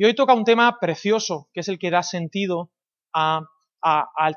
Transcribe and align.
Y 0.00 0.06
hoy 0.06 0.14
toca 0.14 0.32
un 0.32 0.44
tema 0.44 0.78
precioso, 0.80 1.50
que 1.52 1.60
es 1.60 1.68
el 1.68 1.78
que 1.78 1.90
da 1.90 2.02
sentido 2.02 2.72
a, 3.12 3.42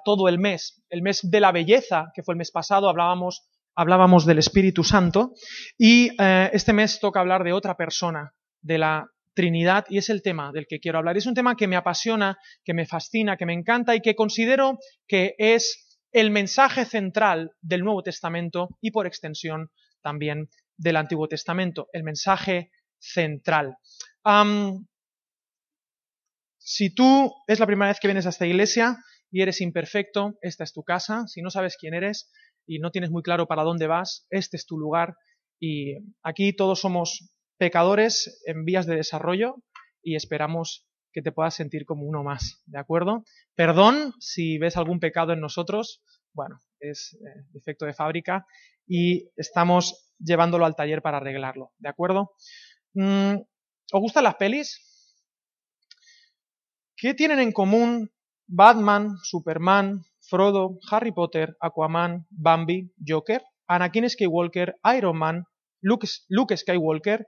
todo 0.03 0.27
el 0.27 0.37
mes. 0.37 0.83
El 0.89 1.01
mes 1.01 1.21
de 1.23 1.39
la 1.39 1.53
belleza, 1.53 2.11
que 2.13 2.21
fue 2.21 2.33
el 2.33 2.37
mes 2.37 2.51
pasado, 2.51 2.89
hablábamos, 2.89 3.47
hablábamos 3.73 4.25
del 4.25 4.39
Espíritu 4.39 4.83
Santo. 4.83 5.31
Y 5.77 6.09
eh, 6.21 6.49
este 6.51 6.73
mes 6.73 6.99
toca 6.99 7.21
hablar 7.21 7.45
de 7.45 7.53
otra 7.53 7.77
persona, 7.77 8.33
de 8.61 8.77
la 8.77 9.07
Trinidad, 9.33 9.85
y 9.87 9.99
es 9.99 10.09
el 10.09 10.21
tema 10.21 10.51
del 10.51 10.67
que 10.67 10.81
quiero 10.81 10.97
hablar. 10.97 11.15
Es 11.15 11.27
un 11.27 11.33
tema 11.33 11.55
que 11.55 11.69
me 11.69 11.77
apasiona, 11.77 12.37
que 12.65 12.73
me 12.73 12.85
fascina, 12.85 13.37
que 13.37 13.45
me 13.45 13.53
encanta 13.53 13.95
y 13.95 14.01
que 14.01 14.15
considero 14.15 14.79
que 15.07 15.33
es 15.37 15.97
el 16.11 16.29
mensaje 16.29 16.83
central 16.83 17.51
del 17.61 17.85
Nuevo 17.85 18.03
Testamento 18.03 18.67
y 18.81 18.91
por 18.91 19.07
extensión 19.07 19.71
también 20.01 20.49
del 20.75 20.97
Antiguo 20.97 21.29
Testamento, 21.29 21.87
el 21.93 22.03
mensaje 22.03 22.69
central. 22.99 23.77
Si 26.65 26.93
tú 26.93 27.33
es 27.47 27.59
la 27.59 27.67
primera 27.67 27.91
vez 27.91 27.99
que 27.99 28.07
vienes 28.07 28.25
a 28.25 28.29
esta 28.29 28.47
iglesia 28.47 28.97
y 29.29 29.41
eres 29.41 29.59
imperfecto, 29.59 30.37
esta 30.41 30.63
es 30.63 30.71
tu 30.71 30.83
casa. 30.83 31.27
Si 31.27 31.41
no 31.41 31.49
sabes 31.49 31.75
quién 31.77 31.93
eres 31.93 32.31
y 32.65 32.79
no 32.79 32.91
tienes 32.91 33.11
muy 33.11 33.21
claro 33.21 33.47
para 33.47 33.63
dónde 33.63 33.87
vas, 33.87 34.25
este 34.29 34.55
es 34.55 34.65
tu 34.65 34.77
lugar. 34.77 35.15
Y 35.59 35.95
aquí 36.23 36.53
todos 36.55 36.79
somos 36.79 37.33
pecadores 37.57 38.41
en 38.45 38.63
vías 38.63 38.85
de 38.85 38.95
desarrollo 38.95 39.55
y 40.01 40.15
esperamos 40.15 40.87
que 41.11 41.21
te 41.21 41.33
puedas 41.33 41.53
sentir 41.53 41.85
como 41.85 42.05
uno 42.05 42.23
más, 42.23 42.63
¿de 42.65 42.79
acuerdo? 42.79 43.23
Perdón 43.55 44.13
si 44.19 44.57
ves 44.57 44.77
algún 44.77 44.99
pecado 44.99 45.33
en 45.33 45.41
nosotros, 45.41 46.01
bueno, 46.33 46.59
es 46.79 47.13
eh, 47.13 47.43
defecto 47.51 47.85
de 47.85 47.93
fábrica 47.93 48.45
y 48.87 49.29
estamos 49.35 50.11
llevándolo 50.17 50.65
al 50.65 50.75
taller 50.75 51.01
para 51.01 51.17
arreglarlo, 51.17 51.71
¿de 51.77 51.89
acuerdo? 51.89 52.31
Mm, 52.93 53.35
¿Os 53.91 54.01
gustan 54.01 54.23
las 54.23 54.35
pelis? 54.35 54.92
¿Qué 57.03 57.13
tienen 57.13 57.39
en 57.39 57.51
común 57.51 58.13
Batman, 58.47 59.17
Superman, 59.23 60.05
Frodo, 60.21 60.79
Harry 60.89 61.11
Potter, 61.11 61.57
Aquaman, 61.59 62.25
Bambi, 62.29 62.93
Joker, 63.05 63.43
Anakin 63.67 64.09
Skywalker, 64.09 64.75
Iron 64.95 65.17
Man, 65.17 65.43
Luke, 65.81 66.07
Luke 66.29 66.55
Skywalker, 66.55 67.27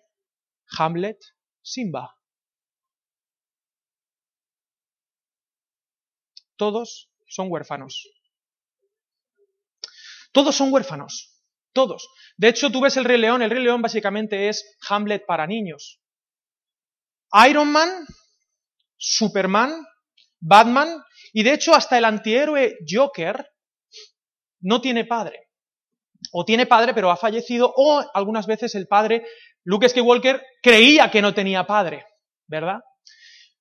Hamlet, 0.78 1.18
Simba? 1.62 2.16
Todos 6.56 7.12
son 7.28 7.52
huérfanos. 7.52 8.10
Todos 10.32 10.56
son 10.56 10.72
huérfanos. 10.72 11.44
Todos. 11.74 12.08
De 12.38 12.48
hecho, 12.48 12.72
tú 12.72 12.80
ves 12.80 12.96
el 12.96 13.04
Rey 13.04 13.18
León, 13.18 13.42
el 13.42 13.50
Rey 13.50 13.62
León 13.62 13.82
básicamente 13.82 14.48
es 14.48 14.78
Hamlet 14.88 15.26
para 15.26 15.46
niños. 15.46 16.00
Iron 17.50 17.74
Man, 17.74 17.90
Superman, 19.08 19.86
Batman, 20.40 21.04
y 21.32 21.44
de 21.44 21.54
hecho 21.54 21.76
hasta 21.76 21.98
el 21.98 22.06
antihéroe 22.06 22.78
Joker 22.90 23.48
no 24.62 24.82
tiene 24.82 25.06
padre. 25.06 25.50
O 26.32 26.44
tiene 26.44 26.66
padre 26.66 26.96
pero 26.96 27.12
ha 27.12 27.18
fallecido, 27.18 27.72
o 27.76 28.04
algunas 28.16 28.48
veces 28.48 28.74
el 28.74 28.88
padre, 28.88 29.24
Luke 29.64 29.88
Skywalker, 29.88 30.42
creía 30.62 31.12
que 31.12 31.22
no 31.22 31.36
tenía 31.36 31.68
padre, 31.68 32.04
¿verdad? 32.48 32.80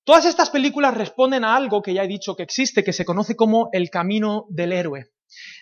Todas 0.03 0.25
estas 0.25 0.49
películas 0.49 0.95
responden 0.95 1.43
a 1.43 1.55
algo 1.55 1.83
que 1.83 1.93
ya 1.93 2.03
he 2.03 2.07
dicho 2.07 2.35
que 2.35 2.43
existe, 2.43 2.83
que 2.83 2.93
se 2.93 3.05
conoce 3.05 3.35
como 3.35 3.69
el 3.71 3.91
camino 3.91 4.45
del 4.49 4.73
héroe. 4.73 5.11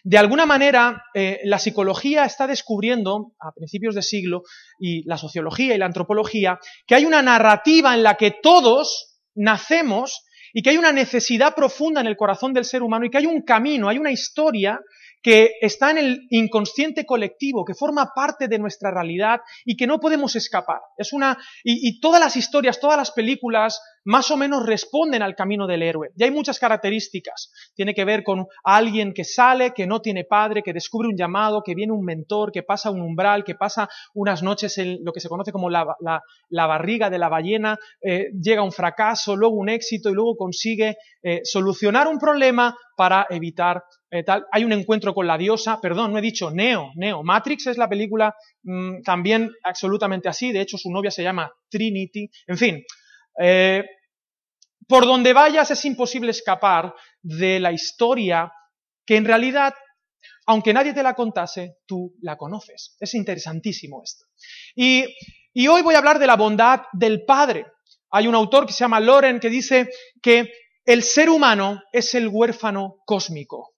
De 0.03 0.17
alguna 0.17 0.45
manera, 0.45 1.03
eh, 1.13 1.39
la 1.43 1.59
psicología 1.59 2.23
está 2.23 2.47
descubriendo, 2.47 3.33
a 3.39 3.51
principios 3.51 3.95
de 3.95 4.01
siglo, 4.01 4.43
y 4.79 5.03
la 5.07 5.17
sociología 5.17 5.75
y 5.75 5.77
la 5.77 5.87
antropología, 5.87 6.59
que 6.87 6.95
hay 6.95 7.05
una 7.05 7.21
narrativa 7.21 7.93
en 7.93 8.03
la 8.03 8.15
que 8.15 8.31
todos 8.41 9.12
nacemos 9.35 10.25
y 10.53 10.61
que 10.61 10.69
hay 10.69 10.77
una 10.77 10.91
necesidad 10.91 11.55
profunda 11.55 12.01
en 12.01 12.07
el 12.07 12.17
corazón 12.17 12.53
del 12.53 12.65
ser 12.65 12.83
humano 12.83 13.05
y 13.05 13.09
que 13.09 13.17
hay 13.17 13.25
un 13.25 13.41
camino, 13.41 13.89
hay 13.89 13.97
una 13.97 14.11
historia 14.11 14.79
que 15.23 15.53
está 15.61 15.89
en 15.89 15.97
el 15.97 16.27
inconsciente 16.29 17.05
colectivo, 17.05 17.63
que 17.63 17.73
forma 17.73 18.11
parte 18.13 18.49
de 18.49 18.59
nuestra 18.59 18.91
realidad 18.91 19.39
y 19.63 19.77
que 19.77 19.87
no 19.87 19.99
podemos 19.99 20.35
escapar. 20.35 20.81
Es 20.97 21.13
una, 21.13 21.37
y, 21.63 21.99
todas 22.01 22.19
las 22.19 22.35
historias, 22.35 22.79
todas 22.79 22.97
las 22.97 23.11
películas, 23.11 23.81
más 24.05 24.31
o 24.31 24.37
menos 24.37 24.65
responden 24.65 25.21
al 25.21 25.35
camino 25.35 25.67
del 25.67 25.83
héroe. 25.83 26.09
Y 26.15 26.23
hay 26.23 26.31
muchas 26.31 26.59
características. 26.59 27.51
Tiene 27.75 27.93
que 27.93 28.05
ver 28.05 28.23
con 28.23 28.47
alguien 28.63 29.13
que 29.13 29.23
sale, 29.23 29.71
que 29.73 29.87
no 29.87 30.01
tiene 30.01 30.25
padre, 30.25 30.63
que 30.63 30.73
descubre 30.73 31.07
un 31.07 31.17
llamado, 31.17 31.63
que 31.63 31.75
viene 31.75 31.93
un 31.93 32.03
mentor, 32.03 32.51
que 32.51 32.63
pasa 32.63 32.91
un 32.91 33.01
umbral, 33.01 33.43
que 33.43 33.55
pasa 33.55 33.89
unas 34.13 34.43
noches 34.43 34.77
en 34.77 34.99
lo 35.03 35.11
que 35.11 35.19
se 35.19 35.29
conoce 35.29 35.51
como 35.51 35.69
la, 35.69 35.85
barriga 36.49 37.09
de 37.09 37.17
la 37.17 37.29
ballena, 37.29 37.77
eh, 38.01 38.27
llega 38.41 38.63
un 38.63 38.71
fracaso, 38.71 39.35
luego 39.35 39.55
un 39.55 39.69
éxito 39.69 40.09
y 40.09 40.13
luego 40.13 40.35
consigue 40.35 40.97
eh, 41.21 41.41
solucionar 41.43 42.07
un 42.07 42.17
problema 42.17 42.75
para 42.95 43.25
evitar 43.29 43.83
eh, 44.11 44.23
tal. 44.23 44.45
Hay 44.51 44.63
un 44.63 44.73
encuentro 44.73 45.13
con 45.13 45.25
la 45.25 45.37
diosa, 45.37 45.79
perdón, 45.81 46.11
no 46.11 46.19
he 46.19 46.21
dicho 46.21 46.51
Neo, 46.51 46.91
Neo. 46.95 47.23
Matrix 47.23 47.67
es 47.67 47.77
la 47.77 47.89
película 47.89 48.35
mm, 48.63 49.01
también 49.03 49.51
absolutamente 49.63 50.29
así, 50.29 50.51
de 50.51 50.61
hecho 50.61 50.77
su 50.77 50.91
novia 50.91 51.11
se 51.11 51.23
llama 51.23 51.51
Trinity, 51.69 52.29
en 52.47 52.57
fin. 52.57 52.83
Eh, 53.39 53.83
por 54.87 55.05
donde 55.05 55.33
vayas 55.33 55.71
es 55.71 55.85
imposible 55.85 56.31
escapar 56.31 56.93
de 57.21 57.59
la 57.59 57.71
historia 57.71 58.51
que 59.05 59.15
en 59.15 59.25
realidad, 59.25 59.73
aunque 60.45 60.73
nadie 60.73 60.93
te 60.93 61.03
la 61.03 61.13
contase, 61.13 61.77
tú 61.85 62.15
la 62.21 62.37
conoces. 62.37 62.95
Es 62.99 63.13
interesantísimo 63.13 64.01
esto. 64.03 64.25
Y, 64.75 65.05
y 65.53 65.67
hoy 65.67 65.81
voy 65.81 65.95
a 65.95 65.99
hablar 65.99 66.19
de 66.19 66.27
la 66.27 66.35
bondad 66.35 66.81
del 66.93 67.25
Padre. 67.25 67.65
Hay 68.11 68.27
un 68.27 68.35
autor 68.35 68.65
que 68.65 68.73
se 68.73 68.79
llama 68.79 68.99
Loren 68.99 69.39
que 69.39 69.49
dice 69.49 69.89
que 70.21 70.51
el 70.85 71.01
ser 71.03 71.29
humano 71.29 71.81
es 71.91 72.13
el 72.13 72.27
huérfano 72.27 72.97
cósmico. 73.05 73.75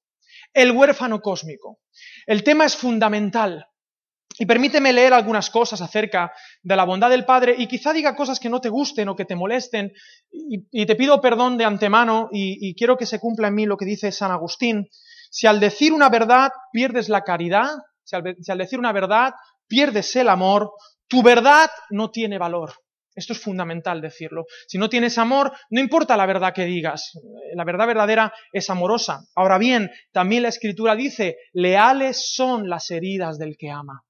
El 0.54 0.72
huérfano 0.72 1.22
cósmico. 1.22 1.80
El 2.26 2.44
tema 2.44 2.66
es 2.66 2.76
fundamental. 2.76 3.68
Y 4.38 4.46
permíteme 4.46 4.92
leer 4.92 5.14
algunas 5.14 5.50
cosas 5.50 5.82
acerca 5.82 6.34
de 6.62 6.76
la 6.76 6.84
bondad 6.84 7.10
del 7.10 7.26
Padre 7.26 7.56
y 7.58 7.68
quizá 7.68 7.94
diga 7.94 8.16
cosas 8.16 8.40
que 8.40 8.50
no 8.50 8.60
te 8.60 8.70
gusten 8.70 9.08
o 9.10 9.16
que 9.16 9.26
te 9.26 9.36
molesten 9.36 9.94
y, 10.32 10.86
te 10.86 10.96
pido 10.96 11.22
perdón 11.22 11.58
de 11.58 11.66
antemano 11.66 12.30
y, 12.32 12.76
quiero 12.76 12.98
que 12.98 13.06
se 13.06 13.20
cumpla 13.20 13.48
en 13.48 13.56
mí 13.56 13.66
lo 13.66 13.78
que 13.78 13.86
dice 13.86 14.12
San 14.12 14.32
Agustín. 14.32 14.90
Si 15.32 15.48
al 15.48 15.60
decir 15.60 15.94
una 15.94 16.10
verdad 16.10 16.52
pierdes 16.72 17.08
la 17.10 17.24
caridad, 17.24 17.70
si 18.04 18.16
al, 18.16 18.36
si 18.42 18.52
al 18.52 18.58
decir 18.58 18.80
una 18.80 18.92
verdad 18.92 19.34
pierdes 19.68 20.16
el 20.16 20.30
amor, 20.30 20.72
tu 21.08 21.24
verdad 21.24 21.70
no 21.90 22.12
tiene 22.12 22.38
valor. 22.38 22.74
Esto 23.16 23.32
es 23.32 23.40
fundamental 23.40 24.02
decirlo. 24.02 24.46
Si 24.68 24.78
no 24.78 24.90
tienes 24.90 25.18
amor, 25.18 25.54
no 25.70 25.80
importa 25.80 26.18
la 26.18 26.26
verdad 26.26 26.54
que 26.54 26.66
digas. 26.66 27.18
La 27.54 27.64
verdad 27.64 27.88
verdadera 27.88 28.34
es 28.52 28.70
amorosa. 28.70 29.22
Ahora 29.36 29.58
bien, 29.58 29.90
también 30.12 30.44
la 30.44 30.50
escritura 30.50 30.96
dice, 30.96 31.38
leales 31.54 32.34
son 32.34 32.68
las 32.68 32.92
heridas 32.92 33.38
del 33.38 33.56
que 33.58 33.72
ama. 33.72 34.05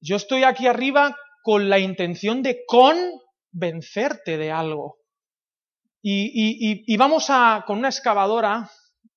Yo 0.00 0.16
estoy 0.16 0.44
aquí 0.44 0.66
arriba 0.66 1.16
con 1.42 1.68
la 1.68 1.78
intención 1.78 2.42
de 2.42 2.64
convencerte 2.66 4.38
de 4.38 4.50
algo. 4.50 4.96
Y, 6.02 6.96
vamos 6.96 7.26
a, 7.28 7.64
con 7.66 7.78
una 7.78 7.88
excavadora 7.88 8.70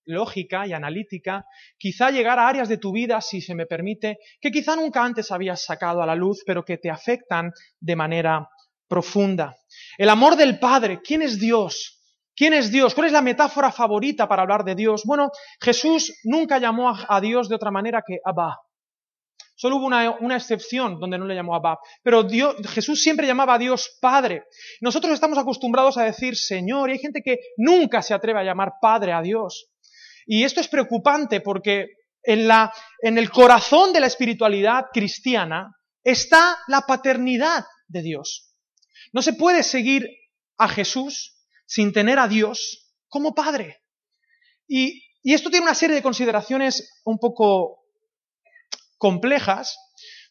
lógica 0.05 0.67
y 0.67 0.73
analítica, 0.73 1.45
quizá 1.77 2.11
llegar 2.11 2.37
a 2.37 2.47
áreas 2.49 2.67
de 2.67 2.77
tu 2.77 2.91
vida, 2.91 3.21
si 3.21 3.39
se 3.39 3.55
me 3.55 3.65
permite, 3.65 4.17
que 4.41 4.51
quizá 4.51 4.75
nunca 4.75 5.03
antes 5.03 5.31
habías 5.31 5.63
sacado 5.63 6.01
a 6.01 6.05
la 6.05 6.15
luz, 6.15 6.43
pero 6.45 6.65
que 6.65 6.77
te 6.77 6.89
afectan 6.89 7.51
de 7.79 7.95
manera 7.95 8.49
profunda. 8.87 9.55
El 9.97 10.09
amor 10.09 10.35
del 10.35 10.59
Padre, 10.59 10.99
¿quién 11.01 11.21
es 11.21 11.39
Dios? 11.39 12.01
¿Quién 12.35 12.53
es 12.53 12.71
Dios? 12.71 12.93
¿Cuál 12.93 13.07
es 13.07 13.13
la 13.13 13.21
metáfora 13.21 13.71
favorita 13.71 14.27
para 14.27 14.41
hablar 14.41 14.65
de 14.65 14.75
Dios? 14.75 15.03
Bueno, 15.05 15.31
Jesús 15.61 16.19
nunca 16.23 16.57
llamó 16.57 16.93
a 17.07 17.21
Dios 17.21 17.47
de 17.47 17.55
otra 17.55 17.71
manera 17.71 18.03
que 18.05 18.17
Abba. 18.25 18.59
Solo 19.63 19.77
hubo 19.77 19.85
una, 19.85 20.35
excepción 20.35 20.99
donde 20.99 21.17
no 21.17 21.23
le 21.23 21.35
llamó 21.35 21.55
Abba. 21.55 21.79
Pero 22.03 22.27
Jesús 22.67 23.01
siempre 23.01 23.25
llamaba 23.25 23.53
a 23.53 23.57
Dios 23.57 23.97
Padre. 24.01 24.43
Nosotros 24.81 25.13
estamos 25.13 25.37
acostumbrados 25.37 25.95
a 25.95 26.03
decir 26.03 26.35
Señor 26.35 26.89
y 26.89 26.93
hay 26.93 26.99
gente 26.99 27.21
que 27.23 27.39
nunca 27.55 28.01
se 28.01 28.13
atreve 28.13 28.41
a 28.41 28.43
llamar 28.43 28.73
Padre 28.81 29.13
a 29.13 29.21
Dios. 29.21 29.69
Y 30.25 30.43
esto 30.43 30.59
es 30.59 30.67
preocupante 30.67 31.39
porque 31.39 31.87
en 32.25 33.17
el 33.17 33.31
corazón 33.31 33.93
de 33.93 34.01
la 34.01 34.07
espiritualidad 34.07 34.87
cristiana 34.91 35.73
está 36.03 36.57
la 36.67 36.81
paternidad 36.81 37.63
de 37.87 38.01
Dios. 38.01 38.53
No 39.13 39.21
se 39.21 39.31
puede 39.31 39.63
seguir 39.63 40.09
a 40.57 40.67
Jesús 40.67 41.37
sin 41.65 41.93
tener 41.93 42.19
a 42.19 42.27
Dios 42.27 42.91
como 43.07 43.33
Padre. 43.33 43.81
Y, 44.67 45.01
esto 45.23 45.49
tiene 45.49 45.67
una 45.67 45.73
serie 45.73 45.95
de 45.95 46.03
consideraciones 46.03 46.99
un 47.05 47.17
poco 47.17 47.82
complejas, 49.03 49.77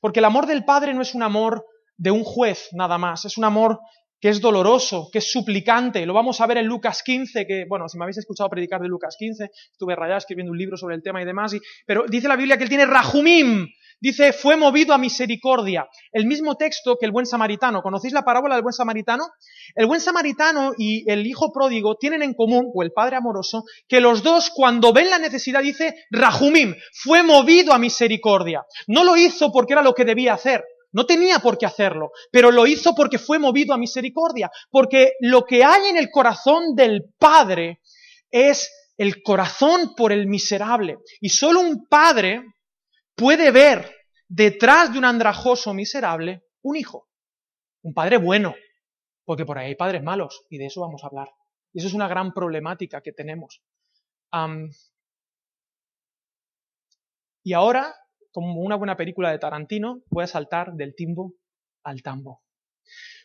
porque 0.01 0.21
el 0.21 0.25
amor 0.25 0.47
del 0.47 0.65
Padre 0.65 0.95
no 0.95 1.03
es 1.03 1.15
un 1.15 1.23
amor 1.23 1.67
de 1.99 2.11
un 2.11 2.25
juez 2.25 2.71
nada 2.73 2.97
más, 2.97 3.27
es 3.27 3.37
un 3.37 3.45
amor 3.45 3.81
que 4.23 4.29
es 4.29 4.41
doloroso, 4.41 5.09
que 5.13 5.19
es 5.19 5.33
suplicante. 5.33 6.07
Lo 6.07 6.15
vamos 6.15 6.41
a 6.41 6.47
ver 6.47 6.59
en 6.59 6.67
Lucas 6.67 7.03
15, 7.03 7.45
que, 7.45 7.65
bueno, 7.69 7.89
si 7.89 7.99
me 7.99 8.05
habéis 8.05 8.19
escuchado 8.19 8.49
predicar 8.49 8.81
de 8.81 8.87
Lucas 8.87 9.17
15, 9.19 9.51
estuve 9.73 9.97
rayado 9.97 10.19
escribiendo 10.19 10.53
un 10.53 10.59
libro 10.59 10.77
sobre 10.77 10.95
el 10.95 11.03
tema 11.03 11.21
y 11.21 11.25
demás, 11.25 11.53
y, 11.55 11.61
pero 11.85 12.05
dice 12.09 12.29
la 12.29 12.37
Biblia 12.37 12.57
que 12.57 12.63
él 12.63 12.69
tiene 12.69 12.87
rajumim, 12.87 13.67
dice, 14.01 14.33
fue 14.33 14.55
movido 14.55 14.95
a 14.95 14.99
misericordia. 14.99 15.89
El 16.13 16.27
mismo 16.27 16.57
texto 16.57 16.97
que 17.01 17.07
el 17.07 17.11
buen 17.11 17.27
samaritano. 17.27 17.83
¿Conocéis 17.83 18.13
la 18.13 18.23
parábola 18.23 18.55
del 18.55 18.63
buen 18.63 18.73
samaritano? 18.73 19.27
El 19.75 19.87
buen 19.87 20.01
samaritano 20.01 20.73
y 20.79 21.11
el 21.11 21.27
hijo 21.27 21.53
pródigo 21.53 21.97
tienen 21.97 22.23
en 22.23 22.35
común, 22.35 22.71
o 22.73 22.85
el 22.85 22.93
padre 22.93 23.17
amoroso, 23.17 23.65
que 23.89 24.01
los 24.01 24.23
dos 24.23 24.51
cuando 24.55 24.93
ven 24.93 25.11
la 25.11 25.19
necesidad 25.19 25.63
dice, 25.63 25.97
rajumim, 26.13 26.77
fue 26.93 27.25
movido 27.25 27.73
a 27.73 27.79
misericordia. 27.79 28.63
No 28.87 29.03
lo 29.03 29.17
hizo 29.17 29.51
porque 29.51 29.73
era 29.73 29.83
lo 29.83 29.95
que 29.95 30.05
debía 30.05 30.35
hacer. 30.35 30.63
No 30.93 31.07
tenía 31.07 31.39
por 31.39 31.59
qué 31.59 31.67
hacerlo, 31.67 32.13
pero 32.31 32.51
lo 32.51 32.67
hizo 32.67 32.95
porque 32.95 33.19
fue 33.19 33.39
movido 33.39 33.75
a 33.75 33.79
misericordia, 33.79 34.51
porque 34.71 35.15
lo 35.21 35.45
que 35.45 35.65
hay 35.65 35.87
en 35.87 35.97
el 35.97 36.11
corazón 36.11 36.75
del 36.75 37.13
Padre 37.19 37.81
es 38.31 38.71
el 38.97 39.23
corazón 39.23 39.95
por 39.97 40.13
el 40.13 40.27
miserable. 40.27 40.99
Y 41.21 41.31
solo 41.31 41.61
un 41.61 41.87
padre 41.89 42.45
puede 43.15 43.51
ver 43.51 43.91
detrás 44.29 44.93
de 44.93 44.99
un 44.99 45.05
andrajoso 45.05 45.75
miserable 45.75 46.43
un 46.63 46.77
hijo, 46.77 47.09
un 47.83 47.93
padre 47.93 48.17
bueno, 48.17 48.55
porque 49.25 49.45
por 49.45 49.59
ahí 49.59 49.69
hay 49.69 49.75
padres 49.75 50.03
malos, 50.03 50.45
y 50.49 50.59
de 50.59 50.67
eso 50.67 50.81
vamos 50.81 51.03
a 51.03 51.09
hablar. 51.09 51.29
Y 51.73 51.79
eso 51.79 51.89
es 51.89 51.95
una 51.95 52.09
gran 52.09 52.33
problemática 52.33 53.01
que 53.01 53.13
tenemos. 53.13 53.63
y 57.45 57.53
ahora 57.53 57.95
como 58.33 58.61
una 58.61 58.77
buena 58.77 58.97
película 58.97 59.31
de 59.31 59.39
Tarantino, 59.39 60.03
voy 60.11 60.25
a 60.25 60.27
saltar 60.27 60.73
del 60.73 60.95
timbo 60.95 61.35
al 61.85 62.03
tambo. 62.03 62.43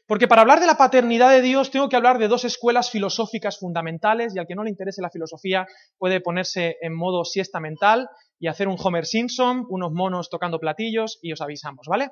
Porque 0.08 0.28
para 0.28 0.42
hablar 0.42 0.62
de 0.62 0.68
la 0.68 0.78
paternidad 0.78 1.32
de 1.32 1.42
Dios 1.42 1.70
tengo 1.70 1.90
que 1.90 1.98
hablar 1.98 2.18
de 2.18 2.30
dos 2.30 2.46
escuelas 2.46 2.90
filosóficas 2.90 3.60
fundamentales 3.60 4.34
y 4.34 4.40
al 4.40 4.48
que 4.48 4.56
no 4.56 4.64
le 4.64 4.70
interese 4.70 5.02
la 5.02 5.10
filosofía 5.10 5.68
puede 5.98 6.22
ponerse 6.22 6.78
en 6.82 6.96
modo 6.96 7.26
siesta 7.26 7.60
mental 7.60 8.08
y 8.40 8.48
hacer 8.48 8.70
un 8.70 8.78
Homer 8.82 9.06
Simpson, 9.06 9.66
unos 9.68 9.92
monos 9.92 10.30
tocando 10.30 10.60
platillos 10.60 11.20
y 11.22 11.34
os 11.34 11.42
avisamos, 11.42 11.88
¿vale? 11.90 12.12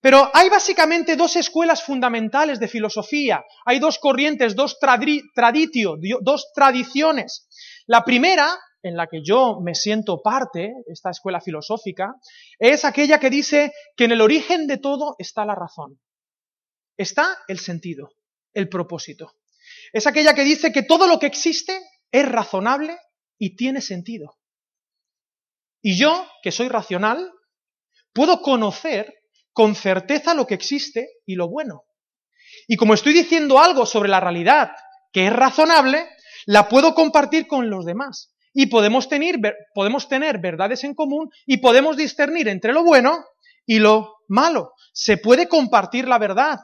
Pero 0.00 0.30
hay 0.32 0.48
básicamente 0.48 1.16
dos 1.16 1.36
escuelas 1.36 1.82
fundamentales 1.82 2.60
de 2.60 2.68
filosofía, 2.68 3.44
hay 3.66 3.78
dos 3.78 3.98
corrientes, 3.98 4.56
dos 4.56 4.78
traditio, 4.78 5.96
dos 6.22 6.50
tradiciones. 6.54 7.46
La 7.86 8.04
primera 8.04 8.58
en 8.84 8.96
la 8.96 9.08
que 9.08 9.22
yo 9.24 9.60
me 9.62 9.74
siento 9.74 10.20
parte, 10.22 10.74
esta 10.86 11.10
escuela 11.10 11.40
filosófica, 11.40 12.14
es 12.58 12.84
aquella 12.84 13.18
que 13.18 13.30
dice 13.30 13.72
que 13.96 14.04
en 14.04 14.12
el 14.12 14.20
origen 14.20 14.66
de 14.66 14.76
todo 14.76 15.16
está 15.18 15.46
la 15.46 15.54
razón. 15.54 15.98
Está 16.96 17.38
el 17.48 17.58
sentido, 17.58 18.10
el 18.52 18.68
propósito. 18.68 19.32
Es 19.92 20.06
aquella 20.06 20.34
que 20.34 20.44
dice 20.44 20.70
que 20.70 20.82
todo 20.82 21.08
lo 21.08 21.18
que 21.18 21.26
existe 21.26 21.80
es 22.12 22.28
razonable 22.28 22.98
y 23.38 23.56
tiene 23.56 23.80
sentido. 23.80 24.36
Y 25.80 25.98
yo, 25.98 26.26
que 26.42 26.52
soy 26.52 26.68
racional, 26.68 27.32
puedo 28.12 28.42
conocer 28.42 29.14
con 29.52 29.74
certeza 29.74 30.34
lo 30.34 30.46
que 30.46 30.54
existe 30.54 31.08
y 31.24 31.36
lo 31.36 31.48
bueno. 31.48 31.84
Y 32.68 32.76
como 32.76 32.92
estoy 32.92 33.14
diciendo 33.14 33.58
algo 33.58 33.86
sobre 33.86 34.10
la 34.10 34.20
realidad 34.20 34.72
que 35.10 35.26
es 35.26 35.32
razonable, 35.32 36.06
la 36.44 36.68
puedo 36.68 36.94
compartir 36.94 37.46
con 37.46 37.70
los 37.70 37.86
demás 37.86 38.33
y 38.54 38.66
podemos 38.66 39.08
tener, 39.08 39.36
podemos 39.74 40.08
tener 40.08 40.38
verdades 40.38 40.84
en 40.84 40.94
común 40.94 41.28
y 41.44 41.58
podemos 41.58 41.96
discernir 41.96 42.48
entre 42.48 42.72
lo 42.72 42.84
bueno 42.84 43.24
y 43.66 43.80
lo 43.80 44.14
malo. 44.28 44.72
Se 44.92 45.18
puede 45.18 45.48
compartir 45.48 46.06
la 46.06 46.18
verdad, 46.18 46.60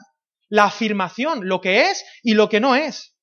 la 0.49 0.65
afirmación, 0.65 1.47
lo 1.47 1.59
que 1.59 1.91
es 1.91 2.03
y 2.23 2.33
lo 2.33 2.49
que 2.49 2.61
no 2.61 2.75
es. 2.75 3.13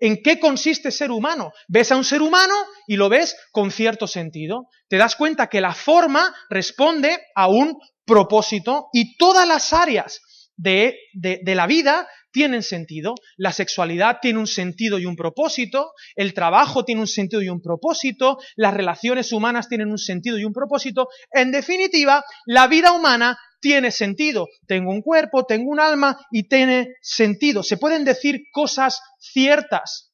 ¿En 0.00 0.20
qué 0.20 0.40
consiste 0.40 0.90
ser 0.90 1.12
humano? 1.12 1.52
Ves 1.68 1.92
a 1.92 1.96
un 1.96 2.04
ser 2.04 2.22
humano 2.22 2.54
y 2.88 2.96
lo 2.96 3.08
ves 3.08 3.36
con 3.52 3.70
cierto 3.70 4.08
sentido. 4.08 4.66
Te 4.88 4.96
das 4.96 5.14
cuenta 5.14 5.46
que 5.48 5.60
la 5.60 5.74
forma 5.74 6.34
responde 6.50 7.20
a 7.36 7.46
un 7.46 7.78
propósito 8.04 8.88
y 8.92 9.16
todas 9.16 9.46
las 9.46 9.72
áreas 9.72 10.20
de, 10.56 10.98
de, 11.14 11.54
la 11.54 11.66
vida 11.66 12.08
tienen 12.30 12.62
sentido, 12.62 13.14
la 13.36 13.52
sexualidad 13.52 14.18
tiene 14.20 14.38
un 14.38 14.46
sentido 14.46 14.98
y 14.98 15.06
un 15.06 15.16
propósito, 15.16 15.92
el 16.14 16.34
trabajo 16.34 16.84
tiene 16.84 17.00
un 17.00 17.06
sentido 17.06 17.42
y 17.42 17.48
un 17.48 17.60
propósito, 17.60 18.38
las 18.56 18.74
relaciones 18.74 19.32
humanas 19.32 19.68
tienen 19.68 19.90
un 19.90 19.98
sentido 19.98 20.38
y 20.38 20.44
un 20.44 20.52
propósito. 20.52 21.08
En 21.30 21.50
definitiva, 21.52 22.24
la 22.46 22.66
vida 22.66 22.92
humana 22.92 23.38
tiene 23.60 23.90
sentido. 23.90 24.48
Tengo 24.66 24.90
un 24.90 25.02
cuerpo, 25.02 25.44
tengo 25.44 25.70
un 25.70 25.80
alma 25.80 26.18
y 26.30 26.48
tiene 26.48 26.94
sentido. 27.00 27.62
Se 27.62 27.76
pueden 27.76 28.04
decir 28.04 28.42
cosas 28.52 29.00
ciertas 29.18 30.11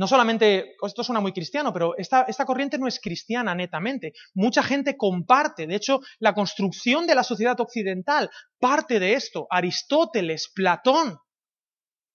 no 0.00 0.06
solamente, 0.06 0.76
esto 0.82 1.04
suena 1.04 1.20
muy 1.20 1.30
cristiano, 1.30 1.74
pero 1.74 1.94
esta, 1.98 2.22
esta, 2.22 2.46
corriente 2.46 2.78
no 2.78 2.88
es 2.88 2.98
cristiana 3.00 3.54
netamente. 3.54 4.14
Mucha 4.32 4.62
gente 4.62 4.96
comparte, 4.96 5.66
de 5.66 5.74
hecho, 5.74 6.00
la 6.20 6.32
construcción 6.32 7.06
de 7.06 7.14
la 7.14 7.22
sociedad 7.22 7.60
occidental 7.60 8.30
parte 8.58 8.98
de 8.98 9.12
esto. 9.12 9.46
Aristóteles, 9.50 10.50
Platón, 10.54 11.18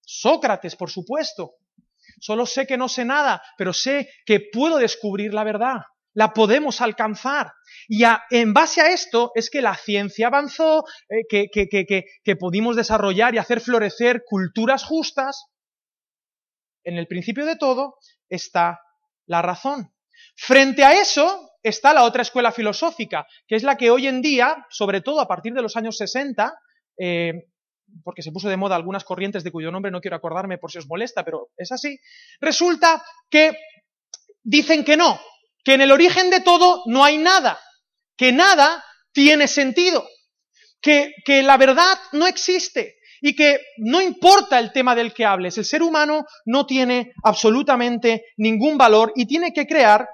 Sócrates, 0.02 0.76
por 0.76 0.90
supuesto. 0.90 1.58
Solo 2.20 2.48
sé 2.48 2.66
que 2.66 2.76
no 2.76 2.90
sé 2.90 3.06
nada, 3.06 3.44
pero 3.56 3.72
sé 3.72 4.10
que 4.26 4.40
puedo 4.52 4.78
descubrir 4.78 5.32
la 5.32 5.44
verdad. 5.44 5.82
La 6.16 6.34
podemos 6.34 6.82
alcanzar. 6.82 7.52
Y 7.88 8.02
en 8.32 8.56
base 8.56 8.82
a 8.82 8.88
esto 8.88 9.32
es 9.36 9.52
que 9.52 9.62
la 9.62 9.76
ciencia 9.76 10.26
avanzó, 10.26 10.86
eh, 11.08 11.22
que, 11.30 11.50
que, 11.54 11.68
que, 11.68 12.06
que 12.24 12.36
pudimos 12.36 12.76
desarrollar 12.76 13.36
y 13.36 13.38
hacer 13.38 13.62
florecer 13.62 14.24
culturas 14.26 14.84
justas, 14.84 15.46
en 16.86 16.98
el 16.98 17.08
principio 17.08 17.46
de 17.46 17.58
todo 17.58 17.98
está 18.30 18.80
la 19.26 19.42
razón. 19.42 19.92
Frente 20.36 20.84
a 20.84 20.94
eso 20.94 21.52
está 21.62 21.94
la 21.94 22.04
otra 22.04 22.22
escuela 22.22 22.52
filosófica, 22.52 23.28
que 23.48 23.56
es 23.56 23.64
la 23.64 23.76
que 23.76 23.90
hoy 23.90 24.08
en 24.08 24.22
día, 24.22 24.66
sobre 24.70 25.02
todo 25.02 25.20
a 25.20 25.28
partir 25.28 25.54
de 25.54 25.62
los 25.62 25.76
años 25.76 25.98
60, 25.98 26.54
eh, 26.98 27.34
porque 28.04 28.22
se 28.22 28.32
puso 28.32 28.50
de 28.50 28.58
moda 28.58 28.76
algunas 28.76 29.04
corrientes 29.04 29.44
de 29.44 29.52
cuyo 29.52 29.72
nombre 29.72 29.92
no 29.92 30.02
quiero 30.02 30.18
acordarme 30.18 30.58
por 30.58 30.72
si 30.72 30.78
os 30.78 30.88
molesta, 30.88 31.24
pero 31.24 31.50
es 31.58 31.72
así, 31.72 31.98
resulta 32.40 33.04
que 33.30 33.58
dicen 34.44 34.84
que 34.84 34.98
no, 34.98 35.20
que 35.64 35.74
en 35.74 35.82
el 35.82 35.92
origen 35.92 36.30
de 36.30 36.42
todo 36.42 36.84
no 36.86 37.04
hay 37.04 37.18
nada, 37.18 37.60
que 38.16 38.32
nada 38.32 38.84
tiene 39.12 39.48
sentido, 39.48 40.08
que, 40.82 41.14
que 41.26 41.42
la 41.42 41.58
verdad 41.58 41.98
no 42.12 42.28
existe, 42.28 42.98
y 43.28 43.36
que 43.36 43.60
no 43.78 44.04
importa 44.04 44.60
el 44.60 44.72
tema 44.72 44.94
del 44.94 45.12
que 45.12 45.26
hables, 45.26 45.58
el 45.58 45.66
ser 45.66 45.82
humano 45.82 46.26
no 46.46 46.68
tiene 46.68 47.12
absolutamente 47.24 48.26
ningún 48.38 48.78
valor 48.78 49.14
y 49.16 49.26
tiene 49.26 49.52
que 49.52 49.66
crear 49.66 50.08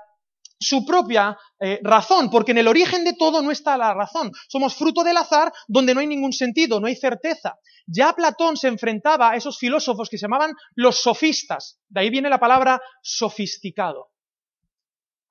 su 0.58 0.85
propia 0.85 1.38
eh, 1.59 1.81
razón, 1.83 2.30
porque 2.30 2.52
en 2.52 2.59
el 2.59 2.69
origen 2.69 3.04
de 3.04 3.12
todo 3.12 3.42
no 3.42 3.52
está 3.52 3.78
la 3.78 3.94
razón. 3.94 4.31
Somos 4.47 4.76
fruto 4.76 5.04
del 5.04 5.18
azar 5.18 5.52
donde 5.68 5.94
no 5.94 6.00
hay 6.00 6.07
ningún 6.07 6.31
sentido, 6.31 6.80
no 6.80 6.88
hay 6.88 6.95
certeza. 6.95 7.57
Ya 7.85 8.14
Platón 8.14 8.56
se 8.56 8.69
enfrentaba 8.69 9.31
a 9.31 9.35
esos 9.35 9.57
filósofos 9.57 10.07
que 10.07 10.18
se 10.18 10.21
llamaban 10.21 10.54
los 10.76 11.02
sofistas. 11.02 11.81
De 11.90 12.00
ahí 12.00 12.09
viene 12.09 12.30
la 12.30 12.40
palabra 12.40 12.80
sofisticado. 13.04 14.07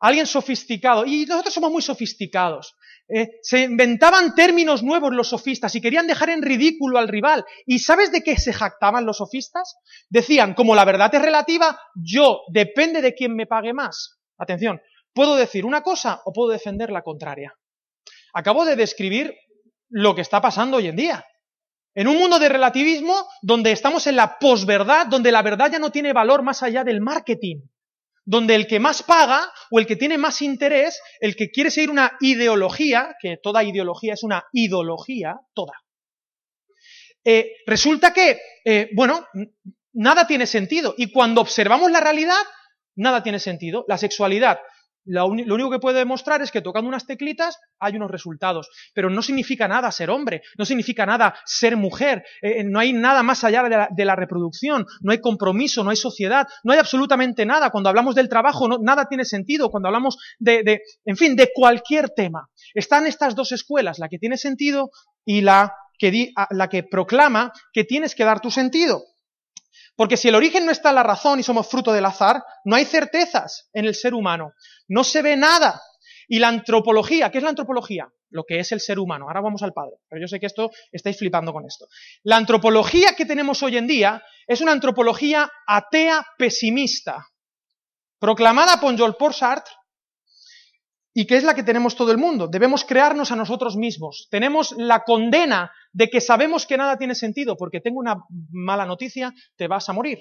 Alguien 0.00 0.26
sofisticado. 0.26 1.06
Y 1.06 1.24
nosotros 1.24 1.54
somos 1.54 1.72
muy 1.72 1.80
sofisticados. 1.80 2.74
Eh, 3.12 3.40
se 3.42 3.62
inventaban 3.62 4.34
términos 4.36 4.84
nuevos 4.84 5.12
los 5.12 5.28
sofistas 5.28 5.74
y 5.74 5.80
querían 5.80 6.06
dejar 6.06 6.30
en 6.30 6.42
ridículo 6.42 6.98
al 6.98 7.08
rival. 7.08 7.44
¿Y 7.66 7.80
sabes 7.80 8.12
de 8.12 8.22
qué 8.22 8.36
se 8.36 8.52
jactaban 8.52 9.04
los 9.04 9.16
sofistas? 9.16 9.76
Decían, 10.08 10.54
como 10.54 10.74
la 10.76 10.84
verdad 10.84 11.12
es 11.14 11.20
relativa, 11.20 11.78
yo 11.94 12.42
depende 12.52 13.02
de 13.02 13.14
quién 13.14 13.34
me 13.34 13.46
pague 13.46 13.72
más. 13.72 14.20
Atención, 14.38 14.80
puedo 15.12 15.34
decir 15.34 15.64
una 15.66 15.82
cosa 15.82 16.20
o 16.24 16.32
puedo 16.32 16.50
defender 16.50 16.90
la 16.90 17.02
contraria. 17.02 17.52
Acabo 18.32 18.64
de 18.64 18.76
describir 18.76 19.34
lo 19.88 20.14
que 20.14 20.20
está 20.20 20.40
pasando 20.40 20.76
hoy 20.76 20.86
en 20.86 20.96
día. 20.96 21.24
En 21.94 22.06
un 22.06 22.16
mundo 22.16 22.38
de 22.38 22.48
relativismo 22.48 23.26
donde 23.42 23.72
estamos 23.72 24.06
en 24.06 24.14
la 24.14 24.38
posverdad, 24.38 25.08
donde 25.08 25.32
la 25.32 25.42
verdad 25.42 25.72
ya 25.72 25.80
no 25.80 25.90
tiene 25.90 26.12
valor 26.12 26.42
más 26.42 26.62
allá 26.62 26.84
del 26.84 27.00
marketing 27.00 27.62
donde 28.30 28.54
el 28.54 28.68
que 28.68 28.78
más 28.78 29.02
paga 29.02 29.52
o 29.72 29.80
el 29.80 29.88
que 29.88 29.96
tiene 29.96 30.16
más 30.16 30.40
interés, 30.40 31.00
el 31.18 31.34
que 31.34 31.50
quiere 31.50 31.68
seguir 31.68 31.90
una 31.90 32.16
ideología, 32.20 33.16
que 33.20 33.38
toda 33.42 33.64
ideología 33.64 34.14
es 34.14 34.22
una 34.22 34.44
ideología, 34.52 35.34
toda, 35.52 35.72
eh, 37.24 37.56
resulta 37.66 38.12
que, 38.12 38.40
eh, 38.64 38.88
bueno, 38.94 39.26
nada 39.94 40.28
tiene 40.28 40.46
sentido. 40.46 40.94
Y 40.96 41.10
cuando 41.10 41.40
observamos 41.40 41.90
la 41.90 41.98
realidad, 41.98 42.38
nada 42.94 43.24
tiene 43.24 43.40
sentido. 43.40 43.84
La 43.88 43.98
sexualidad 43.98 44.60
lo, 45.10 45.26
único 45.26 45.70
que 45.70 45.78
puede 45.78 45.98
demostrar 45.98 46.42
es 46.42 46.50
que 46.50 46.62
tocando 46.62 46.88
unas 46.88 47.06
teclitas 47.06 47.58
hay 47.78 47.96
unos 47.96 48.10
resultados, 48.10 48.68
pero 48.94 49.10
no 49.10 49.22
significa 49.22 49.68
nada 49.68 49.90
ser 49.90 50.10
hombre, 50.10 50.42
no 50.56 50.64
significa 50.64 51.06
nada 51.06 51.34
ser 51.44 51.76
mujer, 51.76 52.24
eh, 52.42 52.60
eh, 52.60 52.64
no 52.64 52.78
hay 52.78 52.92
nada 52.92 53.22
más 53.22 53.44
allá 53.44 53.88
de 53.90 54.04
la, 54.04 54.16
reproducción, 54.16 54.86
no 55.00 55.12
hay 55.12 55.20
compromiso, 55.20 55.82
no 55.82 55.90
hay 55.90 55.96
sociedad, 55.96 56.46
no 56.64 56.72
hay 56.72 56.78
absolutamente 56.78 57.46
nada. 57.46 57.70
Cuando 57.70 57.88
hablamos 57.88 58.14
del 58.14 58.28
trabajo, 58.28 58.68
nada 58.80 59.06
tiene 59.06 59.24
sentido. 59.24 59.70
Cuando 59.70 59.88
hablamos 59.88 60.18
de, 60.38 60.62
de, 60.62 60.82
en 61.04 61.16
fin, 61.16 61.36
de 61.36 61.50
cualquier 61.54 62.10
tema. 62.10 62.48
Están 62.74 63.06
estas 63.06 63.34
dos 63.34 63.52
escuelas, 63.52 63.98
la 63.98 64.08
que 64.08 64.18
tiene 64.18 64.36
sentido 64.36 64.90
y 65.24 65.40
la 65.40 65.74
que, 65.98 66.32
la 66.50 66.68
que 66.68 66.82
proclama 66.82 67.52
que 67.72 67.84
tienes 67.84 68.14
que 68.14 68.24
dar 68.24 68.40
tu 68.40 68.50
sentido. 68.50 69.04
Porque 70.00 70.16
si 70.16 70.28
el 70.28 70.34
origen 70.34 70.64
no 70.64 70.72
está 70.72 70.88
en 70.88 70.94
la 70.94 71.02
razón 71.02 71.40
y 71.40 71.42
somos 71.42 71.68
fruto 71.68 71.92
del 71.92 72.06
azar, 72.06 72.42
no 72.64 72.74
hay 72.74 72.86
certezas 72.86 73.68
en 73.74 73.84
el 73.84 73.94
ser 73.94 74.14
humano. 74.14 74.54
No 74.88 75.04
se 75.04 75.20
ve 75.20 75.36
nada. 75.36 75.78
Y 76.26 76.38
la 76.38 76.48
antropología, 76.48 77.30
¿qué 77.30 77.36
es 77.36 77.44
la 77.44 77.50
antropología? 77.50 78.08
Lo 78.30 78.44
que 78.44 78.60
es 78.60 78.72
el 78.72 78.80
ser 78.80 78.98
humano. 78.98 79.26
Ahora 79.26 79.42
vamos 79.42 79.62
al 79.62 79.74
Padre. 79.74 79.96
Pero 80.08 80.22
yo 80.22 80.26
sé 80.26 80.40
que 80.40 80.46
esto 80.46 80.70
estáis 80.90 81.18
flipando 81.18 81.52
con 81.52 81.66
esto. 81.66 81.86
La 82.22 82.38
antropología 82.38 83.14
que 83.14 83.26
tenemos 83.26 83.62
hoy 83.62 83.76
en 83.76 83.86
día 83.86 84.22
es 84.46 84.62
una 84.62 84.72
antropología 84.72 85.52
atea 85.66 86.26
pesimista, 86.38 87.26
proclamada 88.18 88.80
por 88.80 88.96
Jean 88.96 89.14
Paul 89.18 89.34
Sartre 89.34 89.74
y 91.12 91.26
que 91.26 91.36
es 91.36 91.44
la 91.44 91.54
que 91.54 91.62
tenemos 91.62 91.96
todo 91.96 92.12
el 92.12 92.18
mundo. 92.18 92.46
Debemos 92.46 92.84
crearnos 92.84 93.32
a 93.32 93.36
nosotros 93.36 93.76
mismos. 93.76 94.28
Tenemos 94.30 94.72
la 94.76 95.02
condena 95.04 95.72
de 95.92 96.08
que 96.08 96.20
sabemos 96.20 96.66
que 96.66 96.76
nada 96.76 96.96
tiene 96.96 97.14
sentido, 97.14 97.56
porque 97.56 97.80
tengo 97.80 97.98
una 97.98 98.16
mala 98.52 98.86
noticia, 98.86 99.34
te 99.56 99.66
vas 99.66 99.88
a 99.88 99.92
morir. 99.92 100.18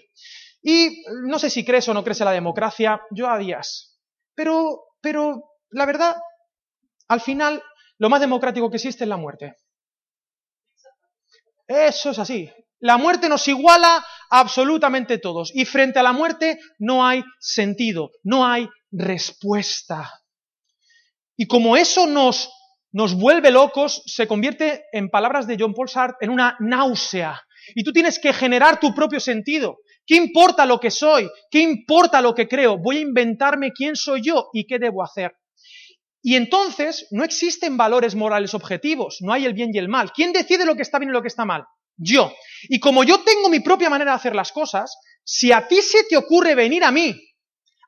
Y 0.62 1.04
no 1.28 1.40
sé 1.40 1.50
si 1.50 1.64
crees 1.64 1.88
o 1.88 1.94
no 1.94 2.04
crees 2.04 2.22
en 2.22 2.26
la 2.26 2.32
democracia, 2.32 3.02
yo 3.12 3.30
a 3.30 3.38
días. 3.38 4.00
Pero, 4.36 4.84
pero, 5.02 5.44
la 5.70 5.86
verdad, 5.86 6.18
al 7.08 7.22
final, 7.22 7.62
lo 7.98 8.10
más 8.10 8.20
democrático 8.20 8.70
que 8.70 8.78
existe 8.78 9.04
es 9.04 9.10
la 9.10 9.18
muerte. 9.18 9.56
Eso 11.68 12.10
es 12.10 12.20
así. 12.20 12.50
La 12.80 12.98
muerte 12.98 13.30
nos 13.30 13.48
iguala 13.48 14.04
absolutamente 14.30 15.20
todos. 15.20 15.52
Y 15.54 15.66
frente 15.66 16.00
a 16.00 16.04
la 16.04 16.14
muerte 16.14 16.60
no 16.80 17.06
hay 17.06 17.24
sentido, 17.40 18.10
no 18.24 18.46
hay 18.46 18.68
respuesta. 18.92 20.19
Y 21.42 21.48
como 21.48 21.78
eso 21.78 22.06
nos, 22.06 22.52
nos 22.92 23.16
vuelve 23.16 23.50
locos, 23.50 24.04
se 24.06 24.28
convierte, 24.28 24.84
en 24.92 25.10
palabras 25.10 25.48
de 25.48 25.56
John 25.58 25.74
Paul 25.74 25.88
Sartre, 25.88 26.18
en 26.20 26.32
una 26.32 26.58
náusea. 26.60 27.42
Y 27.76 27.86
tú 27.86 27.94
tienes 27.94 28.20
que 28.20 28.34
generar 28.34 28.78
tu 28.82 28.94
propio 28.94 29.22
sentido. 29.22 29.78
¿Qué 30.06 30.18
importa 30.18 30.66
lo 30.66 30.82
que 30.82 30.92
soy? 30.92 31.30
¿Qué 31.50 31.62
importa 31.62 32.20
lo 32.20 32.36
que 32.36 32.50
creo? 32.50 32.78
Voy 32.78 32.98
a 32.98 33.02
inventarme 33.02 33.72
quién 33.72 33.96
soy 33.96 34.22
yo 34.22 34.50
y 34.52 34.68
qué 34.68 34.80
debo 34.80 35.02
hacer. 35.02 35.32
Y 36.22 36.36
entonces 36.36 37.08
no 37.12 37.24
existen 37.24 37.78
valores 37.78 38.16
morales 38.16 38.54
objetivos, 38.54 39.20
no 39.22 39.32
hay 39.32 39.46
el 39.46 39.54
bien 39.54 39.70
y 39.74 39.78
el 39.78 39.88
mal. 39.88 40.12
¿Quién 40.12 40.34
decide 40.34 40.66
lo 40.66 40.76
que 40.76 40.82
está 40.82 41.00
bien 41.00 41.12
y 41.12 41.14
lo 41.14 41.22
que 41.22 41.30
está 41.30 41.46
mal? 41.46 41.64
Yo. 41.96 42.34
Y 42.64 42.82
como 42.82 43.06
yo 43.06 43.22
tengo 43.22 43.48
mi 43.48 43.62
propia 43.62 43.90
manera 43.90 44.12
de 44.12 44.18
hacer 44.18 44.36
las 44.36 44.52
cosas, 44.52 44.94
si 45.24 45.54
a 45.54 45.70
ti 45.70 45.82
se 45.82 46.04
te 46.04 46.18
ocurre 46.18 46.54
venir 46.54 46.84
a 46.84 46.92
mí 46.92 47.16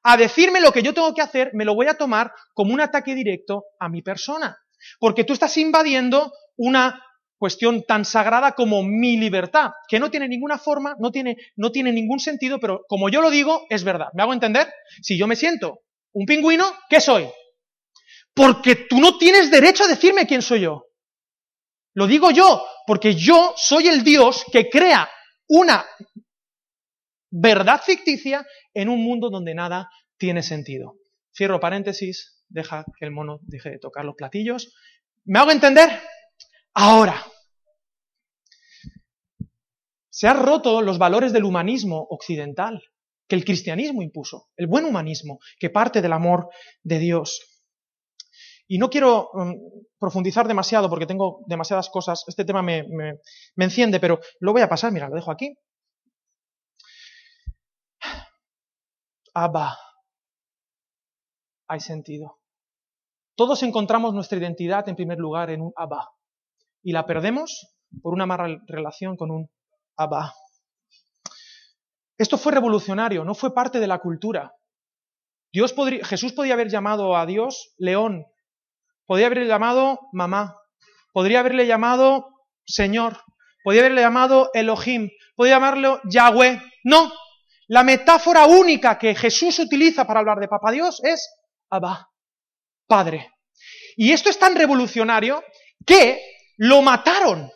a 0.03 0.17
decirme 0.17 0.61
lo 0.61 0.71
que 0.71 0.83
yo 0.83 0.93
tengo 0.93 1.13
que 1.13 1.21
hacer, 1.21 1.51
me 1.53 1.65
lo 1.65 1.75
voy 1.75 1.87
a 1.87 1.95
tomar 1.95 2.31
como 2.53 2.73
un 2.73 2.81
ataque 2.81 3.15
directo 3.15 3.65
a 3.79 3.89
mi 3.89 4.01
persona. 4.01 4.57
Porque 4.99 5.23
tú 5.23 5.33
estás 5.33 5.55
invadiendo 5.57 6.31
una 6.57 7.01
cuestión 7.37 7.83
tan 7.87 8.05
sagrada 8.05 8.51
como 8.53 8.83
mi 8.83 9.17
libertad, 9.17 9.71
que 9.87 9.99
no 9.99 10.11
tiene 10.11 10.27
ninguna 10.27 10.59
forma, 10.59 10.95
no 10.99 11.11
tiene, 11.11 11.37
no 11.55 11.71
tiene 11.71 11.91
ningún 11.91 12.19
sentido, 12.19 12.59
pero 12.59 12.81
como 12.87 13.09
yo 13.09 13.21
lo 13.21 13.31
digo, 13.31 13.65
es 13.69 13.83
verdad. 13.83 14.07
¿Me 14.13 14.21
hago 14.21 14.33
entender? 14.33 14.71
Si 15.01 15.17
yo 15.17 15.25
me 15.25 15.35
siento 15.35 15.79
un 16.13 16.25
pingüino, 16.25 16.65
¿qué 16.89 17.01
soy? 17.01 17.27
Porque 18.33 18.75
tú 18.75 18.99
no 18.99 19.17
tienes 19.17 19.49
derecho 19.49 19.83
a 19.83 19.87
decirme 19.87 20.27
quién 20.27 20.41
soy 20.41 20.61
yo. 20.61 20.85
Lo 21.93 22.07
digo 22.07 22.31
yo, 22.31 22.63
porque 22.85 23.15
yo 23.15 23.53
soy 23.57 23.87
el 23.87 24.03
Dios 24.03 24.45
que 24.51 24.69
crea 24.69 25.09
una 25.47 25.85
verdad 27.31 27.81
ficticia 27.83 28.45
en 28.73 28.89
un 28.89 29.03
mundo 29.03 29.29
donde 29.29 29.55
nada 29.55 29.89
tiene 30.17 30.43
sentido. 30.43 30.97
Cierro 31.35 31.59
paréntesis, 31.59 32.43
deja 32.49 32.85
que 32.99 33.05
el 33.05 33.11
mono 33.11 33.39
deje 33.43 33.71
de 33.71 33.79
tocar 33.79 34.05
los 34.05 34.15
platillos. 34.15 34.73
¿Me 35.23 35.39
hago 35.39 35.51
entender? 35.51 35.89
Ahora, 36.73 37.25
se 40.09 40.27
han 40.27 40.43
roto 40.43 40.81
los 40.81 40.97
valores 40.97 41.31
del 41.31 41.45
humanismo 41.45 42.05
occidental 42.09 42.81
que 43.27 43.35
el 43.35 43.45
cristianismo 43.45 44.01
impuso, 44.01 44.49
el 44.57 44.67
buen 44.67 44.83
humanismo, 44.83 45.39
que 45.57 45.69
parte 45.69 46.01
del 46.01 46.11
amor 46.11 46.49
de 46.83 46.99
Dios. 46.99 47.63
Y 48.67 48.77
no 48.77 48.89
quiero 48.89 49.29
um, 49.31 49.53
profundizar 49.97 50.47
demasiado 50.47 50.89
porque 50.89 51.05
tengo 51.05 51.43
demasiadas 51.47 51.89
cosas, 51.89 52.23
este 52.27 52.43
tema 52.43 52.61
me, 52.61 52.83
me 53.55 53.65
enciende, 53.65 53.99
pero 53.99 54.19
lo 54.39 54.51
voy 54.51 54.61
a 54.61 54.69
pasar, 54.69 54.91
mira, 54.91 55.07
lo 55.07 55.15
dejo 55.15 55.31
aquí. 55.31 55.55
Abba, 59.33 59.77
hay 61.67 61.79
sentido. 61.79 62.39
Todos 63.35 63.63
encontramos 63.63 64.13
nuestra 64.13 64.37
identidad 64.37 64.87
en 64.89 64.95
primer 64.95 65.17
lugar 65.17 65.49
en 65.49 65.61
un 65.61 65.71
Abba 65.75 66.09
y 66.83 66.91
la 66.91 67.05
perdemos 67.05 67.73
por 68.01 68.13
una 68.13 68.25
mala 68.25 68.61
relación 68.67 69.15
con 69.15 69.31
un 69.31 69.49
Abba. 69.95 70.33
Esto 72.17 72.37
fue 72.37 72.51
revolucionario, 72.51 73.23
no 73.23 73.33
fue 73.33 73.53
parte 73.53 73.79
de 73.79 73.87
la 73.87 73.99
cultura. 73.99 74.53
Dios 75.51 75.73
podría, 75.73 76.05
Jesús 76.05 76.33
podía 76.33 76.53
haber 76.53 76.69
llamado 76.69 77.15
a 77.17 77.25
Dios 77.25 77.73
león, 77.77 78.25
podría 79.05 79.27
haberle 79.27 79.47
llamado 79.47 79.99
mamá, 80.13 80.55
podría 81.13 81.39
haberle 81.39 81.67
llamado 81.67 82.27
Señor, 82.65 83.17
podría 83.63 83.81
haberle 83.81 84.01
llamado 84.01 84.49
Elohim, 84.53 85.09
podría 85.35 85.55
llamarlo 85.55 85.99
Yahweh. 86.09 86.61
No, 86.83 87.11
la 87.71 87.85
metáfora 87.85 88.47
única 88.47 88.99
que 88.99 89.15
Jesús 89.15 89.57
utiliza 89.59 90.05
para 90.05 90.19
hablar 90.19 90.39
de 90.39 90.49
Papá 90.49 90.73
Dios 90.73 90.99
es 91.05 91.29
Abba, 91.69 92.11
Padre. 92.85 93.31
Y 93.95 94.11
esto 94.11 94.29
es 94.29 94.37
tan 94.37 94.55
revolucionario 94.55 95.41
que 95.85 96.21
lo 96.57 96.81
mataron. 96.81 97.49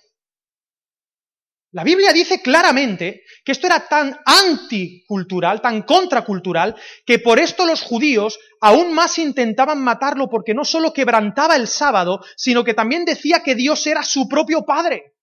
La 1.71 1.83
Biblia 1.83 2.13
dice 2.13 2.41
claramente 2.41 3.23
que 3.43 3.51
esto 3.51 3.67
era 3.67 3.89
tan 3.89 4.17
anticultural, 4.25 5.61
tan 5.61 5.81
contracultural, 5.81 6.77
que 7.05 7.19
por 7.19 7.37
esto 7.37 7.65
los 7.65 7.81
judíos 7.81 8.39
aún 8.61 8.93
más 8.93 9.17
intentaban 9.17 9.83
matarlo 9.83 10.29
porque 10.29 10.53
no 10.53 10.63
solo 10.63 10.93
quebrantaba 10.93 11.57
el 11.57 11.67
sábado, 11.67 12.21
sino 12.37 12.63
que 12.63 12.73
también 12.73 13.03
decía 13.03 13.43
que 13.43 13.53
Dios 13.53 13.85
era 13.85 14.01
su 14.01 14.29
propio 14.29 14.63
Padre. 14.63 15.17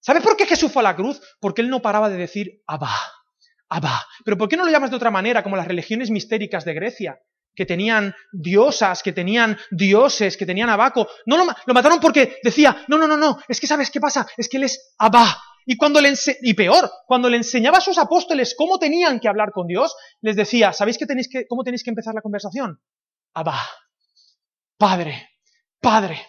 ¿Sabes 0.00 0.22
por 0.22 0.38
qué 0.38 0.46
Jesús 0.46 0.72
fue 0.72 0.80
a 0.80 0.84
la 0.84 0.96
cruz? 0.96 1.20
Porque 1.38 1.60
él 1.60 1.68
no 1.68 1.82
paraba 1.82 2.08
de 2.08 2.16
decir 2.16 2.62
Abba. 2.66 2.94
Abba. 3.68 4.06
Pero 4.24 4.36
¿por 4.36 4.48
qué 4.48 4.56
no 4.56 4.64
lo 4.64 4.70
llamas 4.70 4.90
de 4.90 4.96
otra 4.96 5.10
manera, 5.10 5.42
como 5.42 5.56
las 5.56 5.66
religiones 5.66 6.10
mistéricas 6.10 6.64
de 6.64 6.74
Grecia? 6.74 7.18
Que 7.54 7.66
tenían 7.66 8.14
diosas, 8.32 9.02
que 9.02 9.12
tenían 9.12 9.58
dioses, 9.70 10.36
que 10.36 10.46
tenían 10.46 10.68
abaco. 10.68 11.08
No 11.24 11.36
lo, 11.36 11.46
lo 11.66 11.74
mataron 11.74 12.00
porque 12.00 12.38
decía, 12.42 12.84
no, 12.88 12.98
no, 12.98 13.06
no, 13.06 13.16
no, 13.16 13.38
es 13.48 13.60
que 13.60 13.66
¿sabes 13.66 13.90
qué 13.90 14.00
pasa? 14.00 14.26
Es 14.36 14.48
que 14.48 14.58
él 14.58 14.64
es 14.64 14.94
Abba. 14.98 15.36
Y 15.68 15.76
cuando 15.76 16.00
le 16.00 16.14
y 16.42 16.54
peor, 16.54 16.90
cuando 17.06 17.28
le 17.28 17.38
enseñaba 17.38 17.78
a 17.78 17.80
sus 17.80 17.98
apóstoles 17.98 18.54
cómo 18.56 18.78
tenían 18.78 19.18
que 19.18 19.28
hablar 19.28 19.50
con 19.52 19.66
Dios, 19.66 19.96
les 20.20 20.36
decía, 20.36 20.72
¿sabéis 20.72 20.96
que 20.96 21.06
tenéis 21.06 21.28
que, 21.28 21.46
cómo 21.48 21.64
tenéis 21.64 21.82
que 21.82 21.90
empezar 21.90 22.14
la 22.14 22.20
conversación? 22.20 22.80
Abba. 23.34 23.58
Padre. 24.78 25.30
Padre. 25.80 26.24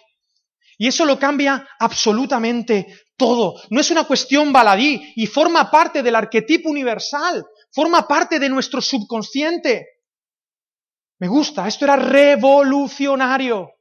Y 0.79 0.87
eso 0.87 1.05
lo 1.05 1.19
cambia 1.19 1.67
absolutamente 1.79 2.87
todo. 3.17 3.59
No 3.69 3.81
es 3.81 3.91
una 3.91 4.05
cuestión 4.05 4.53
baladí 4.53 5.13
y 5.15 5.27
forma 5.27 5.69
parte 5.69 6.03
del 6.03 6.15
arquetipo 6.15 6.69
universal, 6.69 7.45
forma 7.71 8.07
parte 8.07 8.39
de 8.39 8.47
nuestro 8.47 8.79
subconsciente. 8.79 9.87
Me 11.19 11.27
gusta, 11.27 11.67
esto 11.67 11.85
era 11.85 11.95
revolucionario. 11.95 13.71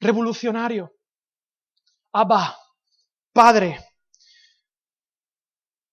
Revolucionario. 0.00 0.92
Abba, 2.12 2.56
Padre. 3.32 3.80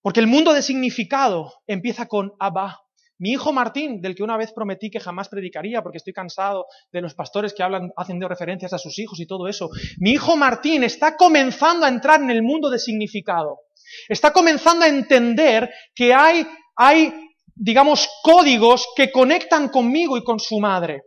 Porque 0.00 0.20
el 0.20 0.26
mundo 0.26 0.52
de 0.52 0.62
significado 0.62 1.52
empieza 1.66 2.06
con 2.06 2.32
Abba, 2.38 2.80
mi 3.22 3.30
hijo 3.30 3.52
Martín, 3.52 4.00
del 4.00 4.16
que 4.16 4.24
una 4.24 4.36
vez 4.36 4.52
prometí 4.52 4.90
que 4.90 4.98
jamás 4.98 5.28
predicaría 5.28 5.80
porque 5.80 5.98
estoy 5.98 6.12
cansado 6.12 6.66
de 6.90 7.00
los 7.00 7.14
pastores 7.14 7.54
que 7.54 7.62
hablan 7.62 7.92
haciendo 7.96 8.26
referencias 8.26 8.72
a 8.72 8.78
sus 8.78 8.98
hijos 8.98 9.20
y 9.20 9.26
todo 9.26 9.46
eso. 9.46 9.70
Mi 9.98 10.10
hijo 10.10 10.34
Martín 10.34 10.82
está 10.82 11.16
comenzando 11.16 11.86
a 11.86 11.88
entrar 11.88 12.20
en 12.20 12.32
el 12.32 12.42
mundo 12.42 12.68
de 12.68 12.80
significado. 12.80 13.60
Está 14.08 14.32
comenzando 14.32 14.84
a 14.84 14.88
entender 14.88 15.70
que 15.94 16.12
hay, 16.12 16.44
hay, 16.74 17.14
digamos, 17.54 18.08
códigos 18.24 18.88
que 18.96 19.12
conectan 19.12 19.68
conmigo 19.68 20.16
y 20.16 20.24
con 20.24 20.40
su 20.40 20.58
madre. 20.58 21.02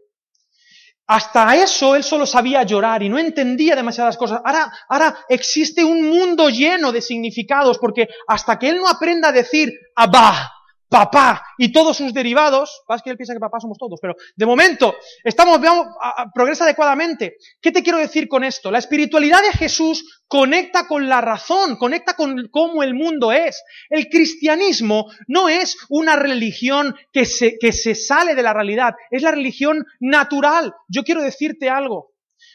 Hasta 1.07 1.53
eso 1.57 1.97
él 1.97 2.03
solo 2.05 2.25
sabía 2.25 2.63
llorar 2.63 3.03
y 3.03 3.09
no 3.09 3.19
entendía 3.19 3.75
demasiadas 3.75 4.15
cosas. 4.15 4.39
Ahora, 4.45 4.71
ahora 4.87 5.17
existe 5.27 5.83
un 5.83 6.09
mundo 6.09 6.47
lleno 6.47 6.93
de 6.93 7.01
significados 7.01 7.77
porque 7.77 8.07
hasta 8.25 8.57
que 8.57 8.69
él 8.69 8.77
no 8.77 8.87
aprenda 8.87 9.27
a 9.27 9.33
decir 9.33 9.73
Abba, 9.97 10.49
papá 10.89 11.43
y 11.57 11.71
todos 11.71 11.97
sus 11.97 12.13
derivados, 12.13 12.83
es 12.89 13.01
que 13.01 13.09
él 13.09 13.17
piensa 13.17 13.33
que 13.33 13.39
papá 13.39 13.59
somos 13.59 13.77
todos, 13.77 13.99
pero 14.01 14.15
de 14.35 14.45
momento 14.45 14.95
estamos, 15.23 15.59
veamos, 15.59 15.87
progresa 16.33 16.63
adecuadamente. 16.63 17.37
¿Qué 17.61 17.71
te 17.71 17.83
quiero 17.83 17.97
decir 17.97 18.27
con 18.27 18.43
esto? 18.43 18.71
La 18.71 18.79
espiritualidad 18.79 19.41
de 19.41 19.51
Jesús 19.57 20.23
conecta 20.27 20.87
con 20.87 21.07
la 21.09 21.21
razón, 21.21 21.77
conecta 21.77 22.15
con 22.15 22.47
cómo 22.51 22.83
el 22.83 22.93
mundo 22.93 23.31
es. 23.31 23.63
El 23.89 24.09
cristianismo 24.09 25.11
no 25.27 25.49
es 25.49 25.77
una 25.89 26.15
religión 26.15 26.95
que 27.11 27.25
se, 27.25 27.57
que 27.59 27.71
se 27.71 27.95
sale 27.95 28.35
de 28.35 28.43
la 28.43 28.53
realidad, 28.53 28.93
es 29.09 29.21
la 29.21 29.31
religión 29.31 29.85
natural. 29.99 30.73
Yo 30.87 31.03
quiero 31.03 31.21
decirte 31.21 31.69
algo. 31.69 32.11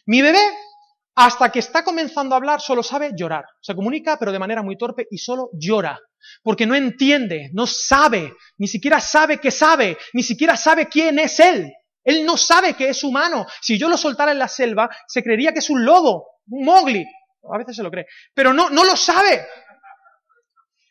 Mi 0.06 0.22
bebé 0.22 0.40
hasta 1.14 1.50
que 1.50 1.58
está 1.58 1.84
comenzando 1.84 2.34
a 2.34 2.38
hablar, 2.38 2.60
solo 2.60 2.82
sabe 2.82 3.12
llorar. 3.14 3.44
Se 3.60 3.74
comunica, 3.74 4.18
pero 4.18 4.32
de 4.32 4.38
manera 4.38 4.62
muy 4.62 4.76
torpe 4.76 5.06
y 5.10 5.18
solo 5.18 5.50
llora. 5.52 6.00
Porque 6.42 6.66
no 6.66 6.74
entiende, 6.74 7.50
no 7.52 7.66
sabe, 7.66 8.32
ni 8.58 8.66
siquiera 8.66 9.00
sabe 9.00 9.38
que 9.38 9.50
sabe, 9.50 9.98
ni 10.12 10.22
siquiera 10.22 10.56
sabe 10.56 10.88
quién 10.88 11.18
es 11.18 11.40
él. 11.40 11.72
Él 12.04 12.24
no 12.24 12.36
sabe 12.36 12.74
que 12.74 12.88
es 12.88 13.04
humano. 13.04 13.46
Si 13.60 13.78
yo 13.78 13.88
lo 13.88 13.96
soltara 13.96 14.32
en 14.32 14.38
la 14.38 14.48
selva, 14.48 14.88
se 15.06 15.22
creería 15.22 15.52
que 15.52 15.58
es 15.58 15.70
un 15.70 15.84
lobo, 15.84 16.26
un 16.48 16.64
mogli. 16.64 17.04
A 17.52 17.58
veces 17.58 17.76
se 17.76 17.82
lo 17.82 17.90
cree. 17.90 18.06
Pero 18.34 18.52
no, 18.52 18.70
no 18.70 18.84
lo 18.84 18.96
sabe. 18.96 19.46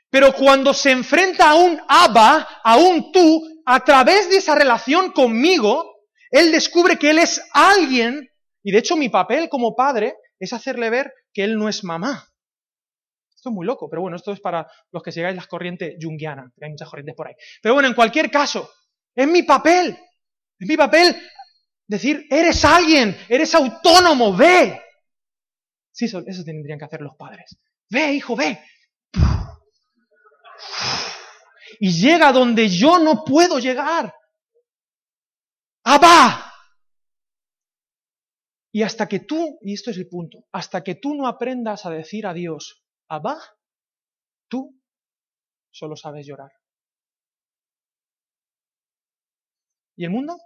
Pero 0.10 0.34
cuando 0.34 0.74
se 0.74 0.92
enfrenta 0.92 1.52
a 1.52 1.56
un 1.56 1.80
Abba, 1.88 2.62
a 2.64 2.78
un 2.78 3.12
tú, 3.12 3.62
a 3.66 3.84
través 3.84 4.30
de 4.30 4.38
esa 4.38 4.56
relación 4.56 5.12
conmigo, 5.12 6.00
él 6.32 6.52
descubre 6.52 6.98
que 6.98 7.12
él 7.12 7.20
es 7.20 7.42
alguien, 7.54 8.28
y 8.64 8.72
de 8.72 8.80
hecho 8.80 8.96
mi 8.96 9.10
papel 9.10 9.50
como 9.50 9.76
padre 9.76 10.16
es 10.40 10.54
hacerle 10.54 10.90
ver 10.90 11.14
que 11.34 11.44
él 11.44 11.58
no 11.58 11.70
es 11.70 11.84
mamá. 11.84 12.28
Esto 13.40 13.52
es 13.52 13.56
muy 13.56 13.66
loco, 13.66 13.90
pero 13.90 14.02
bueno, 14.02 14.18
esto 14.18 14.34
es 14.34 14.42
para 14.42 14.70
los 14.92 15.02
que 15.02 15.14
sigáis 15.14 15.34
las 15.34 15.48
corrientes 15.48 15.96
junguianas, 16.02 16.52
que 16.58 16.66
hay 16.66 16.72
muchas 16.72 16.90
corrientes 16.90 17.16
por 17.16 17.30
ahí. 17.30 17.36
Pero 17.62 17.74
bueno, 17.74 17.88
en 17.88 17.96
cualquier 17.96 18.30
caso, 18.30 18.70
es 19.16 19.30
mi 19.30 19.44
papel, 19.44 19.98
es 20.60 20.68
mi 20.68 20.76
papel 20.76 21.16
decir, 21.88 22.28
eres 22.30 22.66
alguien, 22.66 23.18
eres 23.30 23.56
autónomo, 23.56 24.36
ve. 24.36 24.82
Sí, 25.90 26.04
eso, 26.04 26.22
eso 26.28 26.44
tendrían 26.44 26.78
que 26.78 26.84
hacer 26.84 27.00
los 27.00 27.16
padres. 27.16 27.58
Ve, 27.90 28.12
hijo, 28.12 28.36
ve. 28.36 28.60
Y 31.80 31.94
llega 31.94 32.34
donde 32.34 32.68
yo 32.68 33.00
no 33.00 33.24
puedo 33.24 33.58
llegar. 33.58 34.14
¡Abba! 35.86 36.52
Y 38.74 38.84
hasta 38.84 39.08
que 39.08 39.22
tú, 39.22 39.60
y 39.62 39.76
esto 39.76 39.92
es 39.92 39.98
el 39.98 40.10
punto, 40.10 40.44
hasta 40.52 40.84
que 40.84 40.96
tú 40.96 41.16
no 41.16 41.26
aprendas 41.26 41.86
a 41.86 41.90
decir 41.90 42.28
a 42.28 42.34
Dios, 42.34 42.84
Abba, 43.10 43.40
tú 44.48 44.80
solo 45.72 45.96
sabes 45.96 46.28
llorar. 46.28 46.52
¿Y 49.96 50.06
el 50.06 50.12
mundo? 50.12 50.38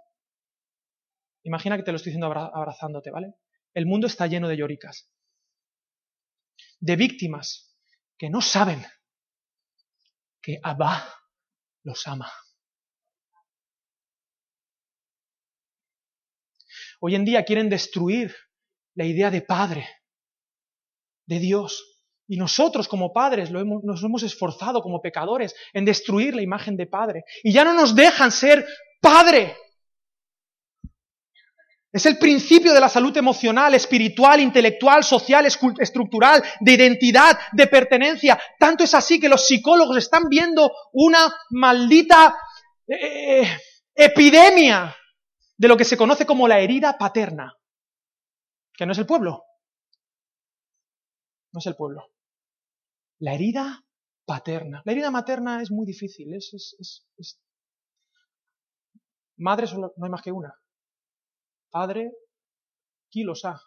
Imagina 1.44 1.76
que 1.76 1.82
te 1.82 1.92
lo 1.92 1.96
estoy 1.96 2.10
diciendo 2.10 2.32
abrazándote, 2.32 3.10
¿vale? 3.10 3.34
El 3.74 3.86
mundo 3.86 4.06
está 4.06 4.26
lleno 4.26 4.48
de 4.48 4.56
lloricas, 4.56 5.10
de 6.80 6.96
víctimas 6.96 7.76
que 8.16 8.30
no 8.30 8.40
saben 8.40 8.82
que 10.40 10.58
Abba 10.62 11.04
los 11.82 12.06
ama. 12.06 12.32
Hoy 17.00 17.14
en 17.14 17.26
día 17.26 17.44
quieren 17.44 17.68
destruir 17.68 18.34
la 18.94 19.04
idea 19.04 19.30
de 19.30 19.42
padre, 19.42 19.86
de 21.26 21.38
Dios. 21.38 21.93
Y 22.26 22.36
nosotros 22.36 22.88
como 22.88 23.12
padres 23.12 23.50
nos 23.50 24.02
hemos 24.02 24.22
esforzado 24.22 24.80
como 24.80 25.00
pecadores 25.00 25.54
en 25.72 25.84
destruir 25.84 26.34
la 26.34 26.42
imagen 26.42 26.76
de 26.76 26.86
padre. 26.86 27.24
Y 27.42 27.52
ya 27.52 27.64
no 27.64 27.74
nos 27.74 27.94
dejan 27.94 28.32
ser 28.32 28.66
padre. 29.00 29.56
Es 31.94 32.06
el 32.06 32.18
principio 32.18 32.74
de 32.74 32.80
la 32.80 32.88
salud 32.88 33.16
emocional, 33.16 33.72
espiritual, 33.72 34.40
intelectual, 34.40 35.04
social, 35.04 35.46
estructural, 35.46 36.42
de 36.58 36.72
identidad, 36.72 37.38
de 37.52 37.68
pertenencia. 37.68 38.36
Tanto 38.58 38.82
es 38.82 38.94
así 38.94 39.20
que 39.20 39.28
los 39.28 39.46
psicólogos 39.46 39.98
están 39.98 40.24
viendo 40.28 40.72
una 40.92 41.32
maldita 41.50 42.36
eh, 42.88 43.42
eh, 43.42 43.58
epidemia 43.94 44.92
de 45.56 45.68
lo 45.68 45.76
que 45.76 45.84
se 45.84 45.96
conoce 45.96 46.26
como 46.26 46.48
la 46.48 46.58
herida 46.58 46.98
paterna, 46.98 47.54
que 48.72 48.86
no 48.86 48.90
es 48.90 48.98
el 48.98 49.06
pueblo. 49.06 49.44
No 51.52 51.60
es 51.60 51.66
el 51.66 51.76
pueblo. 51.76 52.13
La 53.24 53.32
herida 53.32 53.82
paterna. 54.26 54.82
La 54.84 54.92
herida 54.92 55.10
materna 55.10 55.62
es 55.62 55.70
muy 55.70 55.86
difícil. 55.86 56.34
Es, 56.34 56.52
es, 56.52 57.06
es, 57.16 57.40
Madre 59.38 59.66
solo, 59.66 59.94
no 59.96 60.04
hay 60.04 60.10
más 60.10 60.20
que 60.20 60.30
una. 60.30 60.54
Padre, 61.70 62.12
ha? 63.44 63.60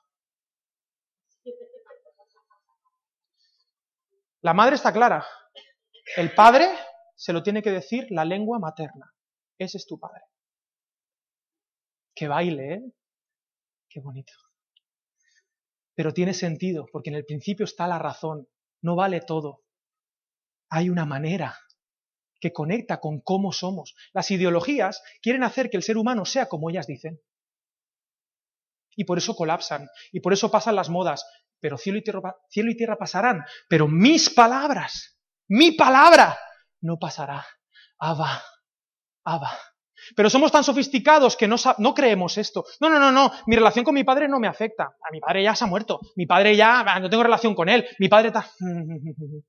La 4.41 4.53
madre 4.53 4.75
está 4.75 4.93
clara. 4.93 5.25
El 6.15 6.35
padre 6.35 6.67
se 7.15 7.33
lo 7.33 7.41
tiene 7.41 7.63
que 7.63 7.71
decir 7.71 8.05
la 8.11 8.25
lengua 8.25 8.59
materna. 8.59 9.11
Ese 9.57 9.79
es 9.79 9.87
tu 9.87 9.99
padre. 9.99 10.21
Qué 12.13 12.27
baile, 12.27 12.73
¿eh? 12.75 12.81
Qué 13.89 14.01
bonito. 14.01 14.33
Pero 15.95 16.13
tiene 16.13 16.35
sentido, 16.35 16.85
porque 16.91 17.09
en 17.09 17.15
el 17.15 17.25
principio 17.25 17.63
está 17.63 17.87
la 17.87 17.97
razón. 17.97 18.47
No 18.81 18.95
vale 18.95 19.21
todo. 19.21 19.63
Hay 20.69 20.89
una 20.89 21.05
manera 21.05 21.57
que 22.39 22.53
conecta 22.53 22.99
con 22.99 23.21
cómo 23.21 23.51
somos. 23.51 23.95
Las 24.13 24.29
ideologías 24.31 25.01
quieren 25.21 25.43
hacer 25.43 25.69
que 25.69 25.77
el 25.77 25.83
ser 25.83 25.97
humano 25.97 26.25
sea 26.25 26.47
como 26.47 26.69
ellas 26.69 26.87
dicen. 26.87 27.21
Y 28.95 29.05
por 29.05 29.17
eso 29.17 29.35
colapsan, 29.35 29.87
y 30.11 30.19
por 30.19 30.33
eso 30.33 30.49
pasan 30.49 30.75
las 30.75 30.89
modas. 30.89 31.25
Pero 31.59 31.77
cielo 31.77 31.99
y 31.99 32.03
tierra, 32.03 32.97
pasarán, 32.97 33.43
pero 33.67 33.87
mis 33.87 34.29
palabras, 34.29 35.19
mi 35.47 35.71
palabra, 35.71 36.37
no 36.81 36.97
pasará. 36.99 37.45
Abba, 37.99 38.43
Abba. 39.23 39.51
Pero 40.15 40.29
somos 40.29 40.51
tan 40.51 40.63
sofisticados 40.63 41.35
que 41.35 41.47
no, 41.47 41.55
no, 41.77 41.93
creemos 41.93 42.37
esto. 42.37 42.65
No, 42.79 42.89
no, 42.89 42.99
no, 42.99 43.11
no. 43.11 43.31
Mi 43.47 43.55
relación 43.55 43.85
con 43.85 43.93
mi 43.95 44.03
padre 44.03 44.27
no 44.27 44.39
me 44.39 44.47
afecta. 44.47 44.83
A 44.83 45.11
mi 45.11 45.19
padre 45.19 45.43
ya 45.43 45.55
se 45.55 45.63
ha 45.63 45.67
muerto. 45.67 45.99
Mi 46.15 46.25
padre 46.25 46.55
ya, 46.55 46.99
no 46.99 47.09
tengo 47.09 47.23
relación 47.23 47.55
con 47.55 47.69
él. 47.69 47.85
Mi 47.99 48.09
padre 48.09 48.27
está... 48.29 48.49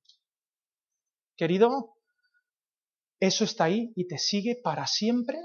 Querido, 1.37 1.95
eso 3.21 3.45
está 3.45 3.65
ahí 3.65 3.93
y 3.95 4.07
te 4.09 4.19
sigue 4.19 4.61
para 4.63 4.87
siempre, 4.87 5.39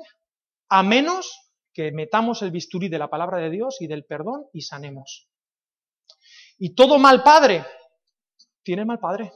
a 0.70 0.82
menos 0.82 1.52
que 1.74 1.92
metamos 1.92 2.42
el 2.42 2.52
bisturí 2.52 2.90
de 2.90 3.00
la 3.00 3.10
palabra 3.10 3.38
de 3.40 3.50
Dios 3.50 3.78
y 3.80 3.88
del 3.88 4.06
perdón 4.06 4.46
y 4.54 4.62
sanemos. 4.62 5.30
Y 6.58 6.76
todo 6.76 7.00
mal 7.00 7.24
padre 7.24 7.66
tiene 8.64 8.86
mal 8.86 9.00
padre 9.00 9.34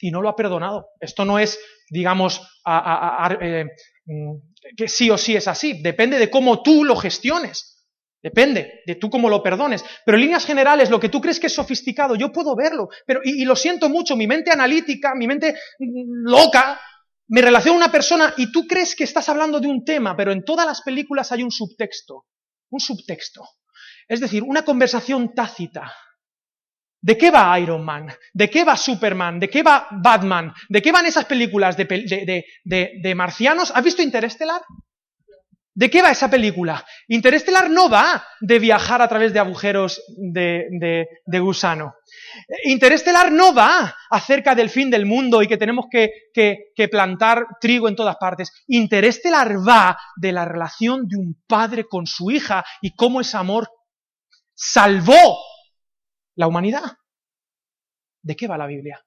y 0.00 0.10
no 0.10 0.20
lo 0.20 0.28
ha 0.28 0.36
perdonado. 0.36 0.88
Esto 1.00 1.24
no 1.24 1.38
es, 1.38 1.58
digamos, 1.90 2.40
eh, 2.66 3.64
mm, 3.64 3.68
que 4.76 4.88
sí 4.88 5.10
o 5.10 5.18
sí 5.18 5.36
es 5.36 5.48
así. 5.48 5.82
Depende 5.82 6.18
de 6.18 6.30
cómo 6.30 6.62
tú 6.62 6.84
lo 6.84 6.96
gestiones. 6.96 7.76
Depende 8.22 8.82
de 8.86 8.96
tú 8.96 9.08
cómo 9.08 9.28
lo 9.28 9.42
perdones. 9.42 9.84
Pero 10.04 10.16
en 10.16 10.22
líneas 10.22 10.44
generales, 10.44 10.90
lo 10.90 10.98
que 10.98 11.08
tú 11.08 11.20
crees 11.20 11.38
que 11.38 11.46
es 11.46 11.54
sofisticado, 11.54 12.16
yo 12.16 12.32
puedo 12.32 12.56
verlo. 12.56 12.88
Pero, 13.06 13.20
y, 13.22 13.44
lo 13.44 13.54
siento 13.54 13.88
mucho, 13.88 14.16
mi 14.16 14.26
mente 14.26 14.50
analítica, 14.50 15.14
mi 15.14 15.26
mente 15.26 15.54
mm, 15.78 16.28
loca, 16.28 16.80
me 17.28 17.40
relaciona 17.40 17.76
a 17.76 17.84
una 17.84 17.92
persona 17.92 18.34
y 18.36 18.50
tú 18.50 18.66
crees 18.66 18.94
que 18.96 19.04
estás 19.04 19.28
hablando 19.28 19.60
de 19.60 19.68
un 19.68 19.84
tema, 19.84 20.16
pero 20.16 20.32
en 20.32 20.44
todas 20.44 20.66
las 20.66 20.82
películas 20.82 21.30
hay 21.32 21.42
un 21.42 21.50
subtexto. 21.50 22.24
Un 22.70 22.80
subtexto. 22.80 23.46
Es 24.08 24.20
decir, 24.20 24.42
una 24.42 24.64
conversación 24.64 25.34
tácita. 25.34 25.92
¿De 27.00 27.16
qué 27.16 27.30
va 27.30 27.58
Iron 27.60 27.84
Man? 27.84 28.08
¿De 28.32 28.50
qué 28.50 28.64
va 28.64 28.76
Superman? 28.76 29.38
¿De 29.38 29.48
qué 29.48 29.62
va 29.62 29.88
Batman? 29.90 30.52
¿De 30.68 30.82
qué 30.82 30.92
van 30.92 31.06
esas 31.06 31.26
películas 31.26 31.76
de, 31.76 32.44
de, 32.64 33.14
marcianos? 33.14 33.70
¿Has 33.74 33.84
visto 33.84 34.02
Interestelar? 34.02 34.62
¿De 35.74 35.90
qué 35.90 36.00
va 36.00 36.10
esa 36.10 36.30
película? 36.30 36.82
Interestelar 37.06 37.68
no 37.68 37.90
va 37.90 38.26
de 38.40 38.58
viajar 38.58 39.02
a 39.02 39.08
través 39.08 39.34
de 39.34 39.40
agujeros 39.40 40.02
de, 40.16 41.06
gusano. 41.38 41.94
Interestelar 42.64 43.30
no 43.30 43.52
va 43.52 43.94
acerca 44.10 44.54
del 44.54 44.70
fin 44.70 44.90
del 44.90 45.04
mundo 45.04 45.42
y 45.42 45.46
que 45.46 45.58
tenemos 45.58 45.84
que, 45.90 46.10
que, 46.32 46.88
plantar 46.88 47.44
trigo 47.60 47.88
en 47.88 47.94
todas 47.94 48.16
partes. 48.16 48.50
Interestelar 48.68 49.56
va 49.68 49.98
de 50.16 50.32
la 50.32 50.46
relación 50.46 51.06
de 51.06 51.18
un 51.18 51.42
padre 51.46 51.84
con 51.84 52.06
su 52.06 52.30
hija 52.30 52.64
y 52.80 52.96
cómo 52.96 53.20
ese 53.20 53.36
amor 53.36 53.68
salvó 54.54 55.36
la 56.36 56.46
humanidad. 56.46 56.98
¿De 58.22 58.36
qué 58.36 58.46
va 58.46 58.58
la 58.58 58.66
Biblia? 58.66 59.04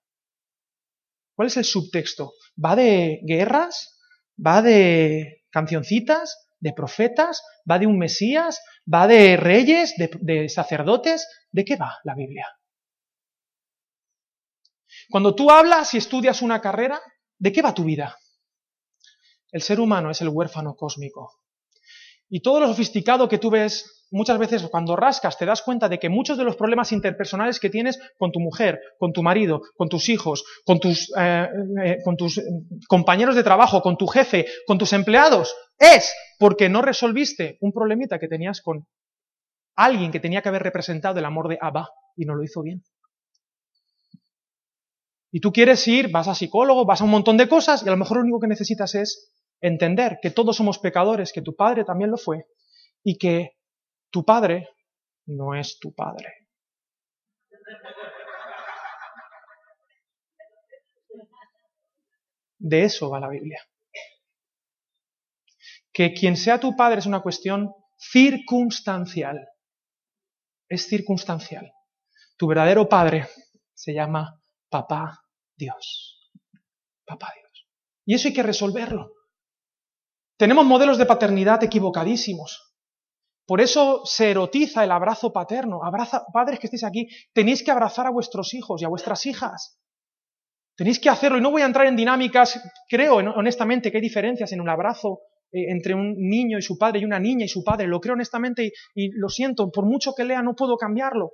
¿Cuál 1.36 1.48
es 1.48 1.58
el 1.58 1.64
subtexto? 1.64 2.34
¿Va 2.64 2.76
de 2.76 3.22
guerras? 3.24 3.98
¿Va 4.46 4.62
de 4.62 5.46
cancioncitas? 5.50 6.50
¿De 6.60 6.74
profetas? 6.74 7.44
¿Va 7.70 7.80
de 7.80 7.88
un 7.88 7.98
Mesías? 7.98 8.62
¿Va 8.92 9.08
de 9.08 9.38
reyes? 9.38 9.96
¿De, 9.98 10.50
sacerdotes? 10.50 11.28
¿De 11.52 11.64
qué 11.64 11.76
va 11.76 12.00
la 12.04 12.16
Biblia? 12.16 12.48
Cuando 15.10 15.34
tú 15.34 15.50
hablas 15.50 15.94
y 15.94 15.98
estudias 15.98 16.42
una 16.42 16.62
carrera, 16.62 17.02
¿de 17.38 17.52
qué 17.52 17.62
va 17.62 17.74
tu 17.74 17.84
vida? 17.84 18.18
El 19.52 19.62
ser 19.62 19.80
humano 19.80 20.12
es 20.12 20.22
el 20.22 20.30
huérfano 20.30 20.76
cósmico. 20.76 21.40
Y 22.28 22.42
todo 22.42 22.60
lo 22.60 22.68
sofisticado 22.68 23.28
que 23.28 23.40
tú 23.40 23.50
ves, 23.50 23.99
muchas 24.12 24.38
veces 24.38 24.68
cuando 24.70 24.96
rascas 24.96 25.38
te 25.38 25.46
das 25.46 25.62
cuenta 25.62 25.90
de 25.90 26.00
que 26.00 26.10
muchos 26.10 26.38
de 26.38 26.44
los 26.44 26.56
problemas 26.56 26.92
interpersonales 26.92 27.60
que 27.60 27.70
tienes 27.70 28.00
con 28.18 28.32
tu 28.32 28.40
mujer, 28.40 28.80
con 28.98 29.14
tu 29.14 29.24
marido, 29.24 29.62
con 29.76 29.90
tus 29.90 30.10
hijos, 30.10 30.44
con 30.66 30.80
tus, 30.80 31.12
eh, 31.18 31.48
eh, 31.84 31.98
con 32.04 32.18
tus 32.18 32.42
compañeros 32.88 33.36
de 33.36 33.44
trabajo, 33.44 33.82
con 33.82 33.98
tu 33.98 34.08
jefe, 34.08 34.46
con 34.66 34.78
tus 34.78 34.94
empleados, 34.94 35.56
es 35.78 36.14
porque 36.38 36.70
no 36.70 36.82
resolviste 36.82 37.58
un 37.62 37.72
problemita 37.72 38.20
que 38.20 38.28
tenías 38.28 38.62
con 38.62 38.88
alguien 39.76 40.12
que 40.12 40.20
tenía 40.20 40.42
que 40.42 40.50
haber 40.50 40.64
representado 40.64 41.20
el 41.20 41.26
amor 41.26 41.48
de 41.48 41.58
Abba 41.62 41.90
y 42.16 42.26
no 42.26 42.36
lo 42.36 42.44
hizo 42.44 42.62
bien. 42.62 42.84
Y 45.32 45.42
tú 45.42 45.52
quieres 45.52 45.88
ir, 45.88 46.10
vas 46.12 46.28
a 46.28 46.36
psicólogo, 46.36 46.86
vas 46.86 47.02
a 47.02 47.04
un 47.04 47.12
montón 47.12 47.38
de 47.38 47.48
cosas 47.48 47.84
y 47.84 47.88
a 47.88 47.92
lo 47.92 47.98
mejor 47.98 48.18
lo 48.18 48.24
único 48.24 48.40
que 48.40 48.48
necesitas 48.48 48.96
es 48.96 49.32
entender 49.62 50.18
que 50.22 50.32
todos 50.32 50.58
somos 50.58 50.80
pecadores, 50.80 51.32
que 51.32 51.42
tu 51.42 51.56
padre 51.56 51.84
también 51.84 52.10
lo 52.10 52.18
fue 52.18 52.46
y 53.04 53.18
que 53.18 53.59
tu 54.10 54.24
padre 54.24 54.70
no 55.26 55.54
es 55.54 55.78
tu 55.80 55.94
padre. 55.94 56.48
De 62.58 62.84
eso 62.84 63.10
va 63.10 63.20
la 63.20 63.30
Biblia. 63.30 63.62
Que 65.94 66.14
quien 66.14 66.36
sea 66.36 66.60
tu 66.60 66.76
padre 66.76 67.00
es 67.00 67.06
una 67.06 67.22
cuestión 67.22 67.74
circunstancial. 67.98 69.48
Es 70.68 70.88
circunstancial. 70.88 71.72
Tu 72.38 72.48
verdadero 72.48 72.88
padre 72.88 73.28
se 73.74 73.94
llama 73.94 74.42
papá 74.70 75.22
Dios. 75.56 76.32
Papá 77.06 77.34
Dios. 77.36 77.68
Y 78.06 78.16
eso 78.16 78.28
hay 78.28 78.34
que 78.34 78.44
resolverlo. 78.44 79.14
Tenemos 80.38 80.66
modelos 80.66 80.98
de 80.98 81.06
paternidad 81.06 81.64
equivocadísimos. 81.64 82.69
Por 83.50 83.62
eso 83.62 84.06
se 84.06 84.30
erotiza 84.30 84.84
el 84.84 84.92
abrazo 84.92 85.34
paterno. 85.34 85.84
Abraza, 85.84 86.24
padres 86.32 86.60
que 86.60 86.68
estéis 86.68 86.84
aquí, 86.84 87.08
tenéis 87.34 87.64
que 87.64 87.72
abrazar 87.72 88.06
a 88.06 88.12
vuestros 88.12 88.54
hijos 88.54 88.80
y 88.80 88.86
a 88.86 88.90
vuestras 88.90 89.26
hijas. 89.26 89.80
Tenéis 90.76 91.00
que 91.00 91.10
hacerlo 91.10 91.40
y 91.40 91.42
no 91.42 91.50
voy 91.50 91.64
a 91.64 91.66
entrar 91.66 91.88
en 91.88 91.96
dinámicas, 91.96 92.62
creo 92.88 93.16
honestamente 93.16 93.90
que 93.90 93.98
hay 93.98 94.04
diferencias 94.04 94.52
en 94.52 94.62
un 94.62 94.70
abrazo 94.70 95.22
eh, 95.52 95.72
entre 95.72 95.96
un 95.96 96.14
niño 96.16 96.60
y 96.60 96.62
su 96.62 96.78
padre 96.78 97.00
y 97.00 97.06
una 97.06 97.18
niña 97.18 97.46
y 97.46 97.48
su 97.48 97.64
padre, 97.64 97.88
lo 97.88 98.00
creo 98.00 98.14
honestamente 98.14 98.72
y, 98.94 99.10
lo 99.14 99.30
siento, 99.30 99.72
por 99.72 99.88
mucho 99.88 100.14
que 100.14 100.26
lea 100.26 100.44
no 100.44 100.54
puedo 100.54 100.78
cambiarlo, 100.78 101.32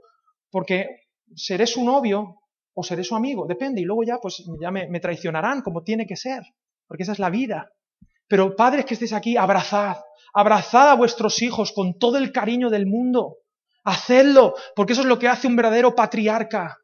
porque 0.50 0.88
seré 1.36 1.68
su 1.68 1.84
novio 1.84 2.38
o 2.74 2.82
seré 2.82 3.04
su 3.04 3.18
amigo, 3.18 3.46
depende, 3.46 3.82
y 3.82 3.84
luego 3.84 4.06
ya 4.06 4.20
pues 4.22 4.42
ya 4.62 4.72
me, 4.72 4.88
me 4.88 5.02
traicionarán 5.02 5.62
como 5.62 5.84
tiene 5.84 6.08
que 6.08 6.16
ser, 6.16 6.44
porque 6.88 7.04
esa 7.04 7.12
es 7.12 7.20
la 7.20 7.30
vida. 7.30 7.74
Pero 8.28 8.56
padres 8.56 8.86
que 8.86 8.96
estéis 8.96 9.14
aquí, 9.14 9.38
abrazad, 9.38 9.98
abrazad 10.34 10.90
a 10.90 10.96
vuestros 10.96 11.42
hijos 11.42 11.72
con 11.72 11.98
todo 11.98 12.18
el 12.18 12.32
cariño 12.32 12.70
del 12.70 12.88
mundo, 12.88 13.38
hacedlo, 13.84 14.56
porque 14.76 14.94
eso 14.94 15.02
es 15.02 15.08
lo 15.08 15.20
que 15.20 15.28
hace 15.28 15.48
un 15.48 15.56
verdadero 15.56 15.96
patriarca. 15.96 16.78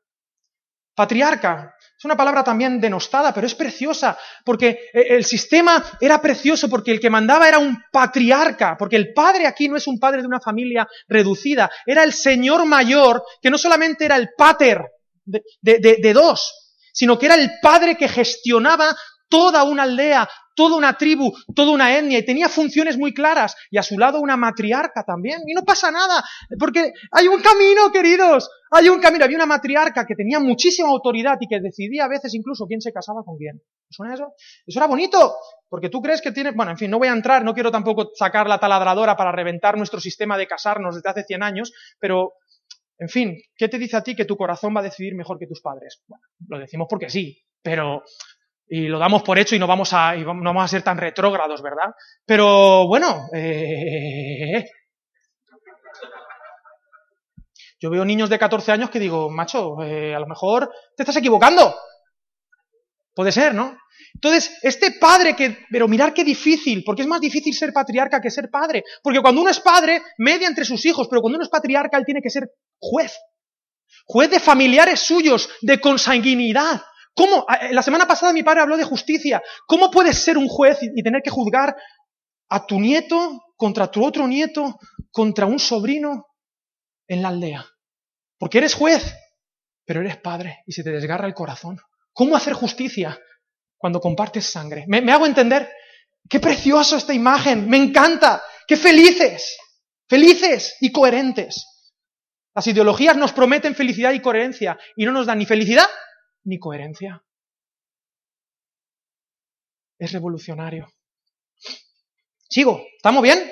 Patriarca, 0.96 1.74
es 1.98 2.06
una 2.06 2.18
palabra 2.18 2.44
también 2.44 2.80
denostada, 2.80 3.34
pero 3.34 3.48
es 3.48 3.56
preciosa, 3.56 4.18
porque 4.44 4.90
eh, 4.94 5.06
el 5.10 5.26
sistema 5.26 5.84
era 6.00 6.22
precioso, 6.22 6.70
porque 6.70 6.92
el 6.92 7.00
que 7.00 7.10
mandaba 7.10 7.48
era 7.48 7.60
un 7.60 7.78
patriarca, 7.92 8.76
porque 8.78 8.96
el 8.98 9.14
padre 9.14 9.48
aquí 9.48 9.68
no 9.68 9.78
es 9.78 9.88
un 9.88 10.00
padre 10.00 10.22
de 10.22 10.28
una 10.28 10.40
familia 10.40 10.88
reducida, 11.08 11.72
era 11.86 12.04
el 12.04 12.14
señor 12.14 12.66
mayor, 12.66 13.24
que 13.42 13.50
no 13.50 13.58
solamente 13.58 14.06
era 14.06 14.16
el 14.16 14.30
pater 14.38 14.82
de, 15.26 15.44
de 15.62 16.14
dos, 16.14 16.78
sino 16.94 17.18
que 17.18 17.28
era 17.28 17.36
el 17.36 17.52
padre 17.62 17.96
que 17.96 18.10
gestionaba 18.10 18.96
toda 19.32 19.63
una 19.63 19.84
aldea, 19.84 20.30
toda 20.54 20.76
una 20.76 20.98
tribu, 20.98 21.32
toda 21.56 21.72
una 21.72 21.98
etnia, 21.98 22.20
y 22.20 22.26
tenía 22.26 22.50
funciones 22.50 22.98
muy 22.98 23.13
claras, 23.13 23.56
y 23.72 23.78
a 23.78 23.84
su 23.84 23.98
lado 23.98 24.20
una 24.20 24.36
matriarca 24.36 25.04
también, 25.04 25.41
y 25.48 25.54
no 25.54 25.63
pasa 25.63 25.89
nada, 25.89 26.22
porque 26.60 26.91
hay 27.12 27.28
un 27.28 27.41
camino, 27.41 27.91
queridos, 27.91 28.50
hay 28.70 28.89
un 28.89 29.00
camino, 29.00 29.24
había 29.24 29.38
una 29.38 29.46
matriarca 29.46 30.06
que 30.06 30.15
tenía 30.15 30.39
muchísima 30.39 30.89
autoridad 30.89 31.38
y 31.39 31.48
que 31.48 31.62
decidía 31.62 32.06
a 32.06 32.10
veces 32.10 32.34
incluso 32.36 32.67
quién 32.67 32.82
se 32.82 32.91
casaba 32.91 33.24
con 33.24 33.38
quién. 33.38 33.62
¿Suena 33.89 34.13
eso? 34.13 34.34
Eso 34.65 34.80
era 34.80 34.88
bonito, 34.88 35.36
porque 35.70 35.89
tú 35.89 36.02
crees 36.02 36.22
que 36.22 36.32
tiene, 36.32 36.52
bueno, 36.52 36.72
en 36.72 36.78
fin, 36.78 36.91
no 36.91 37.00
voy 37.00 37.08
a 37.08 37.13
entrar, 37.13 37.44
no 37.44 37.54
quiero 37.54 37.72
tampoco 37.72 38.12
sacar 38.13 38.48
la 38.48 38.60
taladradora 38.60 39.15
para 39.15 39.32
reventar 39.32 39.78
nuestro 39.78 40.02
sistema 40.02 40.38
de 40.38 40.48
casarnos 40.48 40.96
desde 40.96 41.10
hace 41.10 41.24
100 41.24 41.44
años, 41.44 41.74
pero 42.00 42.34
en 42.98 43.10
fin, 43.10 43.36
¿qué 43.56 43.67
te 43.67 43.80
dice 43.80 43.98
a 43.98 44.04
ti 44.04 44.15
que 44.15 44.26
tu 44.26 44.38
corazón 44.38 44.76
va 44.76 44.82
a 44.82 44.84
decidir 44.84 45.15
mejor 45.15 45.39
que 45.39 45.48
tus 45.48 45.62
padres? 45.62 46.04
Bueno, 46.08 46.24
lo 46.50 46.60
decimos 46.60 46.88
porque 46.88 47.10
sí, 47.10 47.41
pero 47.63 48.04
y 48.74 48.88
lo 48.88 49.00
damos 49.00 49.22
por 49.22 49.38
hecho 49.38 49.54
y 49.54 49.60
no 49.60 49.68
vamos 49.68 49.92
a, 49.92 50.16
no 50.16 50.34
vamos 50.34 50.64
a 50.64 50.68
ser 50.70 50.82
tan 50.82 50.98
retrógrados, 50.98 51.62
¿verdad? 51.62 51.94
Pero 52.26 52.88
bueno, 52.88 53.28
eh, 53.34 54.64
yo 57.82 57.90
veo 57.90 58.06
niños 58.06 58.30
de 58.30 58.40
14 58.40 58.72
años 58.72 58.90
que 58.90 59.02
digo, 59.02 59.30
macho, 59.30 59.84
eh, 59.84 60.16
a 60.16 60.20
lo 60.20 60.26
mejor 60.26 60.72
te 60.96 61.04
estás 61.04 61.18
equivocando. 61.18 61.76
Puede 63.14 63.34
ser, 63.34 63.54
¿no? 63.54 63.78
Entonces, 64.14 64.58
este 64.62 64.92
padre 64.92 65.36
que, 65.36 65.66
pero 65.70 65.90
mirar 65.90 66.14
qué 66.14 66.24
difícil, 66.24 66.86
porque 66.86 67.02
es 67.02 67.10
más 67.10 67.20
difícil 67.20 67.54
ser 67.54 67.74
patriarca 67.74 68.22
que 68.22 68.32
ser 68.32 68.50
padre. 68.50 68.86
Porque 69.04 69.20
cuando 69.20 69.42
uno 69.42 69.52
es 69.52 69.60
padre, 69.60 70.02
media 70.18 70.48
entre 70.48 70.64
sus 70.64 70.86
hijos, 70.86 71.10
pero 71.10 71.20
cuando 71.20 71.36
uno 71.36 71.44
es 71.44 71.50
patriarca, 71.50 71.98
él 71.98 72.06
tiene 72.06 72.22
que 72.22 72.30
ser 72.30 72.50
juez. 72.80 73.20
Juez 74.06 74.30
de 74.30 74.40
familiares 74.40 75.02
suyos, 75.02 75.50
de 75.62 75.82
consanguinidad. 75.82 76.82
¿Cómo? 77.13 77.45
Ah, 77.47 77.67
eh, 77.67 77.74
la 77.74 77.82
semana 77.82 78.08
pasada 78.08 78.34
mi 78.34 78.43
padre 78.43 78.62
habló 78.62 78.78
de 78.78 78.84
justicia. 78.84 79.41
¿Cómo 79.67 79.91
puedes 79.91 80.17
ser 80.17 80.38
un 80.38 80.47
juez 80.47 80.80
y 80.82 81.04
tener 81.04 81.21
que 81.21 81.30
juzgar 81.30 81.76
a 82.50 82.65
tu 82.65 82.80
nieto 82.80 83.41
contra 83.58 83.89
tu 83.89 84.06
otro 84.06 84.28
nieto, 84.28 84.80
contra 85.12 85.45
un 85.45 85.60
sobrino 85.60 86.28
en 87.08 87.21
la 87.21 87.30
aldea? 87.30 87.65
Porque 88.38 88.60
eres 88.60 88.74
juez, 88.74 89.15
pero 89.86 90.02
eres 90.02 90.17
padre 90.17 90.63
y 90.65 90.71
se 90.71 90.84
te 90.84 90.91
desgarra 90.91 91.28
el 91.28 91.34
corazón. 91.34 91.78
¿Cómo 92.13 92.36
hacer 92.36 92.54
justicia 92.54 93.19
cuando 93.78 94.00
compartes 94.00 94.45
sangre? 94.45 94.86
¿Me, 94.88 95.02
me 95.02 95.12
hago 95.12 95.26
entender? 95.26 95.69
¡Qué 96.30 96.39
precioso 96.39 96.97
esta 96.97 97.13
imagen! 97.13 97.69
¡Me 97.69 97.78
encanta! 97.78 98.41
¡Qué 98.67 98.78
felices! 98.78 99.58
Felices 100.08 100.76
y 100.82 100.91
coherentes. 100.91 101.65
Las 102.54 102.67
ideologías 102.67 103.15
nos 103.15 103.32
prometen 103.32 103.76
felicidad 103.76 104.12
y 104.12 104.21
coherencia 104.21 104.78
y 104.95 105.06
no 105.06 105.12
nos 105.12 105.26
dan 105.26 105.39
ni 105.39 105.45
felicidad 105.45 105.88
ni 106.44 106.60
coherencia. 106.60 107.24
Es 109.98 110.12
revolucionario. 110.12 110.92
Sigo, 112.50 112.86
¿estamos 112.96 113.22
bien? 113.22 113.52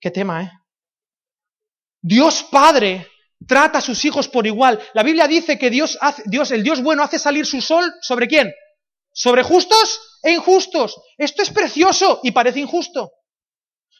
Qué 0.00 0.10
tema, 0.10 0.42
¿eh? 0.42 0.50
Dios 2.00 2.42
Padre 2.44 3.08
trata 3.46 3.78
a 3.78 3.82
sus 3.82 4.04
hijos 4.04 4.28
por 4.28 4.46
igual. 4.46 4.80
La 4.92 5.02
Biblia 5.02 5.26
dice 5.26 5.58
que 5.58 5.70
Dios, 5.70 5.98
hace, 6.00 6.22
Dios, 6.26 6.50
el 6.50 6.62
Dios 6.62 6.82
bueno 6.82 7.02
hace 7.02 7.18
salir 7.18 7.46
su 7.46 7.60
sol 7.60 7.92
sobre 8.00 8.28
quién? 8.28 8.52
Sobre 9.12 9.42
justos 9.42 10.18
e 10.22 10.32
injustos. 10.32 11.00
Esto 11.16 11.42
es 11.42 11.50
precioso 11.50 12.20
y 12.22 12.32
parece 12.32 12.60
injusto. 12.60 13.12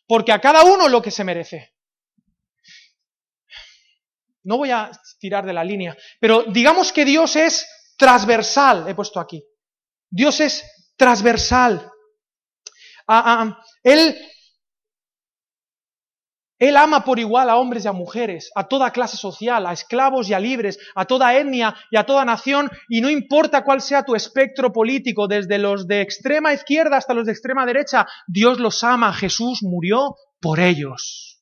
Porque 0.06 0.32
a 0.32 0.40
cada 0.40 0.64
uno 0.64 0.88
lo 0.88 1.02
que 1.02 1.10
se 1.10 1.24
merece. 1.24 1.74
No 4.42 4.58
voy 4.58 4.70
a 4.70 4.90
tirar 5.18 5.46
de 5.46 5.54
la 5.54 5.64
línea, 5.64 5.96
pero 6.20 6.42
digamos 6.42 6.92
que 6.92 7.06
Dios 7.06 7.34
es 7.36 7.66
transversal, 7.96 8.88
he 8.88 8.94
puesto 8.94 9.20
aquí. 9.20 9.44
Dios 10.10 10.40
es 10.40 10.62
transversal. 10.96 11.90
Ah, 13.06 13.22
ah, 13.26 13.58
él, 13.82 14.16
él 16.58 16.76
ama 16.76 17.04
por 17.04 17.18
igual 17.18 17.50
a 17.50 17.56
hombres 17.56 17.84
y 17.84 17.88
a 17.88 17.92
mujeres, 17.92 18.50
a 18.54 18.66
toda 18.66 18.92
clase 18.92 19.16
social, 19.16 19.66
a 19.66 19.72
esclavos 19.72 20.28
y 20.28 20.34
a 20.34 20.40
libres, 20.40 20.78
a 20.94 21.04
toda 21.04 21.36
etnia 21.36 21.74
y 21.90 21.96
a 21.96 22.06
toda 22.06 22.24
nación, 22.24 22.70
y 22.88 23.00
no 23.00 23.10
importa 23.10 23.64
cuál 23.64 23.80
sea 23.80 24.04
tu 24.04 24.14
espectro 24.14 24.72
político, 24.72 25.28
desde 25.28 25.58
los 25.58 25.86
de 25.86 26.00
extrema 26.00 26.54
izquierda 26.54 26.96
hasta 26.96 27.14
los 27.14 27.26
de 27.26 27.32
extrema 27.32 27.66
derecha, 27.66 28.06
Dios 28.26 28.58
los 28.58 28.82
ama, 28.84 29.12
Jesús 29.12 29.58
murió 29.62 30.16
por 30.40 30.60
ellos 30.60 31.33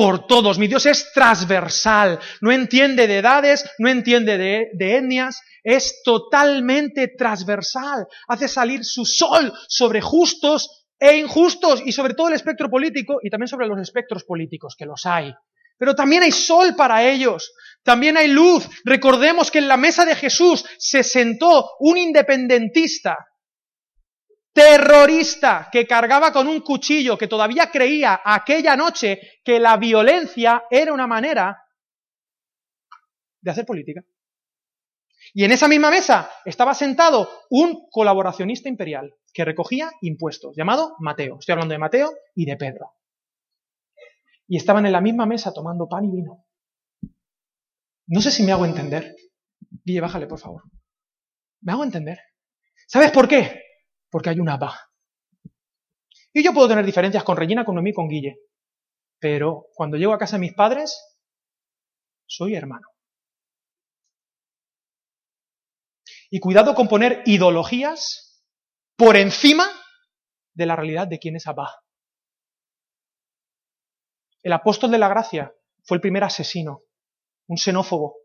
por 0.00 0.26
todos. 0.26 0.58
Mi 0.58 0.66
Dios 0.66 0.86
es 0.86 1.12
transversal, 1.12 2.18
no 2.40 2.50
entiende 2.50 3.06
de 3.06 3.18
edades, 3.18 3.70
no 3.78 3.90
entiende 3.90 4.38
de, 4.38 4.96
etnias, 4.96 5.42
es 5.62 6.00
totalmente 6.02 7.08
transversal. 7.18 8.06
Hace 8.26 8.48
salir 8.48 8.82
su 8.82 9.04
sol 9.04 9.52
sobre 9.68 10.00
justos 10.00 10.86
e 10.98 11.18
injustos 11.18 11.82
y 11.84 11.92
sobre 11.92 12.14
todo 12.14 12.28
el 12.28 12.34
espectro 12.34 12.70
político 12.70 13.18
y 13.22 13.28
también 13.28 13.48
sobre 13.48 13.66
los 13.66 13.78
espectros 13.78 14.24
políticos, 14.24 14.74
que 14.74 14.86
los 14.86 15.04
hay. 15.04 15.34
Pero 15.76 15.94
también 15.94 16.22
hay 16.22 16.32
sol 16.32 16.74
para 16.74 17.06
ellos, 17.06 17.52
también 17.82 18.16
hay 18.16 18.28
luz. 18.28 18.66
Recordemos 18.86 19.50
que 19.50 19.58
en 19.58 19.68
la 19.68 19.76
mesa 19.76 20.06
de 20.06 20.16
Jesús 20.16 20.64
se 20.78 21.02
sentó 21.02 21.72
un 21.78 21.98
independentista 21.98 23.18
terrorista 24.52 25.68
que 25.70 25.86
cargaba 25.86 26.32
con 26.32 26.48
un 26.48 26.60
cuchillo, 26.60 27.16
que 27.16 27.28
todavía 27.28 27.70
creía 27.70 28.20
aquella 28.24 28.76
noche 28.76 29.40
que 29.44 29.60
la 29.60 29.76
violencia 29.76 30.64
era 30.70 30.92
una 30.92 31.06
manera 31.06 31.64
de 33.40 33.50
hacer 33.50 33.64
política. 33.64 34.04
Y 35.32 35.44
en 35.44 35.52
esa 35.52 35.68
misma 35.68 35.90
mesa 35.90 36.30
estaba 36.44 36.74
sentado 36.74 37.28
un 37.50 37.88
colaboracionista 37.90 38.68
imperial 38.68 39.14
que 39.32 39.44
recogía 39.44 39.90
impuestos, 40.00 40.56
llamado 40.56 40.96
Mateo. 40.98 41.38
Estoy 41.38 41.52
hablando 41.52 41.72
de 41.72 41.78
Mateo 41.78 42.12
y 42.34 42.46
de 42.46 42.56
Pedro. 42.56 42.94
Y 44.48 44.56
estaban 44.56 44.84
en 44.86 44.92
la 44.92 45.00
misma 45.00 45.26
mesa 45.26 45.52
tomando 45.52 45.88
pan 45.88 46.04
y 46.04 46.10
vino. 46.10 46.44
No 48.08 48.20
sé 48.20 48.32
si 48.32 48.42
me 48.42 48.50
hago 48.50 48.66
entender. 48.66 49.14
Guille, 49.84 50.00
bájale, 50.00 50.26
por 50.26 50.40
favor. 50.40 50.64
¿Me 51.60 51.72
hago 51.72 51.84
entender? 51.84 52.18
¿Sabes 52.88 53.12
por 53.12 53.28
qué? 53.28 53.69
Porque 54.10 54.30
hay 54.30 54.40
una 54.40 54.54
Abba. 54.54 54.90
Y 56.32 56.44
yo 56.44 56.52
puedo 56.52 56.68
tener 56.68 56.84
diferencias 56.84 57.24
con 57.24 57.36
Regina, 57.36 57.64
con 57.64 57.74
Noemí, 57.74 57.92
con 57.92 58.08
Guille. 58.08 58.40
pero 59.18 59.66
cuando 59.74 59.96
llego 59.96 60.14
a 60.14 60.18
casa 60.18 60.36
de 60.36 60.40
mis 60.40 60.54
padres, 60.54 60.98
soy 62.26 62.54
hermano. 62.54 62.86
Y 66.30 66.40
cuidado 66.40 66.74
con 66.74 66.88
poner 66.88 67.22
ideologías 67.26 68.42
por 68.96 69.16
encima 69.16 69.66
de 70.54 70.66
la 70.66 70.76
realidad 70.76 71.08
de 71.08 71.18
quién 71.18 71.36
es 71.36 71.46
Abba. 71.46 71.74
El 74.42 74.52
apóstol 74.52 74.90
de 74.90 74.98
la 74.98 75.08
gracia 75.08 75.52
fue 75.84 75.96
el 75.96 76.00
primer 76.00 76.24
asesino, 76.24 76.82
un 77.48 77.58
xenófobo, 77.58 78.16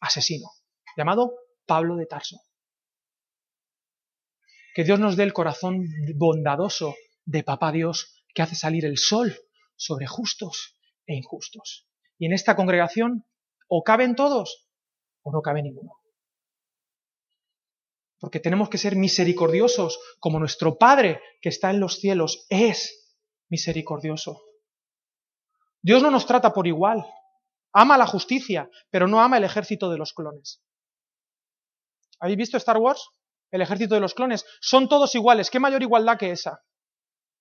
asesino, 0.00 0.48
llamado 0.96 1.34
Pablo 1.66 1.96
de 1.96 2.06
Tarso. 2.06 2.36
Que 4.76 4.84
Dios 4.84 5.00
nos 5.00 5.16
dé 5.16 5.22
el 5.22 5.32
corazón 5.32 5.86
bondadoso 6.16 6.96
de 7.24 7.42
Papá 7.42 7.72
Dios 7.72 8.22
que 8.34 8.42
hace 8.42 8.54
salir 8.54 8.84
el 8.84 8.98
sol 8.98 9.34
sobre 9.74 10.06
justos 10.06 10.76
e 11.06 11.14
injustos. 11.14 11.88
Y 12.18 12.26
en 12.26 12.34
esta 12.34 12.54
congregación 12.54 13.24
o 13.68 13.82
caben 13.82 14.14
todos 14.14 14.68
o 15.22 15.32
no 15.32 15.40
cabe 15.40 15.62
ninguno. 15.62 15.92
Porque 18.18 18.38
tenemos 18.38 18.68
que 18.68 18.76
ser 18.76 18.96
misericordiosos 18.96 19.98
como 20.20 20.38
nuestro 20.38 20.76
Padre 20.76 21.22
que 21.40 21.48
está 21.48 21.70
en 21.70 21.80
los 21.80 21.98
cielos 21.98 22.44
es 22.50 23.16
misericordioso. 23.48 24.42
Dios 25.80 26.02
no 26.02 26.10
nos 26.10 26.26
trata 26.26 26.52
por 26.52 26.66
igual. 26.66 27.02
Ama 27.72 27.96
la 27.96 28.06
justicia, 28.06 28.68
pero 28.90 29.08
no 29.08 29.22
ama 29.22 29.38
el 29.38 29.44
ejército 29.44 29.88
de 29.88 29.96
los 29.96 30.12
clones. 30.12 30.62
¿Habéis 32.20 32.36
visto 32.36 32.58
Star 32.58 32.76
Wars? 32.76 33.08
El 33.50 33.62
ejército 33.62 33.94
de 33.94 34.00
los 34.00 34.14
clones. 34.14 34.44
Son 34.60 34.88
todos 34.88 35.14
iguales. 35.14 35.50
¿Qué 35.50 35.60
mayor 35.60 35.82
igualdad 35.82 36.18
que 36.18 36.30
esa? 36.30 36.60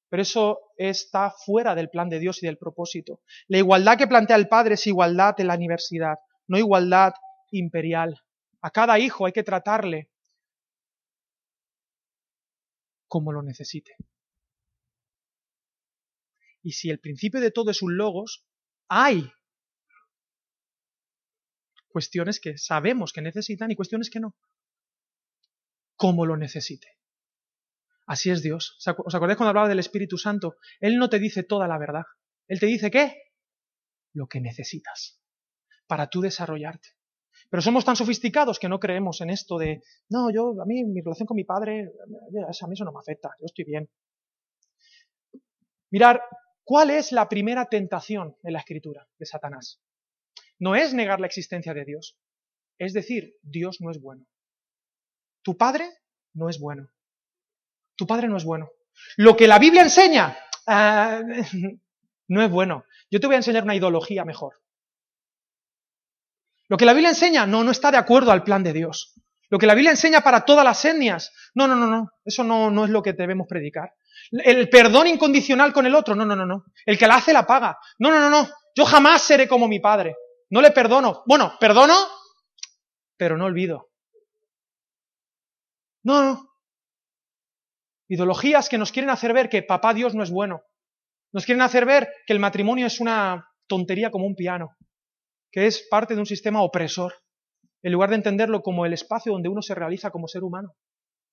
Pero 0.09 0.21
eso 0.21 0.59
está 0.77 1.31
fuera 1.31 1.75
del 1.75 1.89
plan 1.89 2.09
de 2.09 2.19
Dios 2.19 2.41
y 2.41 2.45
del 2.45 2.57
propósito. 2.57 3.21
La 3.47 3.57
igualdad 3.57 3.97
que 3.97 4.07
plantea 4.07 4.35
el 4.35 4.47
Padre 4.47 4.75
es 4.75 4.87
igualdad 4.87 5.39
en 5.39 5.47
la 5.47 5.55
universidad, 5.55 6.15
no 6.47 6.57
igualdad 6.57 7.13
imperial. 7.51 8.21
A 8.61 8.71
cada 8.71 8.99
hijo 8.99 9.25
hay 9.25 9.33
que 9.33 9.43
tratarle 9.43 10.09
como 13.07 13.31
lo 13.31 13.41
necesite. 13.41 13.95
Y 16.61 16.71
si 16.71 16.89
el 16.89 16.99
principio 16.99 17.39
de 17.39 17.51
todo 17.51 17.71
es 17.71 17.81
un 17.81 17.95
logos, 17.95 18.43
hay 18.87 19.31
cuestiones 21.87 22.39
que 22.39 22.57
sabemos 22.57 23.13
que 23.13 23.21
necesitan 23.21 23.71
y 23.71 23.75
cuestiones 23.75 24.09
que 24.09 24.19
no. 24.19 24.35
Como 25.95 26.25
lo 26.25 26.37
necesite. 26.37 26.87
Así 28.05 28.29
es 28.29 28.43
Dios. 28.43 28.77
¿Os 28.79 29.15
acordáis 29.15 29.37
cuando 29.37 29.49
hablaba 29.49 29.67
del 29.67 29.79
Espíritu 29.79 30.17
Santo? 30.17 30.57
Él 30.79 30.97
no 30.97 31.09
te 31.09 31.19
dice 31.19 31.43
toda 31.43 31.67
la 31.67 31.77
verdad. 31.77 32.03
Él 32.47 32.59
te 32.59 32.67
dice 32.67 32.91
qué? 32.91 33.15
Lo 34.13 34.27
que 34.27 34.41
necesitas 34.41 35.19
para 35.87 36.07
tú 36.07 36.21
desarrollarte. 36.21 36.89
Pero 37.49 37.61
somos 37.61 37.85
tan 37.85 37.95
sofisticados 37.95 38.59
que 38.59 38.69
no 38.69 38.79
creemos 38.79 39.21
en 39.21 39.29
esto 39.29 39.57
de, 39.57 39.81
no, 40.09 40.31
yo, 40.31 40.59
a 40.61 40.65
mí, 40.65 40.83
mi 40.83 41.01
relación 41.01 41.27
con 41.27 41.35
mi 41.35 41.43
padre, 41.43 41.91
a 42.01 42.67
mí 42.67 42.73
eso 42.73 42.85
no 42.85 42.91
me 42.91 42.99
afecta, 42.99 43.29
yo 43.39 43.45
estoy 43.45 43.65
bien. 43.65 43.89
Mirar, 45.91 46.21
¿Cuál 46.67 46.89
es 46.89 47.11
la 47.11 47.29
primera 47.29 47.67
tentación 47.67 48.35
en 48.41 48.53
la 48.53 48.59
escritura 48.59 49.07
de 49.19 49.27
Satanás? 49.27 49.83
No 50.57 50.75
es 50.75 50.95
negar 50.95 51.19
la 51.19 51.27
existencia 51.27 51.75
de 51.75 51.85
Dios, 51.85 52.17
es 52.79 52.93
decir, 52.93 53.35
Dios 53.43 53.81
no 53.81 53.91
es 53.91 54.01
bueno. 54.01 54.25
Tu 55.45 55.55
padre 55.55 55.91
no 56.33 56.49
es 56.49 56.59
bueno. 56.59 56.89
Tu 57.95 58.07
padre 58.07 58.27
no 58.27 58.35
es 58.35 58.43
bueno. 58.43 58.71
Lo 59.15 59.37
que 59.37 59.47
la 59.47 59.59
Biblia 59.59 59.83
enseña 59.83 60.35
ah, 60.65 61.21
no 62.27 62.41
es 62.41 62.49
bueno. 62.49 62.85
Yo 63.11 63.19
te 63.19 63.27
voy 63.27 63.35
a 63.35 63.37
enseñar 63.37 63.63
una 63.63 63.75
ideología 63.75 64.25
mejor. 64.25 64.55
Lo 66.67 66.77
que 66.77 66.85
la 66.85 66.93
Biblia 66.93 67.09
enseña 67.09 67.45
no, 67.45 67.63
no 67.63 67.69
está 67.69 67.91
de 67.91 67.97
acuerdo 67.97 68.31
al 68.31 68.43
plan 68.43 68.63
de 68.63 68.73
Dios. 68.73 69.13
Lo 69.51 69.59
que 69.59 69.67
la 69.67 69.75
Biblia 69.75 69.91
enseña 69.91 70.21
para 70.21 70.43
todas 70.45 70.65
las 70.65 70.83
etnias, 70.83 71.31
no, 71.53 71.67
no, 71.67 71.75
no, 71.75 71.85
no, 71.85 72.09
eso 72.25 72.43
no, 72.43 72.71
no 72.71 72.85
es 72.85 72.89
lo 72.89 73.03
que 73.03 73.13
debemos 73.13 73.45
predicar. 73.47 73.93
El 74.31 74.67
perdón 74.67 75.05
incondicional 75.05 75.71
con 75.71 75.85
el 75.85 75.93
otro. 75.93 76.15
No, 76.15 76.25
no, 76.25 76.35
no, 76.35 76.47
no. 76.47 76.65
El 76.87 76.97
que 76.97 77.05
la 77.05 77.17
hace 77.17 77.33
la 77.33 77.45
paga. 77.45 77.77
No, 77.99 78.09
no, 78.09 78.19
no, 78.19 78.31
no. 78.31 78.49
Yo 78.75 78.83
jamás 78.83 79.21
seré 79.21 79.47
como 79.47 79.67
mi 79.67 79.79
padre. 79.79 80.15
No 80.49 80.59
le 80.59 80.71
perdono. 80.71 81.21
Bueno, 81.27 81.53
perdono, 81.59 81.95
pero 83.15 83.37
no 83.37 83.45
olvido. 83.45 83.91
No, 86.05 86.23
no. 86.23 86.49
Ideologías 88.07 88.69
que 88.69 88.77
nos 88.77 88.91
quieren 88.91 89.09
hacer 89.09 89.33
ver 89.33 89.49
que 89.49 89.63
papá 89.63 89.93
Dios 89.93 90.13
no 90.13 90.23
es 90.23 90.29
bueno. 90.29 90.61
Nos 91.33 91.45
quieren 91.45 91.63
hacer 91.63 91.85
ver 91.85 92.07
que 92.27 92.33
el 92.33 92.39
matrimonio 92.39 92.85
es 92.85 93.01
una 93.01 93.49
tontería 93.67 94.11
como 94.11 94.27
un 94.27 94.35
piano, 94.35 94.77
que 95.51 95.65
es 95.65 95.85
parte 95.89 96.13
de 96.13 96.19
un 96.19 96.27
sistema 96.27 96.61
opresor, 96.61 97.13
en 97.81 97.91
lugar 97.91 98.11
de 98.11 98.17
entenderlo 98.17 98.61
como 98.61 98.85
el 98.85 98.93
espacio 98.93 99.31
donde 99.33 99.49
uno 99.49 99.61
se 99.61 99.75
realiza 99.75 100.11
como 100.11 100.27
ser 100.27 100.43
humano 100.43 100.75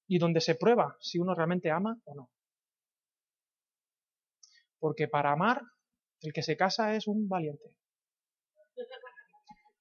y 0.09 0.19
donde 0.19 0.41
se 0.41 0.55
prueba 0.55 0.97
si 1.01 1.19
uno 1.19 1.35
realmente 1.35 1.71
ama 1.71 1.99
o 2.05 2.15
no. 2.15 2.31
Porque 4.79 5.07
para 5.07 5.33
amar, 5.33 5.61
el 6.23 6.33
que 6.33 6.43
se 6.43 6.57
casa 6.57 6.95
es 6.97 7.07
un 7.07 7.29
valiente. 7.29 7.77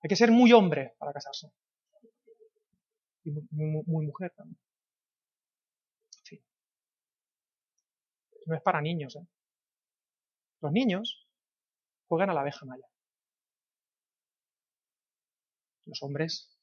Hay 0.04 0.08
que 0.10 0.16
ser 0.16 0.32
muy 0.32 0.52
hombre 0.52 0.96
para 1.00 1.14
casarse. 1.14 1.48
Y 3.24 3.32
muy, 3.52 4.06
mujer 4.06 4.34
también. 4.36 4.58
Sí. 6.24 6.42
No 8.52 8.58
es 8.58 8.64
para 8.64 8.82
niños, 8.82 9.16
¿eh? 9.16 9.26
Los 10.60 10.74
niños 10.74 11.26
juegan 12.10 12.30
a 12.30 12.34
la 12.34 12.42
abeja 12.42 12.66
maya. 12.66 12.84
Los 15.86 16.04
hombres 16.04 16.54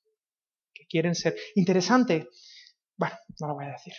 que 0.75 0.85
quieren 0.85 1.15
ser. 1.15 1.35
Interesante. 1.55 2.29
Bueno, 2.95 3.17
no 3.41 3.49
lo 3.49 3.55
voy 3.55 3.65
a 3.65 3.71
decir. 3.71 3.95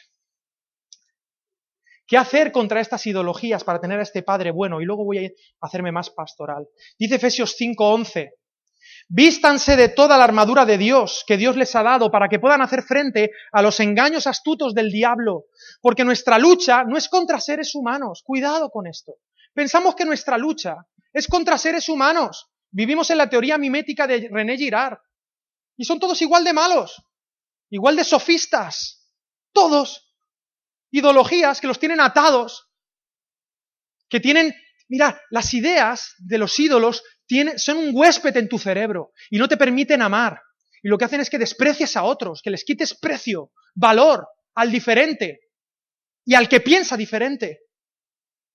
¿Qué 2.06 2.16
hacer 2.16 2.52
contra 2.52 2.80
estas 2.80 3.08
ideologías 3.08 3.64
para 3.64 3.82
tener 3.82 3.98
a 3.98 4.04
este 4.04 4.22
Padre 4.22 4.52
bueno? 4.52 4.82
Y 4.82 4.86
luego 4.86 5.04
voy 5.04 5.26
a 5.26 5.32
hacerme 5.66 5.92
más 5.92 6.12
pastoral. 6.12 6.70
Dice 7.00 7.16
Efesios 7.16 7.56
5:11, 7.58 8.34
vístanse 9.08 9.76
de 9.76 9.90
toda 9.90 10.18
la 10.18 10.24
armadura 10.24 10.66
de 10.66 10.78
Dios 10.78 11.24
que 11.26 11.38
Dios 11.38 11.56
les 11.56 11.76
ha 11.76 11.84
dado 11.84 12.12
para 12.12 12.30
que 12.30 12.40
puedan 12.40 12.62
hacer 12.62 12.84
frente 12.84 13.32
a 13.52 13.62
los 13.62 13.80
engaños 13.80 14.28
astutos 14.28 14.74
del 14.74 14.92
diablo, 14.92 15.46
porque 15.82 16.04
nuestra 16.04 16.38
lucha 16.38 16.84
no 16.84 16.98
es 16.98 17.10
contra 17.10 17.40
seres 17.40 17.76
humanos. 17.76 18.22
Cuidado 18.24 18.70
con 18.70 18.88
esto. 18.88 19.16
Pensamos 19.54 19.96
que 19.96 20.06
nuestra 20.06 20.38
lucha 20.38 20.78
es 21.14 21.28
contra 21.28 21.58
seres 21.58 21.90
humanos. 21.90 22.50
Vivimos 22.72 23.10
en 23.10 23.18
la 23.18 23.30
teoría 23.30 23.58
mimética 23.58 24.06
de 24.08 24.30
René 24.32 24.58
Girard. 24.58 24.98
Y 25.76 25.86
son 25.86 26.00
todos 26.00 26.22
igual 26.22 26.44
de 26.44 26.54
malos, 26.54 27.02
igual 27.70 27.96
de 27.96 28.04
sofistas. 28.04 29.08
Todos 29.52 30.10
ideologías 30.92 31.62
que 31.62 31.68
los 31.68 31.80
tienen 31.80 32.00
atados, 32.00 32.68
que 34.10 34.20
tienen, 34.20 34.54
mira, 34.88 35.22
las 35.30 35.54
ideas 35.54 36.16
de 36.18 36.38
los 36.38 36.60
ídolos 36.60 37.04
son 37.58 37.78
un 37.78 37.92
huésped 37.94 38.36
en 38.38 38.50
tu 38.50 38.58
cerebro 38.58 39.12
y 39.30 39.38
no 39.38 39.48
te 39.48 39.58
permiten 39.58 40.02
amar. 40.02 40.42
Y 40.82 40.88
lo 40.88 40.98
que 40.98 41.06
hacen 41.06 41.22
es 41.22 41.30
que 41.30 41.38
desprecias 41.38 41.96
a 41.98 42.04
otros, 42.04 42.42
que 42.42 42.50
les 42.50 42.64
quites 42.64 42.94
precio, 42.96 43.52
valor 43.76 44.28
al 44.56 44.72
diferente 44.72 45.40
y 46.26 46.36
al 46.36 46.48
que 46.48 46.62
piensa 46.62 46.98
diferente. 46.98 47.60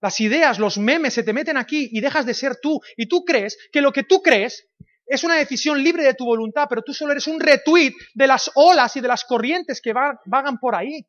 Las 0.01 0.21
ideas, 0.21 0.59
los 0.59 0.79
memes 0.79 1.15
se 1.15 1.23
te 1.23 1.33
meten 1.33 1.57
aquí 1.57 1.89
y 1.93 2.01
dejas 2.01 2.27
de 2.27 2.35
ser 2.35 2.57
tú. 2.61 2.81
Y 2.97 3.09
tú 3.09 3.25
crees 3.25 3.57
que 3.73 3.81
lo 3.81 3.93
que 3.93 4.03
tú 4.03 4.23
crees 4.23 4.69
es 5.07 5.25
una 5.25 5.37
decisión 5.37 5.83
libre 5.83 6.03
de 6.03 6.15
tu 6.15 6.25
voluntad, 6.25 6.67
pero 6.69 6.83
tú 6.83 6.93
solo 6.93 7.13
eres 7.13 7.27
un 7.27 7.41
retweet 7.41 7.93
de 8.15 8.27
las 8.27 8.51
olas 8.55 8.97
y 8.97 9.01
de 9.01 9.09
las 9.09 9.25
corrientes 9.25 9.81
que 9.81 9.93
vagan 9.93 10.59
por 10.59 10.75
ahí. 10.75 11.07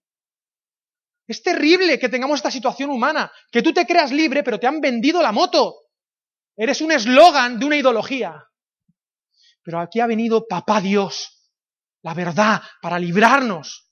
Es 1.28 1.41
terrible 1.41 1.97
que 1.97 2.10
tengamos 2.10 2.39
esta 2.39 2.51
situación 2.51 2.89
humana, 2.89 3.32
que 3.51 3.62
tú 3.62 3.73
te 3.73 3.86
creas 3.86 4.12
libre, 4.12 4.43
pero 4.43 4.60
te 4.60 4.67
han 4.67 4.80
vendido 4.80 5.21
la 5.21 5.32
moto. 5.32 5.84
Eres 6.57 6.81
un 6.81 6.91
eslogan 6.91 7.59
de 7.59 7.65
una 7.65 7.77
ideología. 7.77 8.43
Pero 9.63 9.79
aquí 9.79 9.99
ha 9.99 10.07
venido 10.07 10.47
Papá 10.47 10.79
Dios, 10.79 11.49
la 12.03 12.13
verdad, 12.13 12.61
para 12.81 12.99
librarnos 12.99 13.89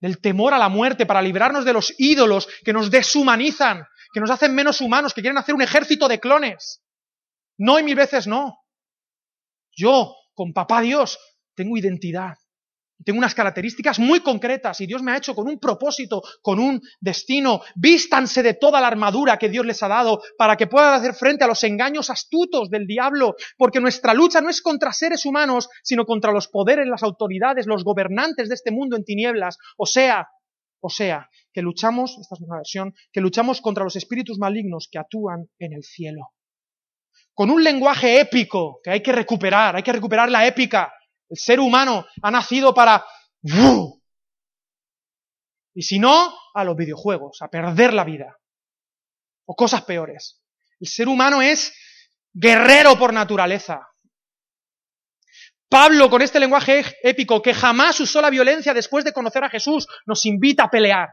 del 0.00 0.20
temor 0.20 0.54
a 0.54 0.58
la 0.58 0.68
muerte, 0.68 1.06
para 1.06 1.20
librarnos 1.20 1.64
de 1.64 1.72
los 1.72 1.92
ídolos 1.98 2.48
que 2.64 2.72
nos 2.72 2.90
deshumanizan, 2.90 3.84
que 4.12 4.20
nos 4.20 4.30
hacen 4.30 4.54
menos 4.54 4.80
humanos, 4.80 5.12
que 5.12 5.20
quieren 5.20 5.38
hacer 5.38 5.54
un 5.54 5.62
ejército 5.62 6.08
de 6.08 6.20
clones. 6.20 6.82
No 7.58 7.78
y 7.78 7.82
mil 7.82 7.96
veces 7.96 8.26
no. 8.26 8.60
Yo, 9.72 10.14
con 10.34 10.52
Papá 10.52 10.80
Dios, 10.80 11.18
tengo 11.54 11.76
identidad. 11.76 12.36
Tengo 13.04 13.18
unas 13.18 13.34
características 13.34 13.98
muy 13.98 14.20
concretas 14.20 14.80
y 14.80 14.86
Dios 14.86 15.02
me 15.02 15.12
ha 15.12 15.16
hecho 15.16 15.34
con 15.34 15.48
un 15.48 15.58
propósito, 15.58 16.22
con 16.42 16.58
un 16.58 16.80
destino. 17.00 17.60
Vístanse 17.76 18.42
de 18.42 18.54
toda 18.54 18.80
la 18.80 18.88
armadura 18.88 19.38
que 19.38 19.48
Dios 19.48 19.64
les 19.64 19.82
ha 19.82 19.88
dado 19.88 20.20
para 20.36 20.56
que 20.56 20.66
puedan 20.66 20.94
hacer 20.94 21.14
frente 21.14 21.44
a 21.44 21.46
los 21.46 21.62
engaños 21.62 22.10
astutos 22.10 22.70
del 22.70 22.86
diablo, 22.86 23.36
porque 23.56 23.80
nuestra 23.80 24.14
lucha 24.14 24.40
no 24.40 24.50
es 24.50 24.60
contra 24.60 24.92
seres 24.92 25.24
humanos, 25.26 25.68
sino 25.82 26.04
contra 26.04 26.32
los 26.32 26.48
poderes, 26.48 26.88
las 26.88 27.02
autoridades, 27.02 27.66
los 27.66 27.84
gobernantes 27.84 28.48
de 28.48 28.54
este 28.54 28.72
mundo 28.72 28.96
en 28.96 29.04
tinieblas. 29.04 29.58
O 29.76 29.86
sea, 29.86 30.28
o 30.80 30.90
sea, 30.90 31.28
que 31.52 31.62
luchamos, 31.62 32.16
esta 32.20 32.34
es 32.34 32.40
una 32.40 32.56
versión, 32.56 32.94
que 33.12 33.20
luchamos 33.20 33.60
contra 33.60 33.84
los 33.84 33.96
espíritus 33.96 34.38
malignos 34.38 34.88
que 34.90 34.98
actúan 34.98 35.48
en 35.58 35.72
el 35.72 35.82
cielo. 35.82 36.32
Con 37.34 37.50
un 37.50 37.62
lenguaje 37.62 38.20
épico 38.20 38.80
que 38.82 38.90
hay 38.90 39.02
que 39.02 39.12
recuperar, 39.12 39.76
hay 39.76 39.82
que 39.82 39.92
recuperar 39.92 40.30
la 40.30 40.46
épica. 40.46 40.92
El 41.28 41.36
ser 41.36 41.60
humano 41.60 42.06
ha 42.22 42.30
nacido 42.30 42.72
para... 42.74 43.04
Y 45.74 45.82
si 45.82 45.98
no, 45.98 46.34
a 46.54 46.64
los 46.64 46.76
videojuegos, 46.76 47.40
a 47.40 47.48
perder 47.48 47.94
la 47.94 48.04
vida. 48.04 48.36
O 49.46 49.54
cosas 49.54 49.82
peores. 49.82 50.42
El 50.80 50.88
ser 50.88 51.08
humano 51.08 51.40
es 51.42 51.72
guerrero 52.32 52.98
por 52.98 53.12
naturaleza. 53.12 53.86
Pablo, 55.68 56.08
con 56.08 56.22
este 56.22 56.40
lenguaje 56.40 56.84
épico, 57.02 57.42
que 57.42 57.52
jamás 57.52 58.00
usó 58.00 58.22
la 58.22 58.30
violencia 58.30 58.72
después 58.72 59.04
de 59.04 59.12
conocer 59.12 59.44
a 59.44 59.50
Jesús, 59.50 59.86
nos 60.06 60.24
invita 60.24 60.64
a 60.64 60.70
pelear. 60.70 61.10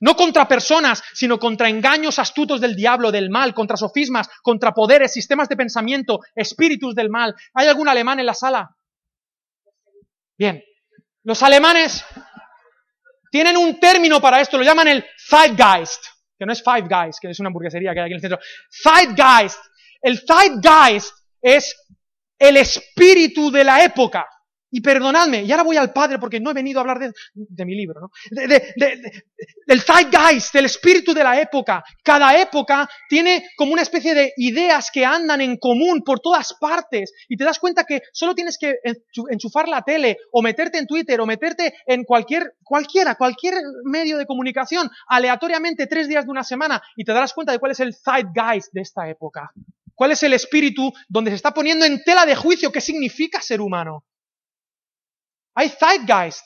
No 0.00 0.16
contra 0.16 0.48
personas, 0.48 1.02
sino 1.14 1.38
contra 1.38 1.68
engaños 1.68 2.18
astutos 2.18 2.60
del 2.60 2.74
diablo, 2.74 3.12
del 3.12 3.30
mal, 3.30 3.54
contra 3.54 3.76
sofismas, 3.76 4.28
contra 4.42 4.72
poderes, 4.72 5.12
sistemas 5.12 5.48
de 5.48 5.56
pensamiento, 5.56 6.20
espíritus 6.34 6.94
del 6.94 7.10
mal. 7.10 7.34
¿Hay 7.54 7.68
algún 7.68 7.88
alemán 7.88 8.18
en 8.18 8.26
la 8.26 8.34
sala? 8.34 8.76
Bien. 10.40 10.64
Los 11.24 11.42
alemanes 11.42 12.02
tienen 13.30 13.58
un 13.58 13.78
término 13.78 14.22
para 14.22 14.40
esto, 14.40 14.56
lo 14.56 14.64
llaman 14.64 14.88
el 14.88 15.04
Zeitgeist, 15.28 16.02
que 16.38 16.46
no 16.46 16.52
es 16.54 16.62
Five 16.64 16.88
Guys, 16.88 17.18
que 17.20 17.28
es 17.28 17.38
una 17.40 17.48
hamburguesería 17.48 17.92
que 17.92 18.00
hay 18.00 18.06
aquí 18.06 18.12
en 18.12 18.16
el 18.16 18.20
centro. 18.22 18.40
Zeitgeist. 18.70 19.58
El 20.00 20.18
Zeitgeist 20.26 21.14
es 21.42 21.76
el 22.38 22.56
espíritu 22.56 23.50
de 23.50 23.64
la 23.64 23.84
época. 23.84 24.26
Y 24.70 24.80
perdonadme, 24.80 25.42
y 25.42 25.50
ahora 25.50 25.64
voy 25.64 25.76
al 25.76 25.92
Padre 25.92 26.18
porque 26.18 26.40
no 26.40 26.50
he 26.50 26.54
venido 26.54 26.78
a 26.78 26.82
hablar 26.82 26.98
de, 27.34 27.64
mi 27.64 27.74
libro, 27.74 28.00
¿no? 28.00 28.10
del 28.30 29.80
zeitgeist, 29.80 30.54
del 30.54 30.66
espíritu 30.66 31.12
de 31.12 31.24
la 31.24 31.40
época. 31.40 31.82
Cada 32.02 32.40
época 32.40 32.88
tiene 33.08 33.48
como 33.56 33.72
una 33.72 33.82
especie 33.82 34.14
de 34.14 34.32
ideas 34.36 34.90
que 34.92 35.04
andan 35.04 35.40
en 35.40 35.56
común 35.56 36.02
por 36.04 36.20
todas 36.20 36.54
partes. 36.54 37.12
Y 37.28 37.36
te 37.36 37.44
das 37.44 37.58
cuenta 37.58 37.84
que 37.84 38.02
solo 38.12 38.34
tienes 38.34 38.58
que 38.58 38.76
enchufar 39.30 39.68
la 39.68 39.82
tele, 39.82 40.18
o 40.32 40.42
meterte 40.42 40.78
en 40.78 40.86
Twitter, 40.86 41.20
o 41.20 41.26
meterte 41.26 41.74
en 41.86 42.04
cualquier, 42.04 42.54
cualquiera, 42.62 43.14
cualquier 43.14 43.54
medio 43.84 44.18
de 44.18 44.26
comunicación, 44.26 44.90
aleatoriamente 45.08 45.86
tres 45.86 46.08
días 46.08 46.24
de 46.24 46.30
una 46.30 46.44
semana, 46.44 46.82
y 46.96 47.04
te 47.04 47.12
darás 47.12 47.32
cuenta 47.32 47.52
de 47.52 47.58
cuál 47.58 47.72
es 47.72 47.80
el 47.80 47.94
zeitgeist 47.94 48.72
de 48.72 48.80
esta 48.80 49.08
época. 49.08 49.50
¿Cuál 49.94 50.12
es 50.12 50.22
el 50.22 50.32
espíritu 50.32 50.90
donde 51.08 51.30
se 51.30 51.36
está 51.36 51.52
poniendo 51.52 51.84
en 51.84 52.02
tela 52.02 52.24
de 52.24 52.34
juicio 52.34 52.72
qué 52.72 52.80
significa 52.80 53.42
ser 53.42 53.60
humano? 53.60 54.04
Hay 55.60 55.68
zeitgeist. 55.68 56.42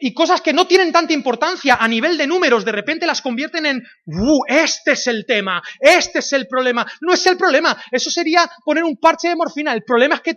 Y 0.00 0.14
cosas 0.14 0.40
que 0.40 0.54
no 0.54 0.66
tienen 0.66 0.90
tanta 0.90 1.12
importancia 1.12 1.76
a 1.76 1.86
nivel 1.86 2.16
de 2.16 2.26
números, 2.26 2.64
de 2.64 2.72
repente 2.72 3.06
las 3.06 3.20
convierten 3.20 3.66
en, 3.66 3.86
¡uh! 4.06 4.40
Este 4.48 4.92
es 4.92 5.06
el 5.06 5.26
tema, 5.26 5.62
este 5.78 6.20
es 6.20 6.32
el 6.32 6.48
problema. 6.48 6.84
No 7.02 7.12
es 7.12 7.24
el 7.26 7.36
problema, 7.36 7.76
eso 7.92 8.10
sería 8.10 8.50
poner 8.64 8.84
un 8.84 8.96
parche 8.96 9.28
de 9.28 9.36
morfina. 9.36 9.74
El 9.74 9.84
problema 9.84 10.14
es 10.14 10.22
que 10.22 10.34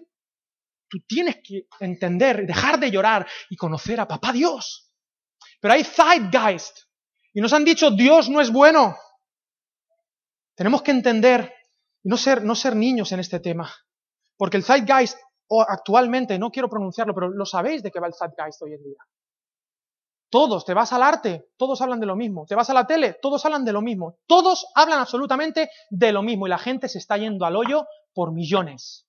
tú 0.89 0.99
tienes 1.07 1.37
que 1.41 1.67
entender, 1.79 2.45
dejar 2.45 2.79
de 2.81 2.91
llorar 2.91 3.25
y 3.49 3.55
conocer 3.55 4.01
a 4.01 4.07
Papá 4.07 4.33
Dios. 4.33 4.91
Pero 5.61 5.73
hay 5.73 5.85
zeitgeist. 5.85 6.79
Y 7.33 7.39
nos 7.39 7.53
han 7.53 7.63
dicho, 7.63 7.91
Dios 7.91 8.29
no 8.29 8.41
es 8.41 8.51
bueno. 8.51 8.97
Tenemos 10.53 10.81
que 10.81 10.91
entender 10.91 11.53
y 12.03 12.09
no 12.09 12.17
ser, 12.17 12.43
no 12.43 12.55
ser 12.55 12.75
niños 12.75 13.13
en 13.13 13.21
este 13.21 13.39
tema. 13.39 13.73
Porque 14.35 14.57
el 14.57 14.63
Zeitgeist, 14.63 15.17
o 15.49 15.61
actualmente, 15.61 16.39
no 16.39 16.51
quiero 16.51 16.69
pronunciarlo, 16.69 17.13
pero 17.13 17.29
lo 17.29 17.45
sabéis 17.45 17.83
de 17.83 17.91
qué 17.91 17.99
va 17.99 18.07
el 18.07 18.13
Zeitgeist 18.13 18.61
hoy 18.61 18.73
en 18.73 18.83
día. 18.83 18.97
Todos, 20.31 20.63
te 20.63 20.75
vas 20.75 20.93
al 20.93 21.01
arte, 21.01 21.49
todos 21.57 21.81
hablan 21.81 21.99
de 21.99 22.05
lo 22.05 22.15
mismo. 22.15 22.45
Te 22.47 22.53
vas 22.55 22.69
a 22.69 22.73
la 22.73 22.85
tele, 22.85 23.17
todos 23.19 23.43
hablan 23.45 23.65
de 23.65 23.73
lo 23.73 23.81
mismo. 23.81 24.19
Todos 24.27 24.67
hablan 24.75 24.99
absolutamente 24.99 25.71
de 25.89 26.11
lo 26.11 26.21
mismo 26.21 26.45
y 26.45 26.51
la 26.51 26.59
gente 26.59 26.87
se 26.87 26.99
está 26.99 27.17
yendo 27.17 27.45
al 27.45 27.55
hoyo 27.55 27.87
por 28.13 28.31
millones. 28.31 29.07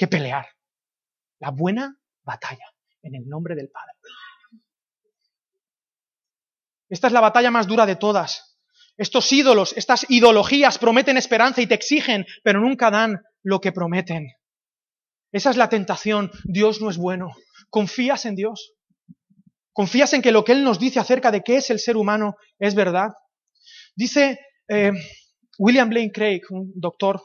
que 0.00 0.08
pelear. 0.08 0.46
La 1.40 1.50
buena 1.50 1.94
batalla 2.22 2.64
en 3.02 3.16
el 3.16 3.28
nombre 3.28 3.54
del 3.54 3.68
Padre. 3.68 3.92
Esta 6.88 7.06
es 7.08 7.12
la 7.12 7.20
batalla 7.20 7.50
más 7.50 7.66
dura 7.66 7.84
de 7.84 7.96
todas. 7.96 8.49
Estos 9.00 9.32
ídolos, 9.32 9.72
estas 9.78 10.04
ideologías 10.10 10.76
prometen 10.76 11.16
esperanza 11.16 11.62
y 11.62 11.66
te 11.66 11.74
exigen, 11.74 12.26
pero 12.44 12.60
nunca 12.60 12.90
dan 12.90 13.22
lo 13.42 13.58
que 13.58 13.72
prometen. 13.72 14.34
Esa 15.32 15.48
es 15.48 15.56
la 15.56 15.70
tentación. 15.70 16.30
Dios 16.44 16.82
no 16.82 16.90
es 16.90 16.98
bueno. 16.98 17.30
Confías 17.70 18.26
en 18.26 18.34
Dios. 18.34 18.74
Confías 19.72 20.12
en 20.12 20.20
que 20.20 20.32
lo 20.32 20.44
que 20.44 20.52
Él 20.52 20.64
nos 20.64 20.78
dice 20.78 21.00
acerca 21.00 21.30
de 21.30 21.40
qué 21.40 21.56
es 21.56 21.70
el 21.70 21.78
ser 21.78 21.96
humano 21.96 22.36
es 22.58 22.74
verdad. 22.74 23.08
Dice 23.96 24.38
eh, 24.68 24.92
William 25.58 25.88
Blaine 25.88 26.12
Craig, 26.12 26.42
un 26.50 26.70
doctor 26.74 27.22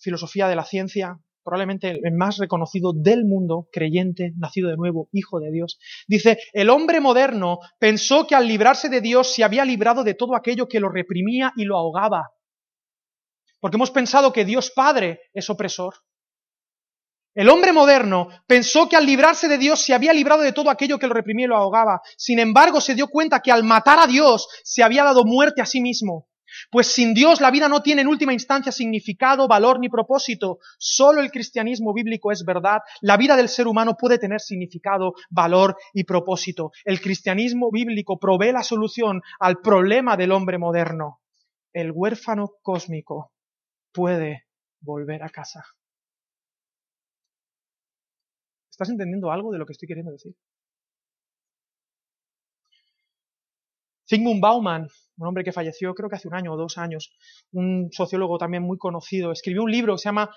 filosofía 0.00 0.48
de 0.48 0.56
la 0.56 0.64
ciencia, 0.64 1.18
probablemente 1.48 1.98
el 2.02 2.12
más 2.12 2.36
reconocido 2.36 2.92
del 2.94 3.24
mundo, 3.24 3.68
creyente, 3.72 4.34
nacido 4.36 4.68
de 4.68 4.76
nuevo, 4.76 5.08
hijo 5.12 5.40
de 5.40 5.50
Dios, 5.50 5.78
dice, 6.06 6.38
el 6.52 6.68
hombre 6.68 7.00
moderno 7.00 7.58
pensó 7.78 8.26
que 8.26 8.34
al 8.34 8.46
librarse 8.46 8.90
de 8.90 9.00
Dios 9.00 9.32
se 9.32 9.44
había 9.44 9.64
librado 9.64 10.04
de 10.04 10.12
todo 10.12 10.36
aquello 10.36 10.68
que 10.68 10.78
lo 10.78 10.90
reprimía 10.90 11.54
y 11.56 11.64
lo 11.64 11.78
ahogaba. 11.78 12.32
Porque 13.60 13.78
hemos 13.78 13.90
pensado 13.90 14.30
que 14.30 14.44
Dios 14.44 14.70
Padre 14.70 15.20
es 15.32 15.48
opresor. 15.48 15.94
El 17.34 17.48
hombre 17.48 17.72
moderno 17.72 18.28
pensó 18.46 18.86
que 18.86 18.96
al 18.96 19.06
librarse 19.06 19.48
de 19.48 19.56
Dios 19.56 19.80
se 19.80 19.94
había 19.94 20.12
librado 20.12 20.42
de 20.42 20.52
todo 20.52 20.68
aquello 20.68 20.98
que 20.98 21.06
lo 21.06 21.14
reprimía 21.14 21.46
y 21.46 21.48
lo 21.48 21.56
ahogaba. 21.56 22.02
Sin 22.18 22.40
embargo, 22.40 22.82
se 22.82 22.94
dio 22.94 23.08
cuenta 23.08 23.40
que 23.40 23.52
al 23.52 23.64
matar 23.64 23.98
a 24.00 24.06
Dios 24.06 24.48
se 24.64 24.82
había 24.82 25.02
dado 25.02 25.24
muerte 25.24 25.62
a 25.62 25.66
sí 25.66 25.80
mismo. 25.80 26.27
Pues 26.70 26.88
sin 26.88 27.14
Dios 27.14 27.40
la 27.40 27.50
vida 27.50 27.68
no 27.68 27.82
tiene 27.82 28.02
en 28.02 28.08
última 28.08 28.32
instancia 28.32 28.72
significado, 28.72 29.48
valor 29.48 29.78
ni 29.80 29.88
propósito. 29.88 30.58
Solo 30.78 31.20
el 31.20 31.30
cristianismo 31.30 31.92
bíblico 31.94 32.32
es 32.32 32.44
verdad. 32.44 32.80
La 33.00 33.16
vida 33.16 33.36
del 33.36 33.48
ser 33.48 33.66
humano 33.66 33.96
puede 33.96 34.18
tener 34.18 34.40
significado, 34.40 35.14
valor 35.30 35.76
y 35.92 36.04
propósito. 36.04 36.70
El 36.84 37.00
cristianismo 37.00 37.70
bíblico 37.70 38.18
provee 38.18 38.52
la 38.52 38.62
solución 38.62 39.20
al 39.40 39.58
problema 39.58 40.16
del 40.16 40.32
hombre 40.32 40.58
moderno. 40.58 41.20
El 41.72 41.92
huérfano 41.92 42.52
cósmico 42.62 43.32
puede 43.92 44.44
volver 44.80 45.22
a 45.22 45.28
casa. 45.28 45.64
¿Estás 48.70 48.90
entendiendo 48.90 49.32
algo 49.32 49.50
de 49.50 49.58
lo 49.58 49.66
que 49.66 49.72
estoy 49.72 49.88
queriendo 49.88 50.12
decir? 50.12 50.34
Zygmunt 54.08 54.40
Bauman, 54.40 54.88
un 55.18 55.26
hombre 55.26 55.44
que 55.44 55.52
falleció 55.52 55.94
creo 55.94 56.08
que 56.08 56.16
hace 56.16 56.28
un 56.28 56.34
año 56.34 56.52
o 56.52 56.56
dos 56.56 56.78
años, 56.78 57.12
un 57.52 57.88
sociólogo 57.92 58.38
también 58.38 58.62
muy 58.62 58.78
conocido, 58.78 59.32
escribió 59.32 59.62
un 59.62 59.70
libro 59.70 59.94
que 59.94 59.98
se 59.98 60.08
llama 60.08 60.34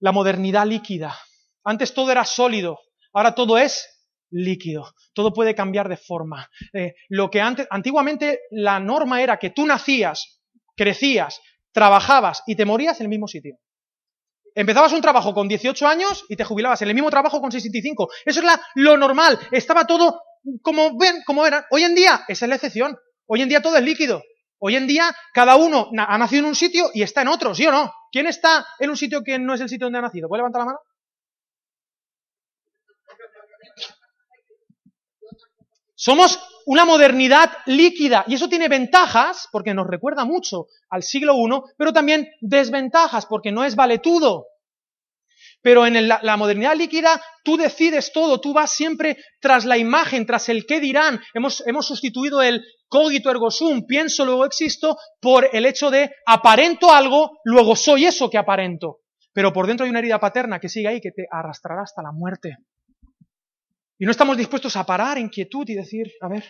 La 0.00 0.12
modernidad 0.12 0.66
líquida. 0.66 1.16
Antes 1.64 1.92
todo 1.92 2.10
era 2.10 2.24
sólido, 2.24 2.78
ahora 3.12 3.34
todo 3.34 3.58
es 3.58 3.86
líquido, 4.30 4.92
todo 5.12 5.32
puede 5.32 5.54
cambiar 5.54 5.88
de 5.88 5.96
forma. 5.96 6.48
Eh, 6.72 6.94
lo 7.08 7.30
que 7.30 7.40
antes, 7.40 7.66
antiguamente 7.70 8.40
la 8.50 8.80
norma 8.80 9.22
era 9.22 9.38
que 9.38 9.50
tú 9.50 9.66
nacías, 9.66 10.40
crecías, 10.76 11.40
trabajabas 11.72 12.42
y 12.46 12.56
te 12.56 12.64
morías 12.64 12.98
en 13.00 13.04
el 13.04 13.10
mismo 13.10 13.28
sitio. 13.28 13.58
Empezabas 14.54 14.92
un 14.92 15.02
trabajo 15.02 15.34
con 15.34 15.46
18 15.46 15.86
años 15.86 16.24
y 16.28 16.36
te 16.36 16.44
jubilabas 16.44 16.82
en 16.82 16.88
el 16.88 16.94
mismo 16.94 17.10
trabajo 17.10 17.40
con 17.40 17.52
65. 17.52 18.08
Eso 18.24 18.40
es 18.40 18.46
lo 18.74 18.96
normal. 18.96 19.38
Estaba 19.52 19.86
todo 19.86 20.20
como 20.62 20.98
ven, 20.98 21.22
como 21.26 21.46
era. 21.46 21.66
Hoy 21.70 21.84
en 21.84 21.94
día, 21.94 22.24
esa 22.26 22.46
es 22.46 22.48
la 22.48 22.54
excepción. 22.56 22.96
Hoy 23.28 23.42
en 23.42 23.48
día 23.48 23.62
todo 23.62 23.76
es 23.76 23.84
líquido. 23.84 24.22
Hoy 24.58 24.74
en 24.74 24.86
día 24.86 25.14
cada 25.32 25.54
uno 25.54 25.90
ha 25.96 26.18
nacido 26.18 26.40
en 26.40 26.48
un 26.48 26.56
sitio 26.56 26.90
y 26.92 27.02
está 27.02 27.22
en 27.22 27.28
otro, 27.28 27.54
¿sí 27.54 27.64
o 27.66 27.70
no? 27.70 27.92
¿Quién 28.10 28.26
está 28.26 28.66
en 28.80 28.90
un 28.90 28.96
sitio 28.96 29.22
que 29.22 29.38
no 29.38 29.54
es 29.54 29.60
el 29.60 29.68
sitio 29.68 29.86
donde 29.86 30.00
ha 30.00 30.02
nacido? 30.02 30.28
¿Puede 30.28 30.40
levantar 30.40 30.62
la 30.62 30.66
mano? 30.66 30.78
Somos 35.94 36.40
una 36.66 36.84
modernidad 36.84 37.50
líquida 37.66 38.24
y 38.26 38.34
eso 38.34 38.48
tiene 38.48 38.68
ventajas 38.68 39.48
porque 39.52 39.74
nos 39.74 39.86
recuerda 39.86 40.24
mucho 40.24 40.66
al 40.90 41.02
siglo 41.02 41.34
I, 41.34 41.72
pero 41.76 41.92
también 41.92 42.28
desventajas 42.40 43.26
porque 43.26 43.52
no 43.52 43.64
es 43.64 43.76
valetudo. 43.76 44.46
Pero 45.60 45.86
en 45.86 46.08
la, 46.08 46.36
modernidad 46.36 46.76
líquida 46.76 47.20
tú 47.42 47.56
decides 47.56 48.12
todo, 48.12 48.40
tú 48.40 48.52
vas 48.52 48.70
siempre 48.70 49.18
tras 49.40 49.64
la 49.64 49.76
imagen, 49.76 50.24
tras 50.24 50.48
el 50.48 50.66
qué 50.66 50.78
dirán. 50.78 51.20
Hemos, 51.34 51.66
hemos 51.66 51.86
sustituido 51.86 52.42
el 52.42 52.64
cogito 52.88 53.30
ergo 53.30 53.50
sum, 53.50 53.86
pienso, 53.86 54.24
luego 54.24 54.44
existo, 54.44 54.96
por 55.20 55.48
el 55.52 55.66
hecho 55.66 55.90
de 55.90 56.10
aparento 56.26 56.90
algo, 56.90 57.38
luego 57.44 57.76
soy 57.76 58.06
eso 58.06 58.28
que 58.30 58.38
aparento. 58.38 59.00
Pero 59.32 59.52
por 59.52 59.66
dentro 59.66 59.84
hay 59.84 59.90
una 59.90 60.00
herida 60.00 60.18
paterna 60.18 60.58
que 60.58 60.68
sigue 60.68 60.88
ahí, 60.88 61.00
que 61.00 61.12
te 61.12 61.26
arrastrará 61.30 61.82
hasta 61.82 62.02
la 62.02 62.12
muerte. 62.12 62.56
Y 63.98 64.04
no 64.04 64.10
estamos 64.10 64.36
dispuestos 64.36 64.76
a 64.76 64.84
parar 64.84 65.18
en 65.18 65.28
quietud 65.28 65.68
y 65.68 65.74
decir, 65.74 66.12
a 66.20 66.28
ver, 66.28 66.44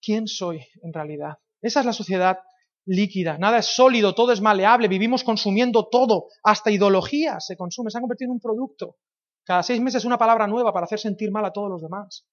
¿quién 0.00 0.26
soy 0.26 0.64
en 0.82 0.92
realidad? 0.92 1.38
Esa 1.60 1.80
es 1.80 1.86
la 1.86 1.92
sociedad 1.92 2.38
líquida, 2.84 3.38
nada 3.38 3.58
es 3.58 3.66
sólido, 3.66 4.14
todo 4.14 4.32
es 4.32 4.40
maleable, 4.40 4.88
vivimos 4.88 5.24
consumiendo 5.24 5.88
todo, 5.88 6.26
hasta 6.44 6.70
ideología 6.70 7.40
se 7.40 7.56
consume, 7.56 7.90
se 7.90 7.98
ha 7.98 8.00
convertido 8.00 8.28
en 8.28 8.34
un 8.34 8.40
producto. 8.40 8.96
Cada 9.44 9.62
seis 9.62 9.80
meses 9.80 10.04
una 10.04 10.18
palabra 10.18 10.46
nueva 10.46 10.72
para 10.72 10.84
hacer 10.84 10.98
sentir 10.98 11.30
mal 11.30 11.44
a 11.44 11.52
todos 11.52 11.70
los 11.70 11.82
demás. 11.82 12.26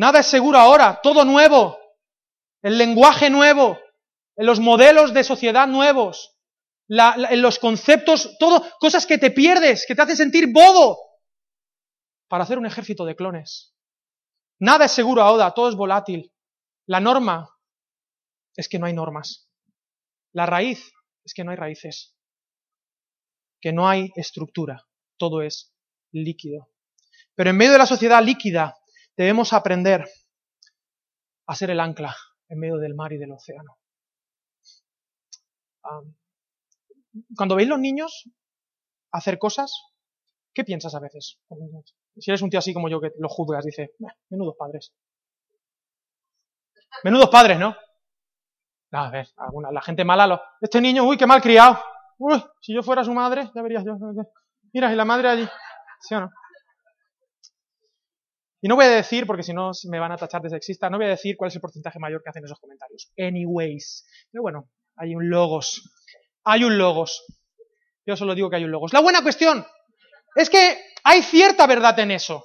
Nada 0.00 0.20
es 0.20 0.28
seguro 0.28 0.56
ahora, 0.56 0.98
todo 1.02 1.26
nuevo. 1.26 1.78
El 2.62 2.78
lenguaje 2.78 3.28
nuevo, 3.28 3.78
los 4.34 4.58
modelos 4.58 5.12
de 5.12 5.22
sociedad 5.22 5.68
nuevos, 5.68 6.38
los 6.88 7.58
conceptos, 7.58 8.34
todo, 8.38 8.64
cosas 8.78 9.04
que 9.04 9.18
te 9.18 9.30
pierdes, 9.30 9.84
que 9.86 9.94
te 9.94 10.00
hacen 10.00 10.16
sentir 10.16 10.50
bobo, 10.54 10.96
para 12.28 12.44
hacer 12.44 12.56
un 12.56 12.64
ejército 12.64 13.04
de 13.04 13.14
clones. 13.14 13.74
Nada 14.58 14.86
es 14.86 14.92
seguro 14.92 15.20
ahora, 15.20 15.50
todo 15.50 15.68
es 15.68 15.74
volátil. 15.74 16.32
La 16.86 17.00
norma 17.00 17.50
es 18.56 18.70
que 18.70 18.78
no 18.78 18.86
hay 18.86 18.94
normas. 18.94 19.50
La 20.32 20.46
raíz 20.46 20.92
es 21.26 21.34
que 21.34 21.44
no 21.44 21.50
hay 21.50 21.58
raíces. 21.58 22.16
Que 23.60 23.74
no 23.74 23.86
hay 23.86 24.08
estructura. 24.16 24.82
Todo 25.18 25.42
es 25.42 25.74
líquido. 26.10 26.70
Pero 27.34 27.50
en 27.50 27.58
medio 27.58 27.72
de 27.72 27.78
la 27.78 27.86
sociedad 27.86 28.24
líquida 28.24 28.79
debemos 29.20 29.52
aprender 29.52 30.08
a 31.46 31.54
ser 31.54 31.70
el 31.70 31.80
ancla 31.80 32.16
en 32.48 32.58
medio 32.58 32.78
del 32.78 32.94
mar 32.94 33.12
y 33.12 33.18
del 33.18 33.32
océano. 33.32 33.76
cuando 37.36 37.56
veis 37.56 37.68
los 37.68 37.78
niños 37.78 38.30
hacer 39.12 39.38
cosas, 39.38 39.72
¿qué 40.54 40.64
piensas 40.64 40.94
a 40.94 41.00
veces? 41.00 41.38
Si 42.16 42.30
eres 42.30 42.40
un 42.40 42.48
tío 42.48 42.60
así 42.60 42.72
como 42.72 42.88
yo 42.88 42.98
que 42.98 43.12
lo 43.18 43.28
juzgas, 43.28 43.66
dice, 43.66 43.94
menudos 44.30 44.54
padres. 44.58 44.94
Menudos 47.04 47.28
padres, 47.28 47.58
¿no? 47.58 47.76
A 48.92 49.10
ver, 49.10 49.28
la 49.70 49.82
gente 49.82 50.02
mala, 50.02 50.26
lo, 50.26 50.40
este 50.62 50.80
niño, 50.80 51.04
uy, 51.04 51.18
qué 51.18 51.26
mal 51.26 51.42
criado. 51.42 51.78
Uy, 52.16 52.42
si 52.62 52.74
yo 52.74 52.82
fuera 52.82 53.04
su 53.04 53.12
madre, 53.12 53.50
ya 53.54 53.60
verías 53.60 53.84
yo. 53.84 53.98
Mira, 54.72 54.90
y 54.90 54.96
la 54.96 55.04
madre 55.04 55.28
allí. 55.28 55.48
¿Sí 56.00 56.14
o 56.14 56.20
no? 56.20 56.30
Y 58.62 58.68
no 58.68 58.76
voy 58.76 58.84
a 58.84 58.90
decir, 58.90 59.26
porque 59.26 59.42
si 59.42 59.54
no 59.54 59.70
me 59.88 59.98
van 59.98 60.12
a 60.12 60.16
tachar 60.16 60.42
de 60.42 60.50
sexista, 60.50 60.90
no 60.90 60.98
voy 60.98 61.06
a 61.06 61.10
decir 61.10 61.36
cuál 61.36 61.48
es 61.48 61.54
el 61.54 61.62
porcentaje 61.62 61.98
mayor 61.98 62.22
que 62.22 62.30
hacen 62.30 62.44
esos 62.44 62.60
comentarios. 62.60 63.10
Anyways. 63.18 64.06
Pero 64.30 64.42
bueno, 64.42 64.70
hay 64.96 65.14
un 65.14 65.30
logos. 65.30 65.90
Hay 66.44 66.64
un 66.64 66.76
logos. 66.76 67.24
Yo 68.06 68.16
solo 68.16 68.34
digo 68.34 68.50
que 68.50 68.56
hay 68.56 68.64
un 68.64 68.70
logos. 68.70 68.92
La 68.92 69.00
buena 69.00 69.22
cuestión 69.22 69.64
es 70.34 70.50
que 70.50 70.78
hay 71.04 71.22
cierta 71.22 71.66
verdad 71.66 71.98
en 72.00 72.10
eso. 72.10 72.44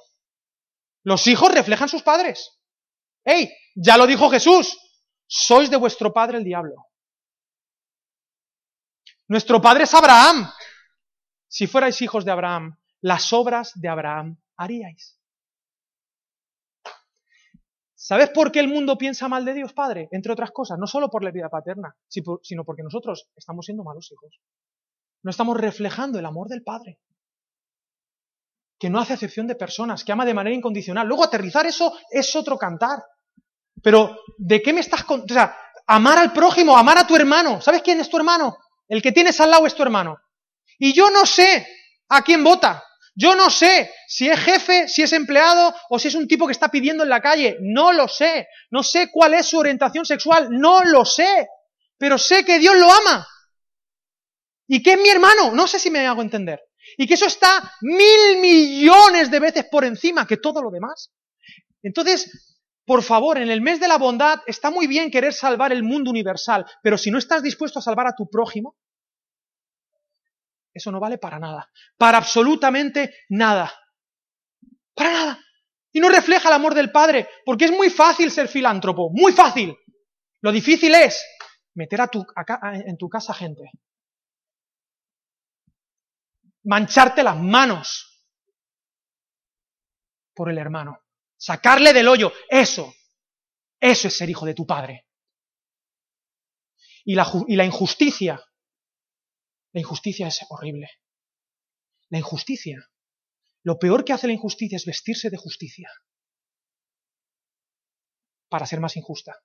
Los 1.02 1.26
hijos 1.26 1.52
reflejan 1.52 1.88
sus 1.88 2.02
padres. 2.02 2.58
¡Ey! 3.24 3.52
Ya 3.74 3.96
lo 3.96 4.06
dijo 4.06 4.30
Jesús. 4.30 4.78
Sois 5.26 5.70
de 5.70 5.76
vuestro 5.76 6.12
padre 6.12 6.38
el 6.38 6.44
diablo. 6.44 6.74
Nuestro 9.28 9.60
padre 9.60 9.84
es 9.84 9.92
Abraham. 9.92 10.50
Si 11.48 11.66
fuerais 11.66 12.00
hijos 12.00 12.24
de 12.24 12.30
Abraham, 12.30 12.78
las 13.00 13.32
obras 13.32 13.72
de 13.74 13.88
Abraham 13.88 14.38
haríais. 14.56 15.15
¿Sabes 18.06 18.30
por 18.30 18.52
qué 18.52 18.60
el 18.60 18.68
mundo 18.68 18.96
piensa 18.96 19.26
mal 19.26 19.44
de 19.44 19.52
Dios 19.52 19.72
Padre? 19.72 20.08
Entre 20.12 20.30
otras 20.30 20.52
cosas, 20.52 20.78
no 20.78 20.86
solo 20.86 21.10
por 21.10 21.24
la 21.24 21.32
vida 21.32 21.48
paterna, 21.48 21.96
sino 22.08 22.64
porque 22.64 22.84
nosotros 22.84 23.28
estamos 23.34 23.66
siendo 23.66 23.82
malos 23.82 24.12
hijos. 24.12 24.38
No 25.24 25.30
estamos 25.32 25.56
reflejando 25.56 26.20
el 26.20 26.24
amor 26.24 26.46
del 26.46 26.62
Padre, 26.62 27.00
que 28.78 28.90
no 28.90 29.00
hace 29.00 29.14
excepción 29.14 29.48
de 29.48 29.56
personas, 29.56 30.04
que 30.04 30.12
ama 30.12 30.24
de 30.24 30.34
manera 30.34 30.54
incondicional. 30.54 31.08
Luego 31.08 31.24
aterrizar 31.24 31.66
eso 31.66 31.98
es 32.08 32.36
otro 32.36 32.56
cantar. 32.56 33.02
Pero, 33.82 34.16
¿de 34.38 34.62
qué 34.62 34.72
me 34.72 34.82
estás 34.82 35.02
contando? 35.02 35.34
O 35.34 35.36
sea, 35.36 35.58
amar 35.88 36.18
al 36.18 36.32
prójimo, 36.32 36.78
amar 36.78 36.98
a 36.98 37.08
tu 37.08 37.16
hermano. 37.16 37.60
¿Sabes 37.60 37.82
quién 37.82 37.98
es 37.98 38.08
tu 38.08 38.18
hermano? 38.18 38.56
El 38.86 39.02
que 39.02 39.10
tienes 39.10 39.40
al 39.40 39.50
lado 39.50 39.66
es 39.66 39.74
tu 39.74 39.82
hermano. 39.82 40.16
Y 40.78 40.92
yo 40.92 41.10
no 41.10 41.26
sé 41.26 41.66
a 42.08 42.22
quién 42.22 42.44
vota. 42.44 42.84
Yo 43.18 43.34
no 43.34 43.48
sé 43.48 43.90
si 44.06 44.28
es 44.28 44.38
jefe, 44.38 44.88
si 44.88 45.02
es 45.02 45.12
empleado 45.14 45.74
o 45.88 45.98
si 45.98 46.08
es 46.08 46.14
un 46.14 46.28
tipo 46.28 46.46
que 46.46 46.52
está 46.52 46.68
pidiendo 46.68 47.02
en 47.02 47.08
la 47.08 47.22
calle. 47.22 47.56
No 47.60 47.92
lo 47.92 48.08
sé. 48.08 48.46
No 48.70 48.82
sé 48.82 49.10
cuál 49.10 49.32
es 49.32 49.46
su 49.46 49.58
orientación 49.58 50.04
sexual. 50.04 50.48
No 50.50 50.84
lo 50.84 51.04
sé. 51.06 51.48
Pero 51.96 52.18
sé 52.18 52.44
que 52.44 52.58
Dios 52.58 52.76
lo 52.76 52.92
ama. 52.92 53.26
Y 54.68 54.82
que 54.82 54.92
es 54.92 55.00
mi 55.00 55.08
hermano. 55.08 55.50
No 55.52 55.66
sé 55.66 55.78
si 55.78 55.90
me 55.90 56.06
hago 56.06 56.20
entender. 56.20 56.60
Y 56.98 57.06
que 57.06 57.14
eso 57.14 57.24
está 57.24 57.72
mil 57.80 58.38
millones 58.38 59.30
de 59.30 59.40
veces 59.40 59.64
por 59.70 59.86
encima 59.86 60.26
que 60.26 60.36
todo 60.36 60.62
lo 60.62 60.70
demás. 60.70 61.10
Entonces, 61.82 62.56
por 62.84 63.02
favor, 63.02 63.38
en 63.38 63.50
el 63.50 63.62
mes 63.62 63.80
de 63.80 63.88
la 63.88 63.96
bondad 63.96 64.40
está 64.46 64.70
muy 64.70 64.86
bien 64.86 65.10
querer 65.10 65.32
salvar 65.32 65.72
el 65.72 65.82
mundo 65.82 66.10
universal, 66.10 66.64
pero 66.82 66.96
si 66.96 67.10
no 67.10 67.18
estás 67.18 67.42
dispuesto 67.42 67.80
a 67.80 67.82
salvar 67.82 68.06
a 68.06 68.14
tu 68.14 68.28
prójimo, 68.30 68.76
eso 70.76 70.92
no 70.92 71.00
vale 71.00 71.16
para 71.16 71.38
nada. 71.38 71.70
Para 71.96 72.18
absolutamente 72.18 73.14
nada. 73.30 73.72
Para 74.94 75.12
nada. 75.12 75.44
Y 75.90 76.00
no 76.00 76.10
refleja 76.10 76.48
el 76.48 76.54
amor 76.54 76.74
del 76.74 76.92
Padre, 76.92 77.28
porque 77.44 77.64
es 77.64 77.72
muy 77.72 77.88
fácil 77.88 78.30
ser 78.30 78.48
filántropo, 78.48 79.10
muy 79.10 79.32
fácil. 79.32 79.74
Lo 80.42 80.52
difícil 80.52 80.94
es 80.94 81.24
meter 81.74 82.02
a 82.02 82.08
tu, 82.08 82.26
en 82.62 82.96
tu 82.98 83.08
casa 83.08 83.32
gente. 83.32 83.70
Mancharte 86.64 87.22
las 87.22 87.36
manos 87.38 88.28
por 90.34 90.50
el 90.50 90.58
hermano. 90.58 91.00
Sacarle 91.38 91.94
del 91.94 92.08
hoyo. 92.08 92.32
Eso. 92.50 92.92
Eso 93.80 94.08
es 94.08 94.16
ser 94.16 94.28
hijo 94.28 94.44
de 94.44 94.54
tu 94.54 94.66
padre. 94.66 95.06
Y 97.04 97.14
la, 97.14 97.26
y 97.48 97.56
la 97.56 97.64
injusticia. 97.64 98.38
La 99.76 99.80
injusticia 99.80 100.26
es 100.28 100.40
horrible. 100.48 100.88
La 102.08 102.16
injusticia. 102.16 102.78
Lo 103.62 103.78
peor 103.78 104.06
que 104.06 104.14
hace 104.14 104.26
la 104.26 104.32
injusticia 104.32 104.76
es 104.76 104.86
vestirse 104.86 105.28
de 105.28 105.36
justicia. 105.36 105.90
Para 108.48 108.64
ser 108.64 108.80
más 108.80 108.96
injusta. 108.96 109.36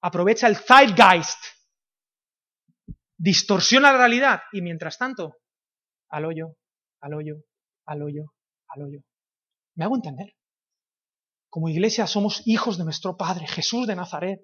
Aprovecha 0.00 0.46
el 0.46 0.56
zeitgeist. 0.56 1.38
Distorsiona 3.18 3.92
la 3.92 3.98
realidad. 3.98 4.40
Y 4.52 4.62
mientras 4.62 4.96
tanto, 4.96 5.36
al 6.08 6.24
hoyo, 6.24 6.56
al 7.02 7.12
hoyo, 7.12 7.44
al 7.84 8.00
hoyo, 8.00 8.32
al 8.68 8.84
hoyo. 8.84 9.00
¿Me 9.74 9.84
hago 9.84 9.96
entender? 9.96 10.34
Como 11.50 11.68
iglesia 11.68 12.06
somos 12.06 12.40
hijos 12.46 12.78
de 12.78 12.84
nuestro 12.84 13.18
Padre, 13.18 13.46
Jesús 13.46 13.86
de 13.86 13.96
Nazaret. 13.96 14.40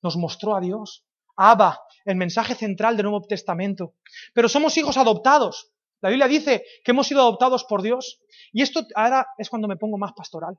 Nos 0.00 0.16
mostró 0.16 0.56
a 0.56 0.62
Dios. 0.62 1.04
Abba, 1.42 1.80
el 2.04 2.16
mensaje 2.16 2.54
central 2.54 2.98
del 2.98 3.04
Nuevo 3.04 3.26
Testamento. 3.26 3.94
Pero 4.34 4.46
somos 4.46 4.76
hijos 4.76 4.98
adoptados. 4.98 5.72
La 6.02 6.10
Biblia 6.10 6.28
dice 6.28 6.62
que 6.84 6.90
hemos 6.90 7.06
sido 7.06 7.22
adoptados 7.22 7.64
por 7.64 7.80
Dios. 7.80 8.20
Y 8.52 8.60
esto 8.60 8.86
ahora 8.94 9.26
es 9.38 9.48
cuando 9.48 9.66
me 9.66 9.78
pongo 9.78 9.96
más 9.96 10.12
pastoral. 10.12 10.58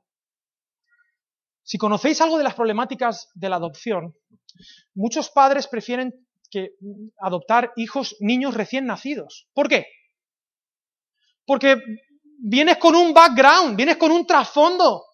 Si 1.62 1.78
conocéis 1.78 2.20
algo 2.20 2.36
de 2.36 2.42
las 2.42 2.54
problemáticas 2.54 3.30
de 3.34 3.48
la 3.48 3.56
adopción, 3.56 4.16
muchos 4.92 5.30
padres 5.30 5.68
prefieren 5.68 6.26
que 6.50 6.70
adoptar 7.20 7.72
hijos, 7.76 8.16
niños 8.18 8.54
recién 8.54 8.84
nacidos. 8.84 9.46
¿Por 9.54 9.68
qué? 9.68 9.86
Porque 11.46 11.80
vienes 12.40 12.78
con 12.78 12.96
un 12.96 13.14
background, 13.14 13.76
vienes 13.76 13.98
con 13.98 14.10
un 14.10 14.26
trasfondo 14.26 15.04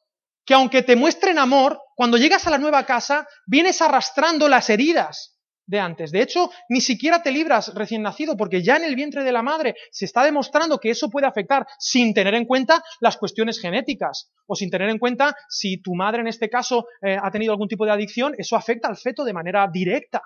que 0.46 0.54
aunque 0.54 0.82
te 0.82 0.96
muestren 0.96 1.38
amor, 1.38 1.78
cuando 1.94 2.16
llegas 2.16 2.46
a 2.46 2.50
la 2.50 2.56
nueva 2.56 2.86
casa, 2.86 3.28
vienes 3.46 3.82
arrastrando 3.82 4.48
las 4.48 4.70
heridas 4.70 5.37
de 5.68 5.78
antes. 5.78 6.10
De 6.10 6.22
hecho, 6.22 6.50
ni 6.68 6.80
siquiera 6.80 7.22
te 7.22 7.30
libras 7.30 7.72
recién 7.74 8.02
nacido, 8.02 8.36
porque 8.36 8.62
ya 8.62 8.76
en 8.76 8.84
el 8.84 8.96
vientre 8.96 9.22
de 9.22 9.32
la 9.32 9.42
madre 9.42 9.74
se 9.92 10.06
está 10.06 10.24
demostrando 10.24 10.78
que 10.78 10.90
eso 10.90 11.10
puede 11.10 11.26
afectar 11.26 11.66
sin 11.78 12.14
tener 12.14 12.34
en 12.34 12.46
cuenta 12.46 12.82
las 13.00 13.18
cuestiones 13.18 13.60
genéticas, 13.60 14.32
o 14.46 14.56
sin 14.56 14.70
tener 14.70 14.88
en 14.88 14.98
cuenta 14.98 15.36
si 15.48 15.80
tu 15.82 15.94
madre 15.94 16.22
en 16.22 16.26
este 16.26 16.48
caso 16.48 16.86
eh, 17.02 17.16
ha 17.22 17.30
tenido 17.30 17.52
algún 17.52 17.68
tipo 17.68 17.84
de 17.84 17.92
adicción, 17.92 18.34
eso 18.38 18.56
afecta 18.56 18.88
al 18.88 18.96
feto 18.96 19.24
de 19.24 19.34
manera 19.34 19.68
directa. 19.70 20.22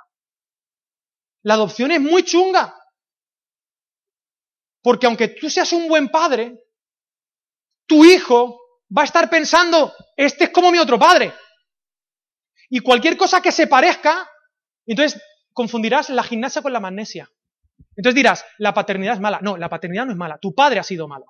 La 1.42 1.54
adopción 1.54 1.90
es 1.90 2.00
muy 2.00 2.22
chunga, 2.22 2.74
porque 4.80 5.06
aunque 5.06 5.28
tú 5.28 5.50
seas 5.50 5.72
un 5.72 5.88
buen 5.88 6.08
padre, 6.08 6.56
tu 7.86 8.04
hijo 8.04 8.60
va 8.96 9.02
a 9.02 9.06
estar 9.06 9.28
pensando, 9.28 9.92
este 10.16 10.44
es 10.44 10.50
como 10.50 10.70
mi 10.70 10.78
otro 10.78 11.00
padre. 11.00 11.34
Y 12.70 12.78
cualquier 12.78 13.16
cosa 13.16 13.42
que 13.42 13.50
se 13.50 13.66
parezca, 13.66 14.28
entonces 14.86 15.20
confundirás 15.52 16.10
la 16.10 16.22
gimnasia 16.22 16.62
con 16.62 16.72
la 16.72 16.80
magnesia. 16.80 17.30
Entonces 17.96 18.14
dirás, 18.14 18.44
la 18.58 18.74
paternidad 18.74 19.14
es 19.14 19.20
mala. 19.20 19.40
No, 19.42 19.56
la 19.56 19.68
paternidad 19.68 20.06
no 20.06 20.12
es 20.12 20.18
mala. 20.18 20.38
Tu 20.38 20.54
padre 20.54 20.78
ha 20.80 20.82
sido 20.82 21.08
malo. 21.08 21.26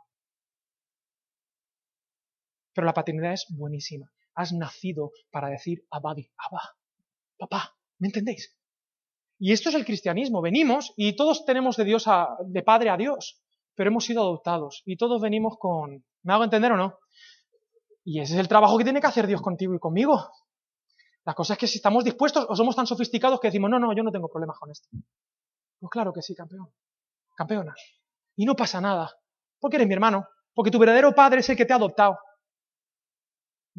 Pero 2.75 2.87
la 2.87 2.95
paternidad 2.95 3.33
es 3.33 3.47
buenísima. 3.51 4.11
Has 4.35 4.53
nacido 4.53 5.11
para 5.31 5.49
decir, 5.49 5.85
abadi, 5.91 6.31
abba, 6.39 6.77
papá. 7.37 7.77
¿Me 7.99 8.09
entendéis? 8.09 8.57
Y 9.39 9.53
esto 9.53 9.69
es 9.69 9.75
el 9.75 9.85
cristianismo. 9.85 10.41
Venimos 10.41 10.93
y 10.97 11.17
todos 11.17 11.45
tenemos 11.45 11.77
de 11.77 11.85
Dios 11.85 12.07
a, 12.07 12.37
de 12.47 12.63
padre 12.63 12.91
a 12.91 12.97
Dios, 12.97 13.43
pero 13.75 13.91
hemos 13.91 14.05
sido 14.05 14.23
adoptados 14.23 14.83
y 14.87 14.97
todos 14.97 15.21
venimos 15.21 15.57
con, 15.59 16.05
¿me 16.23 16.33
hago 16.33 16.45
entender 16.45 16.73
o 16.73 16.77
no? 16.77 16.99
Y 18.05 18.21
ese 18.21 18.35
es 18.35 18.41
el 18.41 18.49
trabajo 18.49 18.79
que 18.79 18.85
tiene 18.85 19.01
que 19.01 19.07
hacer 19.07 19.27
Dios 19.27 19.43
contigo 19.43 19.75
y 19.75 19.79
conmigo. 19.79 20.31
La 21.25 21.35
cosa 21.35 21.53
es 21.55 21.59
que 21.59 21.67
si 21.67 21.77
estamos 21.77 22.05
dispuestos 22.05 22.47
o 22.49 22.57
somos 22.57 22.75
tan 22.75 22.87
sofisticados 22.87 23.39
que 23.41 23.49
decimos, 23.49 23.71
no, 23.71 23.79
no, 23.79 23.95
yo 23.95 24.03
no 24.03 24.11
tengo 24.11 24.29
problemas 24.29 24.59
con 24.59 24.71
esto. 24.71 24.89
Pues 25.79 25.91
claro 25.91 26.13
que 26.13 26.23
sí, 26.23 26.35
campeón. 26.35 26.73
Campeona. 27.37 27.75
Y 28.37 28.45
no 28.45 28.57
pasa 28.57 28.81
nada. 28.81 29.13
Porque 29.61 29.77
eres 29.77 29.87
mi 29.87 29.95
hermano. 29.95 30.27
Porque 30.55 30.71
tu 30.71 30.79
verdadero 30.79 31.15
padre 31.15 31.41
es 31.41 31.49
el 31.49 31.57
que 31.57 31.65
te 31.65 31.73
ha 31.73 31.77
adoptado. 31.77 32.19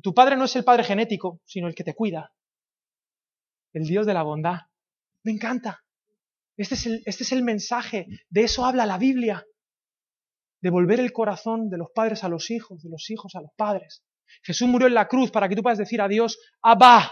Tu 0.01 0.13
padre 0.13 0.37
no 0.37 0.45
es 0.45 0.55
el 0.55 0.63
padre 0.63 0.83
genético, 0.83 1.41
sino 1.45 1.67
el 1.67 1.75
que 1.75 1.83
te 1.83 1.93
cuida. 1.93 2.33
El 3.73 3.83
Dios 3.83 4.05
de 4.05 4.13
la 4.13 4.23
bondad. 4.23 4.59
Me 5.23 5.31
encanta. 5.31 5.83
Este 6.55 6.75
es 6.75 6.85
el, 6.85 7.03
este 7.05 7.23
es 7.23 7.31
el 7.31 7.43
mensaje. 7.43 8.07
De 8.29 8.43
eso 8.43 8.65
habla 8.65 8.85
la 8.85 8.97
Biblia. 8.97 9.45
Devolver 10.61 10.99
el 10.99 11.11
corazón 11.11 11.69
de 11.69 11.77
los 11.77 11.89
padres 11.93 12.23
a 12.23 12.29
los 12.29 12.49
hijos, 12.49 12.81
de 12.83 12.89
los 12.89 13.09
hijos 13.09 13.35
a 13.35 13.41
los 13.41 13.51
padres. 13.55 14.03
Jesús 14.43 14.67
murió 14.67 14.87
en 14.87 14.93
la 14.93 15.07
cruz 15.07 15.29
para 15.29 15.49
que 15.49 15.55
tú 15.55 15.61
puedas 15.61 15.77
decir 15.77 16.01
a 16.01 16.07
Dios, 16.07 16.39
Abba, 16.61 17.11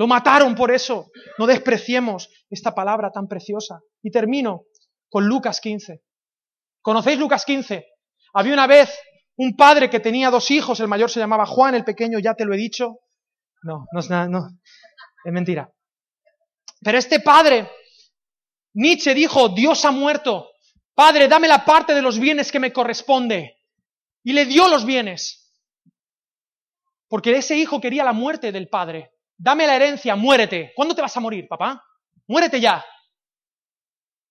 lo 0.00 0.06
mataron 0.06 0.54
por 0.54 0.70
eso. 0.70 1.10
No 1.36 1.46
despreciemos 1.46 2.30
esta 2.48 2.74
palabra 2.74 3.10
tan 3.12 3.28
preciosa. 3.28 3.82
Y 4.02 4.10
termino 4.10 4.62
con 5.10 5.26
Lucas 5.26 5.60
15. 5.60 6.00
¿Conocéis 6.80 7.18
Lucas 7.18 7.44
15? 7.44 7.84
Había 8.32 8.54
una 8.54 8.66
vez 8.66 8.98
un 9.36 9.54
padre 9.54 9.90
que 9.90 10.00
tenía 10.00 10.30
dos 10.30 10.50
hijos, 10.50 10.80
el 10.80 10.88
mayor 10.88 11.10
se 11.10 11.20
llamaba 11.20 11.44
Juan, 11.44 11.74
el 11.74 11.84
pequeño 11.84 12.18
ya 12.18 12.32
te 12.32 12.46
lo 12.46 12.54
he 12.54 12.56
dicho. 12.56 13.00
No, 13.62 13.84
no 13.92 14.00
es 14.00 14.08
nada, 14.08 14.26
no, 14.26 14.48
es 15.22 15.32
mentira. 15.34 15.70
Pero 16.80 16.96
este 16.96 17.20
padre, 17.20 17.68
Nietzsche 18.72 19.12
dijo, 19.12 19.50
Dios 19.50 19.84
ha 19.84 19.90
muerto. 19.90 20.48
Padre, 20.94 21.28
dame 21.28 21.46
la 21.46 21.62
parte 21.62 21.92
de 21.92 22.00
los 22.00 22.18
bienes 22.18 22.50
que 22.50 22.58
me 22.58 22.72
corresponde. 22.72 23.58
Y 24.22 24.32
le 24.32 24.46
dio 24.46 24.66
los 24.66 24.86
bienes. 24.86 25.52
Porque 27.06 27.36
ese 27.36 27.54
hijo 27.54 27.82
quería 27.82 28.02
la 28.02 28.14
muerte 28.14 28.50
del 28.50 28.70
padre. 28.70 29.09
Dame 29.42 29.66
la 29.66 29.74
herencia, 29.74 30.16
muérete. 30.16 30.72
¿Cuándo 30.76 30.94
te 30.94 31.00
vas 31.00 31.16
a 31.16 31.20
morir, 31.20 31.48
papá? 31.48 31.82
Muérete 32.26 32.60
ya. 32.60 32.84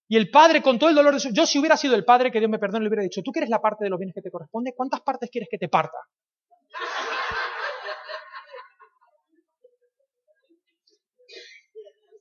Y 0.07 0.15
el 0.15 0.29
padre, 0.29 0.61
con 0.61 0.77
todo 0.77 0.91
el 0.91 0.95
dolor 0.95 1.15
de 1.15 1.19
su... 1.19 1.33
Yo 1.33 1.47
si 1.47 1.57
hubiera 1.57 1.75
sido 1.75 1.95
el 1.95 2.05
padre, 2.05 2.31
que 2.31 2.37
Dios 2.37 2.51
me 2.51 2.59
perdone, 2.59 2.83
le 2.83 2.89
hubiera 2.89 3.01
dicho, 3.01 3.23
¿tú 3.23 3.31
quieres 3.31 3.49
la 3.49 3.59
parte 3.59 3.83
de 3.83 3.89
los 3.89 3.97
bienes 3.97 4.13
que 4.13 4.21
te 4.21 4.29
corresponde? 4.29 4.73
¿Cuántas 4.75 5.01
partes 5.01 5.31
quieres 5.31 5.49
que 5.49 5.57
te 5.57 5.67
parta? 5.67 5.97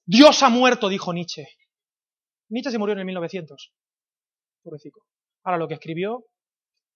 Dios 0.07 0.43
ha 0.43 0.49
muerto, 0.49 0.89
dijo 0.89 1.13
Nietzsche. 1.13 1.47
Nietzsche 2.49 2.71
se 2.71 2.79
murió 2.79 2.95
en 2.95 3.01
el 3.01 3.05
1900. 3.05 3.71
Pobrecito. 4.63 5.01
Ahora 5.43 5.59
lo 5.59 5.69
que 5.69 5.75
escribió, 5.75 6.25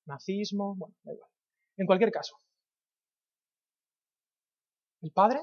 nazismo, 0.07 0.75
bueno, 0.75 0.95
da 1.03 1.13
igual. 1.13 1.31
En 1.77 1.87
cualquier 1.87 2.11
caso, 2.11 2.37
el 5.03 5.11
Padre, 5.13 5.41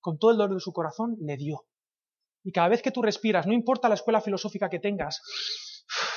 con 0.00 0.18
todo 0.18 0.30
el 0.30 0.36
dolor 0.36 0.54
de 0.54 0.60
su 0.60 0.72
corazón, 0.72 1.16
le 1.20 1.36
dio. 1.36 1.66
Y 2.44 2.52
cada 2.52 2.68
vez 2.68 2.82
que 2.82 2.90
tú 2.90 3.02
respiras, 3.02 3.46
no 3.46 3.52
importa 3.52 3.88
la 3.88 3.94
escuela 3.94 4.20
filosófica 4.20 4.68
que 4.68 4.78
tengas, 4.78 5.20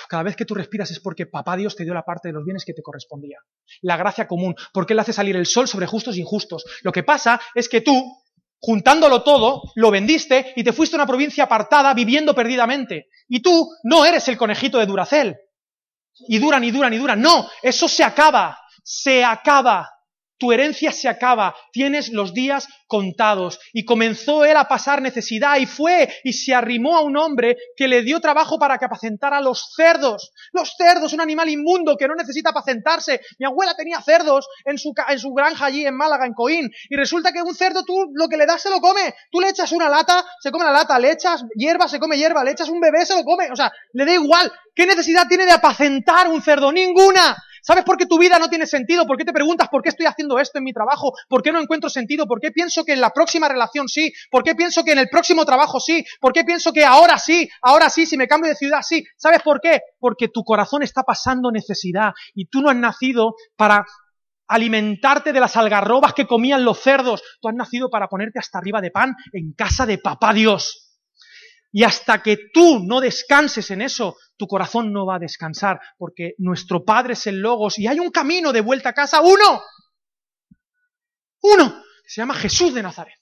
cada 0.08 0.24
vez 0.24 0.36
que 0.36 0.46
tú 0.46 0.54
respiras 0.54 0.92
es 0.92 1.00
porque 1.00 1.26
papá 1.26 1.56
Dios 1.56 1.76
te 1.76 1.84
dio 1.84 1.94
la 1.94 2.04
parte 2.04 2.30
de 2.30 2.34
los 2.34 2.44
bienes 2.44 2.66
que 2.66 2.74
te 2.74 2.82
correspondía. 2.82 3.38
La 3.82 3.98
gracia 3.98 4.28
común, 4.28 4.56
porque 4.74 4.94
Él 4.94 5.00
hace 5.00 5.14
salir 5.14 5.36
el 5.36 5.46
sol 5.46 5.68
sobre 5.68 5.88
justos 5.88 6.16
e 6.16 6.20
injustos. 6.20 6.66
Lo 6.84 6.92
que 6.92 7.04
pasa 7.04 7.40
es 7.56 7.70
que 7.70 7.82
tú, 7.82 8.22
juntándolo 8.60 9.24
todo, 9.24 9.62
lo 9.76 9.90
vendiste 9.90 10.54
y 10.56 10.64
te 10.64 10.74
fuiste 10.74 10.96
a 10.96 11.00
una 11.00 11.08
provincia 11.08 11.46
apartada 11.46 11.94
viviendo 11.94 12.36
perdidamente. 12.36 13.08
Y 13.28 13.42
tú 13.42 13.70
no 13.84 14.06
eres 14.06 14.28
el 14.28 14.38
conejito 14.38 14.78
de 14.78 14.86
Duracel. 14.86 15.38
Y 16.28 16.40
duran 16.40 16.64
y 16.64 16.72
duran 16.72 16.94
y 16.94 16.98
duran. 16.98 17.22
No, 17.22 17.48
eso 17.62 17.88
se 17.88 18.04
acaba. 18.04 18.60
Se 18.84 19.24
acaba 19.24 19.90
tu 20.42 20.52
herencia 20.52 20.92
se 20.92 21.08
acaba, 21.08 21.56
tienes 21.72 22.10
los 22.10 22.34
días 22.34 22.68
contados. 22.88 23.60
Y 23.74 23.86
comenzó 23.86 24.44
él 24.44 24.58
a 24.58 24.68
pasar 24.68 25.00
necesidad 25.00 25.58
y 25.58 25.68
fue 25.68 26.12
y 26.24 26.34
se 26.34 26.56
arrimó 26.56 26.98
a 26.98 27.02
un 27.02 27.16
hombre 27.16 27.58
que 27.78 27.88
le 27.88 28.02
dio 28.02 28.20
trabajo 28.20 28.58
para 28.58 28.80
que 28.80 28.86
apacentara 28.86 29.40
los 29.40 29.72
cerdos. 29.76 30.32
Los 30.52 30.74
cerdos, 30.76 31.14
un 31.14 31.22
animal 31.22 31.48
inmundo 31.48 31.96
que 31.96 32.08
no 32.08 32.16
necesita 32.16 32.50
apacentarse. 32.50 33.22
Mi 33.38 33.46
abuela 33.46 33.76
tenía 33.76 34.02
cerdos 34.02 34.48
en 34.66 34.80
su, 34.80 34.96
en 35.08 35.20
su 35.20 35.30
granja 35.30 35.68
allí 35.68 35.86
en 35.86 35.96
Málaga, 35.96 36.26
en 36.26 36.34
Coín. 36.34 36.72
Y 36.90 36.96
resulta 36.96 37.32
que 37.32 37.44
un 37.44 37.54
cerdo 37.54 37.84
tú 37.86 38.08
lo 38.16 38.28
que 38.28 38.38
le 38.38 38.48
das 38.48 38.64
se 38.64 38.72
lo 38.72 38.82
come. 38.82 39.14
Tú 39.32 39.40
le 39.40 39.50
echas 39.50 39.72
una 39.72 39.90
lata, 39.90 40.26
se 40.40 40.50
come 40.50 40.66
la 40.66 40.72
lata, 40.72 40.98
le 40.98 41.12
echas 41.12 41.46
hierba, 41.54 41.88
se 41.88 42.00
come 42.00 42.18
hierba, 42.18 42.44
le 42.44 42.50
echas 42.50 42.70
un 42.70 42.80
bebé, 42.80 43.06
se 43.06 43.14
lo 43.16 43.24
come. 43.24 43.52
O 43.52 43.56
sea, 43.56 43.72
le 43.94 44.06
da 44.06 44.14
igual. 44.16 44.52
¿Qué 44.74 44.88
necesidad 44.88 45.28
tiene 45.28 45.46
de 45.46 45.52
apacentar 45.52 46.28
un 46.30 46.42
cerdo? 46.42 46.72
Ninguna. 46.72 47.38
¿Sabes 47.62 47.84
por 47.84 47.98
qué 47.98 48.06
tu 48.06 48.18
vida 48.18 48.40
no 48.40 48.50
tiene 48.50 48.66
sentido? 48.66 49.06
¿Por 49.06 49.18
qué 49.18 49.26
te 49.26 49.34
preguntas 49.34 49.70
por 49.70 49.82
qué 49.82 49.90
estoy 49.90 50.08
haciendo 50.08 50.40
esto 50.40 50.58
en 50.58 50.64
mi 50.64 50.74
trabajo? 50.74 51.14
¿Por 51.28 51.42
qué 51.42 51.52
no 51.52 51.62
encuentro 51.62 51.90
sentido? 51.90 52.26
¿Por 52.26 52.40
qué 52.40 52.52
pienso 52.52 52.84
que 52.84 52.94
en 52.94 53.02
la 53.02 53.12
próxima 53.12 53.48
relación 53.48 53.88
sí? 53.88 54.12
¿Por 54.30 54.44
qué 54.44 54.56
pienso 54.56 54.84
que 54.84 54.92
en 54.92 55.00
el 55.00 55.10
próximo 55.10 55.46
trabajo 55.46 55.80
sí? 55.80 56.04
¿Por 56.20 56.34
qué 56.34 56.44
pienso 56.44 56.74
que 56.74 56.84
ahora 56.84 57.18
sí? 57.18 57.50
Ahora 57.62 57.90
sí, 57.90 58.06
si 58.06 58.18
me 58.18 58.28
cambio 58.28 58.50
de 58.50 58.56
ciudad 58.56 58.82
sí. 58.82 59.04
¿Sabes 59.16 59.42
por 59.42 59.62
qué? 59.62 59.82
Porque 60.00 60.28
tu 60.28 60.44
corazón 60.44 60.84
está 60.84 61.04
pasando 61.04 61.52
necesidad 61.52 62.12
y 62.34 62.48
tú 62.48 62.62
no 62.62 62.70
has 62.70 62.78
nacido 62.78 63.36
para 63.56 63.86
alimentarte 64.48 65.32
de 65.32 65.40
las 65.40 65.56
algarrobas 65.56 66.14
que 66.14 66.28
comían 66.28 66.66
los 66.66 66.80
cerdos. 66.80 67.22
Tú 67.42 67.48
has 67.48 67.56
nacido 67.56 67.90
para 67.90 68.08
ponerte 68.08 68.40
hasta 68.40 68.58
arriba 68.58 68.82
de 68.82 68.92
pan 68.92 69.16
en 69.32 69.54
casa 69.54 69.86
de 69.86 69.98
papá 69.98 70.34
Dios. 70.34 70.91
Y 71.72 71.84
hasta 71.84 72.22
que 72.22 72.38
tú 72.54 72.84
no 72.84 73.00
descanses 73.00 73.72
en 73.72 73.82
eso, 73.82 74.18
tu 74.38 74.46
corazón 74.46 74.92
no 74.92 75.06
va 75.06 75.16
a 75.16 75.20
descansar, 75.20 75.80
porque 75.98 76.34
nuestro 76.38 76.84
Padre 76.84 77.14
es 77.14 77.28
el 77.28 77.40
Logos 77.40 77.80
y 77.80 77.88
hay 77.88 78.00
un 78.00 78.12
camino 78.12 78.52
de 78.52 78.62
vuelta 78.62 78.90
a 78.90 78.94
casa, 78.94 79.22
uno, 79.22 79.64
uno, 81.44 81.84
se 82.06 82.22
llama 82.22 82.36
Jesús 82.36 82.74
de 82.74 82.84
Nazaret. 82.84 83.16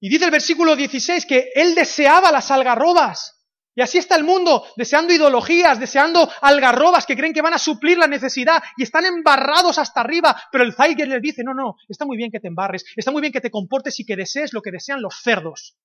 Y 0.00 0.08
dice 0.08 0.26
el 0.26 0.30
versículo 0.30 0.76
16 0.76 1.26
que 1.26 1.50
Él 1.54 1.74
deseaba 1.74 2.30
las 2.30 2.50
algarrobas. 2.50 3.34
Y 3.76 3.82
así 3.82 3.98
está 3.98 4.14
el 4.14 4.22
mundo, 4.22 4.64
deseando 4.76 5.12
ideologías, 5.12 5.80
deseando 5.80 6.30
algarrobas 6.42 7.06
que 7.06 7.16
creen 7.16 7.32
que 7.32 7.42
van 7.42 7.54
a 7.54 7.58
suplir 7.58 7.98
la 7.98 8.06
necesidad 8.06 8.62
y 8.76 8.84
están 8.84 9.04
embarrados 9.04 9.78
hasta 9.78 10.00
arriba. 10.00 10.40
Pero 10.52 10.62
el 10.62 10.74
Zeiger 10.74 11.08
les 11.08 11.20
dice, 11.20 11.42
no, 11.42 11.54
no, 11.54 11.74
está 11.88 12.04
muy 12.04 12.16
bien 12.16 12.30
que 12.30 12.38
te 12.38 12.46
embarres, 12.46 12.84
está 12.94 13.10
muy 13.10 13.20
bien 13.20 13.32
que 13.32 13.40
te 13.40 13.50
comportes 13.50 13.98
y 13.98 14.06
que 14.06 14.14
desees 14.14 14.52
lo 14.52 14.62
que 14.62 14.70
desean 14.70 15.02
los 15.02 15.16
cerdos. 15.20 15.76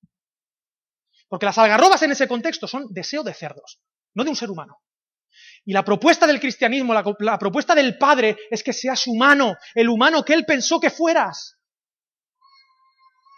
Porque 1.30 1.46
las 1.46 1.58
algarrobas 1.58 2.02
en 2.02 2.12
ese 2.12 2.28
contexto 2.28 2.68
son 2.68 2.88
deseo 2.90 3.24
de 3.24 3.34
cerdos, 3.34 3.80
no 4.16 4.24
de 4.24 4.32
un 4.32 4.36
ser 4.36 4.50
humano. 4.50 4.82
Y 5.64 5.74
la 5.74 5.86
propuesta 5.86 6.26
del 6.26 6.40
cristianismo, 6.40 6.94
la, 6.94 7.38
propuesta 7.38 7.76
del 7.76 7.98
Padre 7.98 8.36
es 8.50 8.64
que 8.64 8.74
seas 8.74 9.06
humano, 9.08 9.56
el 9.76 9.88
humano 9.88 10.26
que 10.26 10.34
Él 10.34 10.46
pensó 10.46 10.80
que 10.80 10.90
fueras. 10.90 11.56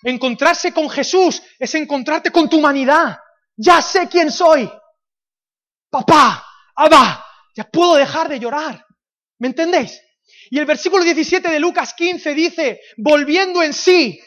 Encontrarse 0.04 0.74
con 0.74 0.90
Jesús 0.90 1.44
es 1.60 1.76
encontrarte 1.76 2.32
con 2.32 2.50
tu 2.50 2.58
humanidad. 2.58 3.20
Ya 3.56 3.82
sé 3.82 4.08
quién 4.08 4.32
soy. 4.32 4.72
Papá, 5.90 6.48
Abba, 6.76 7.26
ya 7.56 7.66
puedo 7.66 7.96
dejar 7.96 8.30
de 8.30 8.40
llorar. 8.40 8.84
¿Me 9.40 9.50
entendéis? 9.50 10.02
Y 10.50 10.58
el 10.58 10.66
versículo 10.66 11.04
17 11.04 11.50
de 11.50 11.60
Lucas 11.60 11.94
15 11.94 12.34
dice, 12.34 12.82
volviendo 12.98 13.62
en 13.62 13.74
sí, 13.74 14.20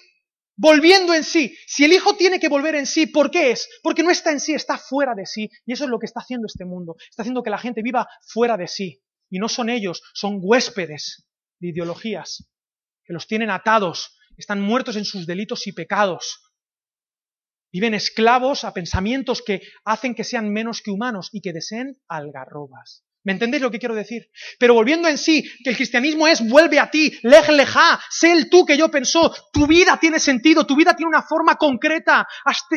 volviendo 0.56 1.14
en 1.14 1.24
sí. 1.24 1.56
Si 1.66 1.84
el 1.84 1.92
Hijo 1.92 2.16
tiene 2.16 2.40
que 2.40 2.48
volver 2.48 2.74
en 2.74 2.86
sí, 2.86 3.06
¿por 3.06 3.30
qué 3.30 3.52
es? 3.52 3.68
Porque 3.82 4.02
no 4.02 4.10
está 4.10 4.32
en 4.32 4.40
sí, 4.40 4.54
está 4.54 4.78
fuera 4.78 5.14
de 5.14 5.26
sí. 5.26 5.50
Y 5.66 5.72
eso 5.72 5.84
es 5.84 5.90
lo 5.90 5.98
que 5.98 6.06
está 6.06 6.20
haciendo 6.20 6.46
este 6.46 6.64
mundo. 6.64 6.96
Está 7.10 7.22
haciendo 7.22 7.42
que 7.42 7.50
la 7.50 7.58
gente 7.58 7.82
viva 7.82 8.08
fuera 8.26 8.56
de 8.56 8.68
sí. 8.68 9.02
Y 9.30 9.38
no 9.38 9.48
son 9.48 9.68
ellos, 9.68 10.02
son 10.14 10.38
huéspedes 10.40 11.26
de 11.60 11.68
ideologías 11.68 12.48
que 13.04 13.12
los 13.12 13.26
tienen 13.26 13.50
atados, 13.50 14.16
están 14.36 14.60
muertos 14.60 14.96
en 14.96 15.04
sus 15.04 15.26
delitos 15.26 15.66
y 15.66 15.72
pecados. 15.72 16.40
Viven 17.72 17.94
esclavos 17.94 18.64
a 18.64 18.72
pensamientos 18.72 19.42
que 19.42 19.60
hacen 19.84 20.14
que 20.14 20.24
sean 20.24 20.52
menos 20.52 20.80
que 20.80 20.90
humanos 20.90 21.28
y 21.32 21.40
que 21.40 21.52
deseen 21.52 22.00
algarrobas. 22.08 23.03
¿Me 23.24 23.32
entendéis 23.32 23.62
lo 23.62 23.70
que 23.70 23.78
quiero 23.78 23.94
decir? 23.94 24.28
Pero 24.58 24.74
volviendo 24.74 25.08
en 25.08 25.16
sí, 25.16 25.42
que 25.64 25.70
el 25.70 25.76
cristianismo 25.76 26.28
es 26.28 26.46
vuelve 26.46 26.78
a 26.78 26.90
ti, 26.90 27.10
lej 27.22 27.48
leja, 27.48 27.98
sé 28.10 28.32
el 28.32 28.50
tú 28.50 28.66
que 28.66 28.76
yo 28.76 28.90
pensó, 28.90 29.34
tu 29.50 29.66
vida 29.66 29.98
tiene 29.98 30.20
sentido, 30.20 30.66
tu 30.66 30.76
vida 30.76 30.94
tiene 30.94 31.08
una 31.08 31.22
forma 31.22 31.56
concreta, 31.56 32.26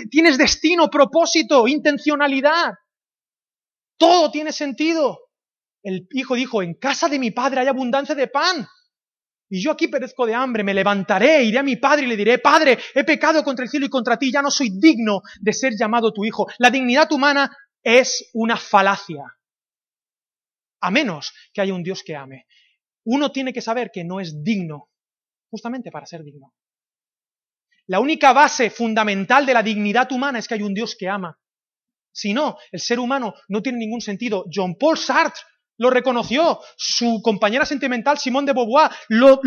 tienes 0.09 0.37
destino, 0.37 0.89
propósito, 0.89 1.67
intencionalidad. 1.67 2.71
Todo 3.97 4.31
tiene 4.31 4.53
sentido. 4.53 5.19
El 5.83 6.07
hijo 6.11 6.35
dijo, 6.35 6.61
en 6.61 6.75
casa 6.75 7.09
de 7.09 7.19
mi 7.19 7.31
padre 7.31 7.61
hay 7.61 7.67
abundancia 7.67 8.15
de 8.15 8.27
pan. 8.27 8.65
Y 9.49 9.61
yo 9.61 9.71
aquí 9.71 9.89
perezco 9.89 10.25
de 10.25 10.33
hambre, 10.33 10.63
me 10.63 10.73
levantaré, 10.73 11.43
iré 11.43 11.57
a 11.59 11.63
mi 11.63 11.75
padre 11.75 12.05
y 12.05 12.07
le 12.07 12.17
diré, 12.17 12.39
Padre, 12.39 12.77
he 12.93 13.05
pecado 13.05 13.43
contra 13.43 13.63
el 13.63 13.69
cielo 13.69 13.85
y 13.85 13.89
contra 13.89 14.17
ti, 14.17 14.29
ya 14.29 14.41
no 14.41 14.51
soy 14.51 14.69
digno 14.77 15.21
de 15.39 15.53
ser 15.53 15.73
llamado 15.77 16.11
tu 16.11 16.25
hijo. 16.25 16.47
La 16.57 16.69
dignidad 16.69 17.09
humana 17.13 17.49
es 17.81 18.29
una 18.33 18.57
falacia 18.57 19.23
a 20.79 20.91
menos 20.91 21.33
que 21.53 21.61
haya 21.61 21.73
un 21.73 21.83
Dios 21.83 22.03
que 22.03 22.15
ame. 22.15 22.45
Uno 23.05 23.31
tiene 23.31 23.53
que 23.53 23.61
saber 23.61 23.91
que 23.91 24.03
no 24.03 24.19
es 24.19 24.43
digno, 24.43 24.89
justamente 25.49 25.91
para 25.91 26.05
ser 26.05 26.23
digno. 26.23 26.53
La 27.87 27.99
única 27.99 28.33
base 28.33 28.69
fundamental 28.69 29.45
de 29.45 29.53
la 29.53 29.63
dignidad 29.63 30.11
humana 30.11 30.39
es 30.39 30.47
que 30.47 30.55
hay 30.55 30.61
un 30.61 30.73
Dios 30.73 30.95
que 30.97 31.07
ama. 31.07 31.39
Si 32.11 32.33
no, 32.33 32.57
el 32.71 32.79
ser 32.79 32.99
humano 32.99 33.33
no 33.47 33.61
tiene 33.61 33.77
ningún 33.77 34.01
sentido. 34.01 34.45
John 34.53 34.75
Paul 34.77 34.97
Sartre 34.97 35.41
lo 35.77 35.89
reconoció, 35.89 36.59
su 36.75 37.21
compañera 37.23 37.63
sentimental 37.65 38.17
Simone 38.17 38.47
de 38.47 38.53
Beauvoir 38.53 38.91
lo, 39.09 39.39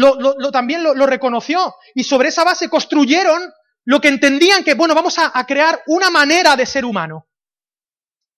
también 0.53 0.83
lo, 0.85 1.07
reconoció, 1.07 1.74
y 1.95 2.05
sobre 2.05 2.28
esa 2.28 2.45
base 2.45 2.70
construyeron 2.70 3.43
lo 3.85 4.01
que 4.01 4.09
entendían 4.09 4.62
que, 4.62 4.74
bueno, 4.74 4.95
vamos 4.95 5.16
a 5.18 5.45
crear 5.47 5.83
una 5.89 6.09
manera 6.09 6.55
de 6.55 6.66
ser 6.66 6.85
humano. 6.85 7.26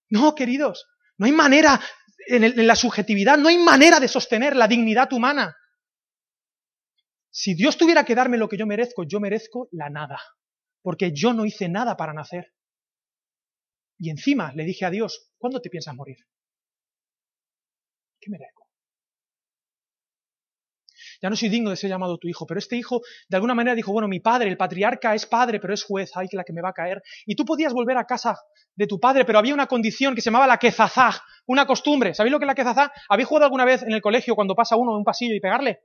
No, 0.08 0.34
queridos, 0.34 0.86
no 1.18 1.26
hay 1.26 1.32
manera 1.32 1.80
en, 2.26 2.66
la 2.66 2.76
subjetividad, 2.76 3.38
no 3.38 3.48
hay 3.48 3.58
manera 3.58 4.00
de 4.00 4.08
sostener 4.08 4.56
la 4.56 4.68
dignidad 4.68 5.12
humana. 5.12 5.56
Si 7.30 7.54
Dios 7.54 7.76
tuviera 7.76 8.04
que 8.04 8.14
darme 8.14 8.36
lo 8.36 8.48
que 8.48 8.58
yo 8.58 8.66
merezco, 8.66 9.04
yo 9.04 9.20
merezco 9.20 9.68
la 9.72 9.88
nada, 9.88 10.20
porque 10.82 11.12
yo 11.14 11.32
no 11.32 11.46
hice 11.46 11.68
nada 11.68 11.96
para 11.96 12.12
nacer. 12.12 12.52
Y 13.98 14.10
encima 14.10 14.52
le 14.54 14.64
dije 14.64 14.84
a 14.84 14.90
Dios, 14.90 15.32
¿cuándo 15.38 15.60
te 15.60 15.70
piensas 15.70 15.94
morir? 15.94 16.18
¿Qué 18.20 18.30
merezco? 18.30 18.61
Ya 21.22 21.30
no 21.30 21.36
soy 21.36 21.48
digno 21.48 21.70
de 21.70 21.76
ser 21.76 21.88
llamado 21.88 22.18
tu 22.18 22.26
hijo, 22.26 22.46
pero 22.46 22.58
este 22.58 22.76
hijo 22.76 23.00
de 23.28 23.36
alguna 23.36 23.54
manera 23.54 23.76
dijo, 23.76 23.92
bueno, 23.92 24.08
mi 24.08 24.18
padre, 24.18 24.48
el 24.50 24.56
patriarca 24.56 25.14
es 25.14 25.24
padre, 25.24 25.60
pero 25.60 25.72
es 25.72 25.84
juez, 25.84 26.10
ay, 26.16 26.26
que 26.28 26.36
la 26.36 26.42
que 26.42 26.52
me 26.52 26.60
va 26.60 26.70
a 26.70 26.72
caer. 26.72 27.00
Y 27.26 27.36
tú 27.36 27.44
podías 27.44 27.72
volver 27.72 27.96
a 27.96 28.04
casa 28.04 28.36
de 28.74 28.86
tu 28.88 28.98
padre, 28.98 29.24
pero 29.24 29.38
había 29.38 29.54
una 29.54 29.68
condición 29.68 30.16
que 30.16 30.20
se 30.20 30.30
llamaba 30.30 30.48
la 30.48 30.58
quezazá, 30.58 31.22
una 31.46 31.64
costumbre. 31.64 32.12
¿Sabéis 32.12 32.32
lo 32.32 32.38
que 32.40 32.44
es 32.44 32.48
la 32.48 32.54
quezazá? 32.56 32.92
¿Habéis 33.08 33.28
jugado 33.28 33.44
alguna 33.44 33.64
vez 33.64 33.82
en 33.82 33.92
el 33.92 34.02
colegio 34.02 34.34
cuando 34.34 34.56
pasa 34.56 34.76
uno 34.76 34.90
en 34.92 34.98
un 34.98 35.04
pasillo 35.04 35.34
y 35.34 35.40
pegarle? 35.40 35.80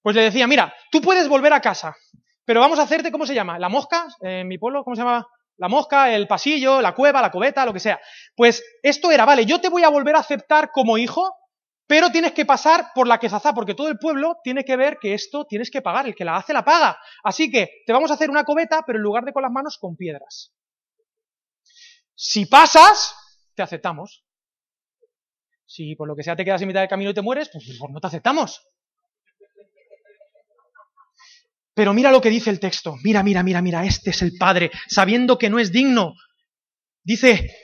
Pues 0.00 0.14
le 0.14 0.22
decía, 0.22 0.46
mira, 0.46 0.72
tú 0.92 1.00
puedes 1.00 1.28
volver 1.28 1.52
a 1.52 1.60
casa, 1.60 1.96
pero 2.44 2.60
vamos 2.60 2.78
a 2.78 2.82
hacerte, 2.82 3.10
¿cómo 3.10 3.26
se 3.26 3.34
llama? 3.34 3.58
¿La 3.58 3.68
mosca? 3.68 4.06
En 4.20 4.46
mi 4.46 4.58
pueblo, 4.58 4.84
¿cómo 4.84 4.94
se 4.94 5.02
llama? 5.02 5.26
La 5.56 5.68
mosca, 5.68 6.14
el 6.14 6.28
pasillo, 6.28 6.80
la 6.80 6.94
cueva, 6.94 7.20
la 7.20 7.32
cubeta, 7.32 7.64
lo 7.64 7.72
que 7.72 7.80
sea. 7.80 7.98
Pues 8.36 8.62
esto 8.82 9.10
era, 9.10 9.24
vale, 9.24 9.44
yo 9.44 9.60
te 9.60 9.70
voy 9.70 9.82
a 9.82 9.88
volver 9.88 10.14
a 10.14 10.20
aceptar 10.20 10.70
como 10.70 10.98
hijo, 10.98 11.34
pero 11.86 12.10
tienes 12.10 12.32
que 12.32 12.44
pasar 12.44 12.90
por 12.94 13.06
la 13.06 13.18
quezazá, 13.18 13.54
porque 13.54 13.74
todo 13.74 13.88
el 13.88 13.98
pueblo 13.98 14.38
tiene 14.42 14.64
que 14.64 14.76
ver 14.76 14.98
que 15.00 15.14
esto 15.14 15.46
tienes 15.46 15.70
que 15.70 15.82
pagar, 15.82 16.06
el 16.06 16.14
que 16.14 16.24
la 16.24 16.36
hace 16.36 16.52
la 16.52 16.64
paga. 16.64 16.98
Así 17.22 17.50
que 17.50 17.82
te 17.86 17.92
vamos 17.92 18.10
a 18.10 18.14
hacer 18.14 18.28
una 18.28 18.44
cubeta, 18.44 18.82
pero 18.84 18.98
en 18.98 19.04
lugar 19.04 19.24
de 19.24 19.32
con 19.32 19.42
las 19.42 19.52
manos, 19.52 19.78
con 19.78 19.96
piedras. 19.96 20.52
Si 22.14 22.46
pasas, 22.46 23.14
te 23.54 23.62
aceptamos. 23.62 24.24
Si 25.64 25.94
por 25.94 26.08
lo 26.08 26.16
que 26.16 26.22
sea 26.22 26.36
te 26.36 26.44
quedas 26.44 26.62
en 26.62 26.68
mitad 26.68 26.80
del 26.80 26.88
camino 26.88 27.10
y 27.10 27.14
te 27.14 27.22
mueres, 27.22 27.50
pues, 27.52 27.64
pues 27.78 27.92
no 27.92 28.00
te 28.00 28.06
aceptamos. 28.06 28.66
Pero 31.74 31.92
mira 31.92 32.10
lo 32.10 32.22
que 32.22 32.30
dice 32.30 32.50
el 32.50 32.58
texto. 32.58 32.96
Mira, 33.04 33.22
mira, 33.22 33.42
mira, 33.42 33.60
mira, 33.60 33.84
este 33.84 34.10
es 34.10 34.22
el 34.22 34.32
Padre, 34.38 34.70
sabiendo 34.88 35.36
que 35.36 35.50
no 35.50 35.58
es 35.58 35.70
digno. 35.70 36.14
Dice, 37.04 37.54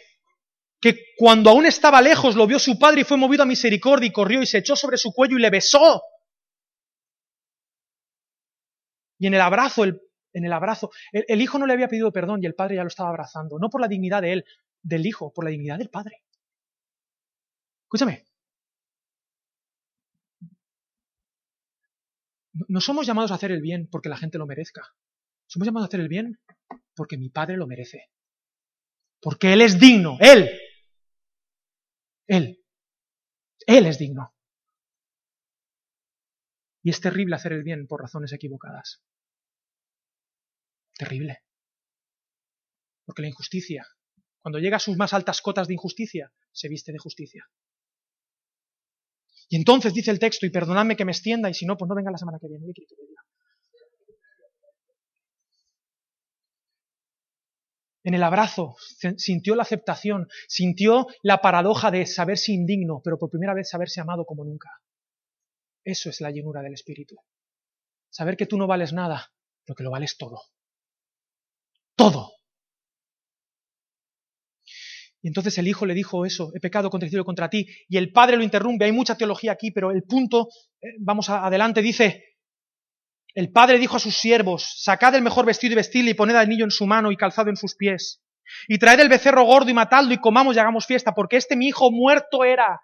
que 0.83 1.15
cuando 1.17 1.51
aún 1.51 1.65
estaba 1.65 2.03
lejos 2.03 2.35
lo 2.35 2.45
vio 2.45 2.59
su 2.59 2.77
padre 2.77 3.03
y 3.03 3.05
fue 3.05 3.17
movido 3.17 3.45
a 3.45 3.47
misericordia 3.47 4.09
y 4.09 4.13
corrió 4.13 4.43
y 4.43 4.47
se 4.47 4.59
echó 4.59 4.75
sobre 4.75 4.99
su 4.99 5.13
cuello 5.13 5.39
y 5.39 5.41
le 5.41 5.49
besó. 5.49 6.03
Y 9.17 9.29
en 9.29 9.35
el 9.35 9.41
abrazo, 9.41 9.85
el, 9.85 10.01
en 10.33 10.45
el 10.45 10.53
abrazo, 10.53 10.91
el, 11.13 11.41
hijo 11.41 11.61
no 11.61 11.67
le 11.67 11.75
había 11.75 11.87
pedido 11.87 12.11
perdón 12.11 12.43
y 12.43 12.47
el 12.47 12.57
padre 12.57 12.75
ya 12.75 12.83
lo 12.83 12.89
estaba 12.89 13.11
abrazando, 13.11 13.61
no 13.61 13.71
por 13.71 13.81
la 13.81 13.87
dignidad 13.87 14.23
de 14.23 14.33
él, 14.33 14.45
del 14.83 15.07
hijo, 15.07 15.33
por 15.33 15.45
la 15.45 15.51
dignidad 15.51 15.79
del 15.79 15.89
padre. 15.89 16.25
Escúchame. 17.85 18.25
No 22.67 22.81
somos 22.81 23.07
llamados 23.07 23.31
a 23.31 23.37
hacer 23.37 23.53
el 23.53 23.63
bien 23.63 23.89
porque 23.89 24.09
la 24.09 24.17
gente 24.17 24.37
lo 24.37 24.47
merezca. 24.47 24.83
Somos 25.47 25.67
llamados 25.67 25.87
a 25.87 25.89
hacer 25.91 26.01
el 26.01 26.09
bien 26.09 26.41
porque 26.97 27.17
mi 27.17 27.29
padre 27.29 27.57
lo 27.57 27.69
merece. 27.69 28.11
Porque 29.21 29.53
él 29.53 29.61
es 29.61 29.79
digno, 29.79 30.17
él 30.19 30.51
él. 32.27 32.65
Él 33.67 33.87
es 33.87 33.99
digno. 33.99 34.35
Y 36.83 36.91
es 36.91 37.01
terrible 37.01 37.37
hacer 37.37 37.53
el 37.53 37.63
bien 37.63 37.87
por 37.87 38.01
razones 38.01 38.33
equivocadas. 38.33 39.03
Terrible. 40.95 41.43
Porque 43.05 43.23
la 43.23 43.29
injusticia, 43.29 43.87
cuando 44.41 44.59
llega 44.59 44.77
a 44.77 44.81
sus 44.81 44.97
más 44.97 45.13
altas 45.13 45.41
cotas 45.41 45.69
de 45.69 45.75
injusticia, 45.75 46.33
se 46.53 46.69
viste 46.69 46.93
de 46.93 46.99
justicia. 46.99 47.49
Y 49.49 49.57
entonces 49.57 49.93
dice 49.93 50.11
el 50.11 50.19
texto, 50.19 50.47
y 50.47 50.51
perdonadme 50.51 50.97
que 50.97 51.05
me 51.05 51.13
extienda, 51.13 51.51
y 51.51 51.55
si 51.55 51.67
no, 51.67 51.77
pues 51.77 51.89
no 51.89 51.95
venga 51.95 52.11
la 52.11 52.19
semana 52.19 52.39
que 52.41 52.49
viene. 52.49 52.65
En 58.05 58.15
el 58.15 58.23
abrazo, 58.23 58.77
sintió 59.17 59.55
la 59.55 59.63
aceptación, 59.63 60.29
sintió 60.49 61.07
la 61.23 61.41
paradoja 61.41 61.91
de 61.91 62.07
saberse 62.07 62.53
indigno, 62.53 63.01
pero 63.03 63.19
por 63.19 63.31
primera 63.31 63.55
vez 63.55 63.69
saberse 63.69 64.01
amado 64.01 64.25
como 64.25 64.45
nunca. 64.45 64.71
Eso 65.85 66.11
es 66.11 66.21
la 66.21 66.31
llenura 66.31 66.63
del 66.63 66.75
Espíritu. 66.75 67.17
Saber 68.11 68.37
que 68.37 68.47
tú 68.47 68.57
no 68.57 68.67
vales 68.67 68.93
nada, 68.93 69.33
pero 69.65 69.77
que 69.77 69.85
lo 69.85 69.91
vales 69.91 70.17
todo. 70.17 70.43
Todo. 71.97 72.33
Y 75.23 75.29
entonces 75.29 75.57
el 75.59 75.69
Hijo 75.69 75.87
le 75.87 75.95
dijo 75.95 76.27
eso, 76.27 76.51
he 76.55 76.61
pecado 76.61 76.91
contra 76.91 77.07
el 77.07 77.11
cielo 77.11 77.25
contra 77.25 77.49
ti, 77.49 77.69
y 77.89 77.97
el 77.97 78.11
Padre 78.11 78.37
lo 78.37 78.43
interrumpe, 78.43 78.85
hay 78.85 78.93
mucha 78.93 79.17
teología 79.17 79.53
aquí, 79.53 79.71
pero 79.71 79.93
el 79.93 80.03
punto, 80.03 80.49
eh, 80.81 80.89
vamos 80.99 81.31
adelante, 81.31 81.81
dice, 81.81 82.32
el 83.35 83.51
padre 83.51 83.79
dijo 83.79 83.97
a 83.97 84.01
sus 84.01 84.17
siervos, 84.17 84.83
sacad 84.83 85.15
el 85.15 85.23
mejor 85.23 85.47
vestido 85.47 85.73
y 85.73 85.77
vestidle 85.77 86.11
y 86.11 86.15
poned 86.15 86.35
al 86.35 86.49
niño 86.49 86.65
en 86.65 86.71
su 86.71 86.87
mano 86.87 87.11
y 87.11 87.17
calzado 87.17 87.51
en 87.51 87.57
sus 87.57 87.75
pies. 87.75 88.23
Y 88.69 88.79
traed 88.79 89.01
el 89.01 89.09
becerro 89.09 89.45
gordo 89.45 89.71
y 89.71 89.75
matadlo 89.75 90.13
y 90.13 90.19
comamos 90.19 90.57
y 90.57 90.59
hagamos 90.59 90.87
fiesta, 90.87 91.15
porque 91.15 91.37
este 91.37 91.57
mi 91.57 91.69
hijo 91.69 91.91
muerto 91.91 92.45
era, 92.45 92.81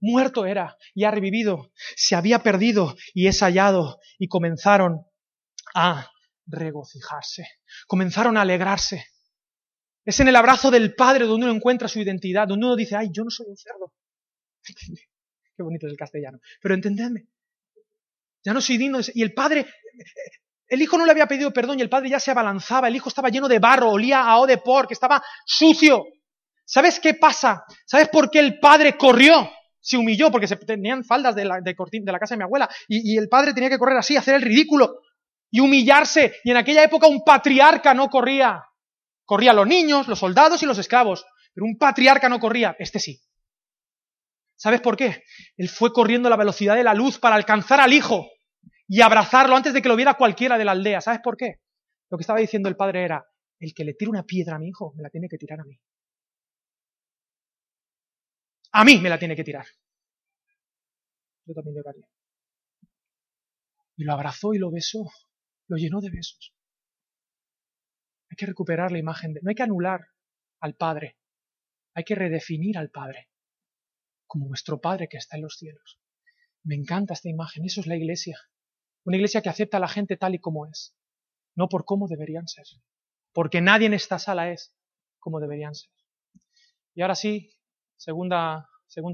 muerto 0.00 0.46
era 0.46 0.76
y 0.94 1.04
ha 1.04 1.10
revivido, 1.10 1.70
se 1.96 2.16
había 2.16 2.40
perdido 2.40 2.96
y 3.12 3.28
es 3.28 3.40
hallado. 3.40 4.00
Y 4.18 4.28
comenzaron 4.28 5.06
a 5.74 6.10
regocijarse, 6.46 7.46
comenzaron 7.86 8.36
a 8.36 8.42
alegrarse. 8.42 9.06
Es 10.04 10.20
en 10.20 10.28
el 10.28 10.36
abrazo 10.36 10.70
del 10.70 10.94
Padre 10.94 11.24
donde 11.24 11.46
uno 11.46 11.54
encuentra 11.54 11.88
su 11.88 12.00
identidad, 12.00 12.48
donde 12.48 12.66
uno 12.66 12.76
dice, 12.76 12.96
ay, 12.96 13.08
yo 13.12 13.24
no 13.24 13.30
soy 13.30 13.46
un 13.48 13.56
cerdo. 13.56 13.92
Qué 15.56 15.62
bonito 15.62 15.86
es 15.86 15.92
el 15.92 15.98
castellano. 15.98 16.40
Pero 16.60 16.74
entendedme, 16.74 17.28
ya 18.44 18.52
no 18.52 18.60
soy 18.60 18.76
digno. 18.76 18.98
Y 19.14 19.22
el 19.22 19.32
padre, 19.32 19.66
el 20.68 20.82
hijo 20.82 20.98
no 20.98 21.04
le 21.04 21.12
había 21.12 21.26
pedido 21.26 21.52
perdón 21.52 21.78
y 21.78 21.82
el 21.82 21.88
padre 21.88 22.10
ya 22.10 22.20
se 22.20 22.30
abalanzaba. 22.30 22.88
El 22.88 22.96
hijo 22.96 23.08
estaba 23.08 23.28
lleno 23.28 23.48
de 23.48 23.58
barro, 23.58 23.90
olía 23.90 24.22
a 24.22 24.38
o 24.38 24.46
de 24.46 24.58
por, 24.58 24.86
que 24.86 24.94
estaba 24.94 25.22
sucio. 25.46 26.04
¿Sabes 26.64 26.98
qué 26.98 27.14
pasa? 27.14 27.64
¿Sabes 27.86 28.08
por 28.08 28.30
qué 28.30 28.40
el 28.40 28.58
padre 28.58 28.96
corrió? 28.96 29.50
Se 29.80 29.96
humilló 29.98 30.30
porque 30.30 30.46
se 30.46 30.56
tenían 30.56 31.04
faldas 31.04 31.34
de 31.34 31.44
la, 31.44 31.60
casa 31.62 32.34
de 32.34 32.38
mi 32.38 32.44
abuela 32.44 32.68
y, 32.88 33.14
y 33.14 33.18
el 33.18 33.28
padre 33.28 33.52
tenía 33.52 33.68
que 33.68 33.78
correr 33.78 33.98
así, 33.98 34.16
hacer 34.16 34.34
el 34.34 34.42
ridículo 34.42 35.00
y 35.50 35.60
humillarse. 35.60 36.36
Y 36.42 36.50
en 36.50 36.56
aquella 36.56 36.82
época 36.82 37.06
un 37.06 37.22
patriarca 37.22 37.92
no 37.92 38.08
corría. 38.08 38.62
Corrían 39.26 39.56
los 39.56 39.66
niños, 39.66 40.08
los 40.08 40.18
soldados 40.18 40.62
y 40.62 40.66
los 40.66 40.78
esclavos. 40.78 41.26
Pero 41.54 41.66
un 41.66 41.76
patriarca 41.76 42.28
no 42.28 42.40
corría. 42.40 42.74
Este 42.78 42.98
sí. 42.98 43.20
¿Sabes 44.56 44.80
por 44.80 44.96
qué? 44.96 45.22
Él 45.56 45.68
fue 45.68 45.92
corriendo 45.92 46.28
a 46.28 46.30
la 46.30 46.36
velocidad 46.36 46.74
de 46.74 46.84
la 46.84 46.94
luz 46.94 47.18
para 47.18 47.36
alcanzar 47.36 47.80
al 47.80 47.92
hijo 47.92 48.26
y 48.86 49.00
abrazarlo 49.00 49.56
antes 49.56 49.72
de 49.72 49.82
que 49.82 49.88
lo 49.88 49.96
viera 49.96 50.14
cualquiera 50.14 50.58
de 50.58 50.64
la 50.64 50.72
aldea. 50.72 51.00
¿Sabes 51.00 51.20
por 51.22 51.36
qué? 51.36 51.60
Lo 52.10 52.18
que 52.18 52.22
estaba 52.22 52.40
diciendo 52.40 52.68
el 52.68 52.76
padre 52.76 53.04
era, 53.04 53.24
el 53.58 53.74
que 53.74 53.84
le 53.84 53.94
tire 53.94 54.10
una 54.10 54.24
piedra 54.24 54.56
a 54.56 54.58
mi 54.58 54.68
hijo, 54.68 54.92
me 54.94 55.02
la 55.02 55.10
tiene 55.10 55.28
que 55.28 55.38
tirar 55.38 55.60
a 55.60 55.64
mí. 55.64 55.78
A 58.72 58.84
mí 58.84 58.98
me 59.00 59.08
la 59.08 59.18
tiene 59.18 59.36
que 59.36 59.44
tirar. 59.44 59.66
Yo 61.46 61.54
también 61.54 61.76
lo 61.76 61.88
haría. 61.88 62.08
Y 63.96 64.04
lo 64.04 64.12
abrazó 64.12 64.52
y 64.54 64.58
lo 64.58 64.70
besó, 64.70 65.04
lo 65.68 65.76
llenó 65.76 66.00
de 66.00 66.10
besos. 66.10 66.54
Hay 68.30 68.36
que 68.36 68.46
recuperar 68.46 68.90
la 68.90 68.98
imagen 68.98 69.34
de... 69.34 69.40
No 69.42 69.50
hay 69.50 69.54
que 69.54 69.62
anular 69.62 70.00
al 70.60 70.74
Padre, 70.74 71.16
hay 71.94 72.04
que 72.04 72.16
redefinir 72.16 72.76
al 72.76 72.90
Padre 72.90 73.28
como 74.26 74.48
nuestro 74.48 74.80
Padre 74.80 75.08
que 75.08 75.18
está 75.18 75.36
en 75.36 75.42
los 75.42 75.56
cielos. 75.56 76.00
Me 76.64 76.74
encanta 76.74 77.14
esta 77.14 77.28
imagen, 77.28 77.64
eso 77.64 77.80
es 77.80 77.86
la 77.86 77.96
iglesia. 77.96 78.36
Una 79.04 79.16
iglesia 79.16 79.42
que 79.42 79.48
acepta 79.48 79.76
a 79.76 79.80
la 79.80 79.88
gente 79.88 80.16
tal 80.16 80.34
y 80.34 80.40
como 80.40 80.66
es, 80.66 80.96
no 81.54 81.68
por 81.68 81.84
cómo 81.84 82.08
deberían 82.08 82.48
ser, 82.48 82.64
porque 83.32 83.60
nadie 83.60 83.86
en 83.86 83.94
esta 83.94 84.18
sala 84.18 84.50
es 84.50 84.74
como 85.18 85.40
deberían 85.40 85.74
ser. 85.74 85.90
Y 86.94 87.02
ahora 87.02 87.14
sí, 87.14 87.50
segundo 87.96 88.66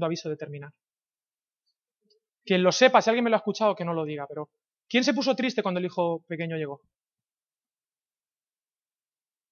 aviso 0.03 0.29
de 0.29 0.37
terminar. 0.37 0.71
Quien 2.43 2.63
lo 2.63 2.71
sepa, 2.71 3.01
si 3.01 3.09
alguien 3.09 3.23
me 3.23 3.29
lo 3.29 3.35
ha 3.35 3.39
escuchado, 3.39 3.75
que 3.75 3.85
no 3.85 3.93
lo 3.93 4.05
diga, 4.05 4.25
pero 4.27 4.49
¿quién 4.87 5.03
se 5.03 5.13
puso 5.13 5.35
triste 5.35 5.61
cuando 5.61 5.79
el 5.79 5.85
hijo 5.85 6.23
pequeño 6.27 6.57
llegó? 6.57 6.81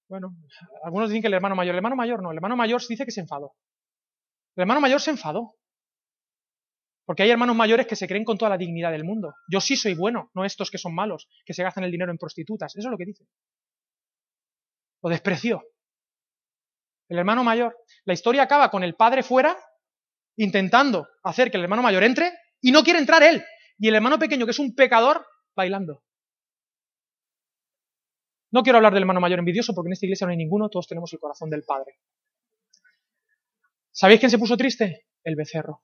Bueno, 0.08 0.34
algunos 0.82 1.08
dicen 1.08 1.22
que 1.22 1.28
el 1.28 1.34
hermano 1.34 1.54
mayor. 1.54 1.74
El 1.74 1.78
hermano 1.78 1.94
mayor 1.94 2.20
no, 2.20 2.32
el 2.32 2.38
hermano 2.38 2.56
mayor 2.56 2.82
dice 2.88 3.04
que 3.04 3.12
se 3.12 3.20
enfadó. 3.20 3.54
El 4.56 4.62
hermano 4.62 4.80
mayor 4.80 5.00
se 5.00 5.10
enfadó. 5.10 5.54
Porque 7.10 7.24
hay 7.24 7.30
hermanos 7.30 7.56
mayores 7.56 7.88
que 7.88 7.96
se 7.96 8.06
creen 8.06 8.22
con 8.24 8.38
toda 8.38 8.50
la 8.50 8.56
dignidad 8.56 8.92
del 8.92 9.02
mundo. 9.02 9.34
Yo 9.50 9.60
sí 9.60 9.74
soy 9.74 9.94
bueno, 9.94 10.30
no 10.32 10.44
estos 10.44 10.70
que 10.70 10.78
son 10.78 10.94
malos, 10.94 11.28
que 11.44 11.52
se 11.52 11.64
gastan 11.64 11.82
el 11.82 11.90
dinero 11.90 12.12
en 12.12 12.18
prostitutas. 12.18 12.76
Eso 12.76 12.86
es 12.86 12.92
lo 12.92 12.96
que 12.96 13.04
dice. 13.04 13.26
Lo 15.02 15.10
despreció. 15.10 15.60
El 17.08 17.18
hermano 17.18 17.42
mayor. 17.42 17.76
La 18.04 18.12
historia 18.12 18.44
acaba 18.44 18.70
con 18.70 18.84
el 18.84 18.94
padre 18.94 19.24
fuera, 19.24 19.58
intentando 20.36 21.08
hacer 21.24 21.50
que 21.50 21.56
el 21.56 21.64
hermano 21.64 21.82
mayor 21.82 22.04
entre, 22.04 22.32
y 22.60 22.70
no 22.70 22.84
quiere 22.84 23.00
entrar 23.00 23.24
él. 23.24 23.44
Y 23.76 23.88
el 23.88 23.96
hermano 23.96 24.16
pequeño, 24.16 24.44
que 24.44 24.52
es 24.52 24.60
un 24.60 24.76
pecador, 24.76 25.26
bailando. 25.56 26.04
No 28.52 28.62
quiero 28.62 28.76
hablar 28.76 28.94
del 28.94 29.02
hermano 29.02 29.18
mayor 29.18 29.40
envidioso 29.40 29.74
porque 29.74 29.88
en 29.88 29.94
esta 29.94 30.06
iglesia 30.06 30.28
no 30.28 30.30
hay 30.30 30.36
ninguno, 30.36 30.68
todos 30.68 30.86
tenemos 30.86 31.12
el 31.12 31.18
corazón 31.18 31.50
del 31.50 31.64
padre. 31.64 31.98
¿Sabéis 33.90 34.20
quién 34.20 34.30
se 34.30 34.38
puso 34.38 34.56
triste? 34.56 35.08
el 35.24 35.34
becerro. 35.36 35.82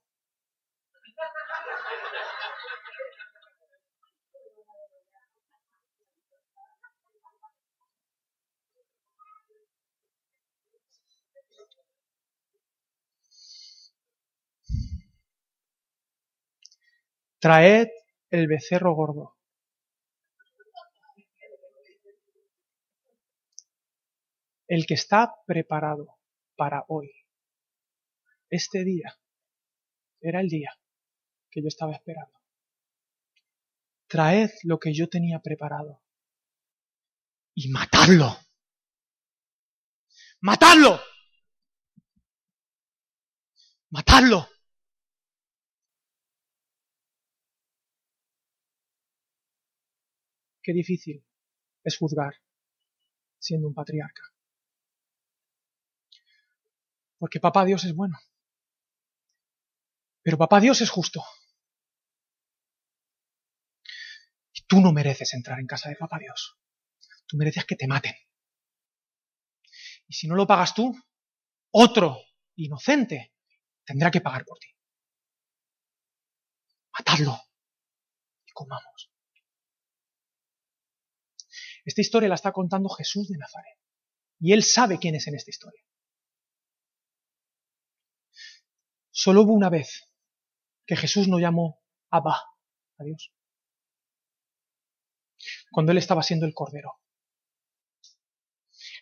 Traed 17.46 17.86
el 18.30 18.48
becerro 18.48 18.92
gordo. 18.96 19.36
El 24.66 24.84
que 24.84 24.94
está 24.94 25.32
preparado 25.46 26.18
para 26.56 26.84
hoy. 26.88 27.12
Este 28.50 28.82
día 28.82 29.16
era 30.20 30.40
el 30.40 30.48
día 30.48 30.72
que 31.48 31.62
yo 31.62 31.68
estaba 31.68 31.92
esperando. 31.92 32.36
Traed 34.08 34.50
lo 34.64 34.80
que 34.80 34.92
yo 34.92 35.08
tenía 35.08 35.38
preparado 35.38 36.02
y 37.54 37.68
matadlo. 37.68 38.36
¡Matadlo! 40.40 41.00
¡Matadlo! 43.90 44.55
Qué 50.66 50.72
difícil 50.72 51.24
es 51.84 51.96
juzgar 51.96 52.34
siendo 53.38 53.68
un 53.68 53.74
patriarca. 53.74 54.22
Porque 57.18 57.38
papá 57.38 57.64
Dios 57.64 57.84
es 57.84 57.94
bueno. 57.94 58.18
Pero 60.22 60.36
papá 60.36 60.58
Dios 60.58 60.80
es 60.80 60.90
justo. 60.90 61.22
Y 64.52 64.62
tú 64.66 64.80
no 64.80 64.92
mereces 64.92 65.34
entrar 65.34 65.60
en 65.60 65.68
casa 65.68 65.88
de 65.88 65.94
papá 65.94 66.18
Dios. 66.18 66.58
Tú 67.28 67.36
mereces 67.36 67.64
que 67.64 67.76
te 67.76 67.86
maten. 67.86 68.16
Y 70.08 70.14
si 70.14 70.26
no 70.26 70.34
lo 70.34 70.48
pagas 70.48 70.74
tú, 70.74 70.92
otro 71.70 72.18
inocente 72.56 73.34
tendrá 73.84 74.10
que 74.10 74.20
pagar 74.20 74.44
por 74.44 74.58
ti. 74.58 74.74
Matadlo 76.92 77.40
y 78.44 78.50
comamos. 78.50 79.15
Esta 81.86 82.00
historia 82.00 82.28
la 82.28 82.34
está 82.34 82.52
contando 82.52 82.88
Jesús 82.88 83.28
de 83.28 83.38
Nazaret. 83.38 83.78
Y 84.40 84.52
él 84.52 84.64
sabe 84.64 84.98
quién 84.98 85.14
es 85.14 85.26
en 85.28 85.36
esta 85.36 85.50
historia. 85.50 85.80
Solo 89.10 89.42
hubo 89.42 89.54
una 89.54 89.70
vez 89.70 90.10
que 90.84 90.96
Jesús 90.96 91.28
no 91.28 91.38
llamó 91.38 91.80
Abba 92.10 92.42
a 92.98 93.04
Dios. 93.04 93.32
Cuando 95.70 95.92
él 95.92 95.98
estaba 95.98 96.22
siendo 96.22 96.44
el 96.44 96.54
Cordero. 96.54 96.94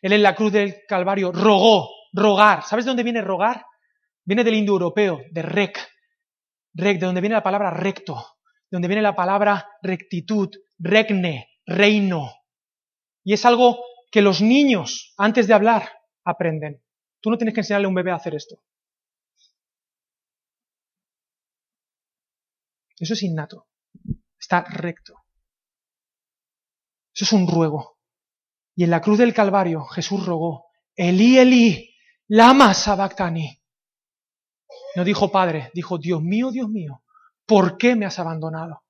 Él 0.02 0.12
en 0.12 0.22
la 0.22 0.34
cruz 0.34 0.52
del 0.52 0.84
Calvario 0.86 1.32
rogó, 1.32 1.88
rogar. 2.12 2.64
¿Sabes 2.64 2.84
de 2.84 2.90
dónde 2.90 3.02
viene 3.02 3.22
rogar? 3.22 3.64
Viene 4.24 4.44
del 4.44 4.54
indoeuropeo, 4.54 5.20
de 5.30 5.42
rec. 5.42 5.78
Rec, 6.74 7.00
de 7.00 7.06
donde 7.06 7.22
viene 7.22 7.34
la 7.34 7.42
palabra 7.42 7.70
recto, 7.70 8.14
de 8.70 8.76
donde 8.76 8.88
viene 8.88 9.02
la 9.02 9.16
palabra 9.16 9.66
rectitud, 9.82 10.50
regne, 10.78 11.48
reino. 11.64 12.43
Y 13.24 13.32
es 13.32 13.44
algo 13.46 13.82
que 14.12 14.20
los 14.20 14.42
niños, 14.42 15.14
antes 15.16 15.48
de 15.48 15.54
hablar, 15.54 15.90
aprenden. 16.24 16.84
Tú 17.20 17.30
no 17.30 17.38
tienes 17.38 17.54
que 17.54 17.60
enseñarle 17.60 17.86
a 17.86 17.88
un 17.88 17.94
bebé 17.94 18.12
a 18.12 18.16
hacer 18.16 18.34
esto. 18.34 18.62
Eso 22.98 23.14
es 23.14 23.22
innato. 23.22 23.66
Está 24.38 24.62
recto. 24.62 25.24
Eso 27.14 27.24
es 27.24 27.32
un 27.32 27.48
ruego. 27.48 27.98
Y 28.76 28.84
en 28.84 28.90
la 28.90 29.00
cruz 29.00 29.18
del 29.18 29.34
Calvario 29.34 29.84
Jesús 29.86 30.24
rogó, 30.24 30.66
Elí, 30.94 31.38
Elí, 31.38 31.96
lama 32.28 32.74
sabactani. 32.74 33.60
No 34.96 35.04
dijo 35.04 35.32
Padre, 35.32 35.70
dijo, 35.72 35.98
Dios 35.98 36.22
mío, 36.22 36.50
Dios 36.50 36.68
mío, 36.68 37.02
¿por 37.46 37.78
qué 37.78 37.96
me 37.96 38.06
has 38.06 38.18
abandonado? 38.18 38.82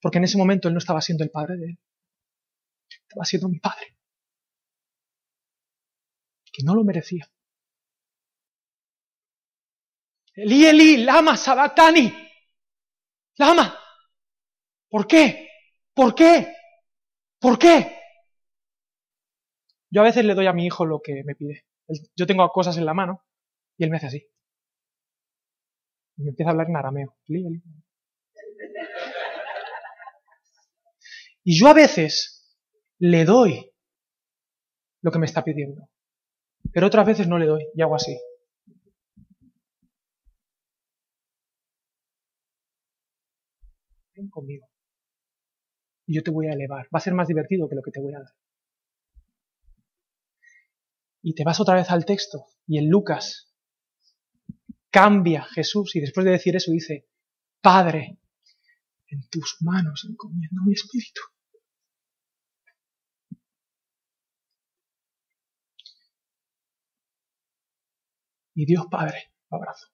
Porque 0.00 0.18
en 0.18 0.24
ese 0.24 0.38
momento 0.38 0.68
él 0.68 0.74
no 0.74 0.78
estaba 0.78 1.00
siendo 1.00 1.24
el 1.24 1.30
Padre 1.30 1.56
de 1.56 1.66
él 1.70 1.78
estaba 3.10 3.24
siendo 3.24 3.48
mi 3.48 3.58
padre, 3.58 3.96
que 6.52 6.62
no 6.62 6.76
lo 6.76 6.84
merecía. 6.84 7.28
Eli, 10.34 10.64
Eli, 10.64 10.98
lama, 10.98 11.36
sabatani, 11.36 12.12
lama. 13.36 13.76
¿Por 14.88 15.08
qué? 15.08 15.48
¿Por 15.92 16.14
qué? 16.14 16.54
¿Por 17.40 17.58
qué? 17.58 17.98
Yo 19.90 20.02
a 20.02 20.04
veces 20.04 20.24
le 20.24 20.34
doy 20.34 20.46
a 20.46 20.52
mi 20.52 20.66
hijo 20.66 20.86
lo 20.86 21.00
que 21.02 21.24
me 21.24 21.34
pide. 21.34 21.66
Yo 22.14 22.26
tengo 22.26 22.48
cosas 22.50 22.76
en 22.76 22.86
la 22.86 22.94
mano 22.94 23.24
y 23.76 23.82
él 23.82 23.90
me 23.90 23.96
hace 23.96 24.06
así. 24.06 24.28
Y 26.16 26.22
me 26.22 26.30
empieza 26.30 26.50
a 26.50 26.52
hablar 26.52 26.68
en 26.68 26.76
arameo. 26.76 27.16
Y 31.42 31.58
yo 31.58 31.66
a 31.66 31.74
veces 31.74 32.39
le 33.00 33.24
doy 33.24 33.72
lo 35.02 35.10
que 35.10 35.18
me 35.18 35.26
está 35.26 35.42
pidiendo. 35.42 35.88
Pero 36.72 36.86
otras 36.86 37.06
veces 37.06 37.26
no 37.26 37.38
le 37.38 37.46
doy 37.46 37.66
y 37.74 37.82
hago 37.82 37.96
así. 37.96 38.16
Ven 44.14 44.28
conmigo. 44.28 44.68
Y 46.06 46.14
yo 46.14 46.22
te 46.22 46.30
voy 46.30 46.48
a 46.48 46.52
elevar. 46.52 46.86
Va 46.86 46.98
a 46.98 47.00
ser 47.00 47.14
más 47.14 47.26
divertido 47.26 47.68
que 47.68 47.74
lo 47.74 47.82
que 47.82 47.90
te 47.90 48.00
voy 48.00 48.14
a 48.14 48.18
dar. 48.18 48.34
Y 51.22 51.34
te 51.34 51.44
vas 51.44 51.60
otra 51.60 51.74
vez 51.74 51.90
al 51.90 52.04
texto 52.04 52.46
y 52.66 52.78
en 52.78 52.88
Lucas 52.88 53.54
cambia 54.90 55.44
Jesús 55.44 55.96
y 55.96 56.00
después 56.00 56.24
de 56.24 56.32
decir 56.32 56.56
eso 56.56 56.72
dice, 56.72 57.08
Padre, 57.60 58.18
en 59.06 59.28
tus 59.28 59.56
manos 59.60 60.06
encomiendo 60.08 60.62
mi 60.64 60.72
espíritu. 60.72 61.20
Y 68.60 68.66
Dios 68.66 68.88
Padre 68.90 69.32
lo 69.50 69.56
abrazó. 69.56 69.86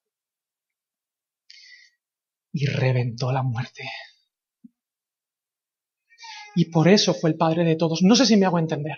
Y 2.51 2.65
reventó 2.65 3.31
la 3.31 3.41
muerte. 3.41 3.89
Y 6.53 6.69
por 6.69 6.89
eso 6.89 7.13
fue 7.13 7.29
el 7.29 7.37
Padre 7.37 7.63
de 7.63 7.77
todos. 7.77 8.01
No 8.01 8.13
sé 8.17 8.25
si 8.25 8.35
me 8.35 8.45
hago 8.45 8.59
entender. 8.59 8.97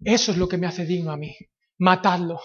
Eso 0.00 0.32
es 0.32 0.36
lo 0.36 0.48
que 0.48 0.58
me 0.58 0.66
hace 0.66 0.84
digno 0.84 1.12
a 1.12 1.16
mí. 1.16 1.32
Matadlo. 1.78 2.40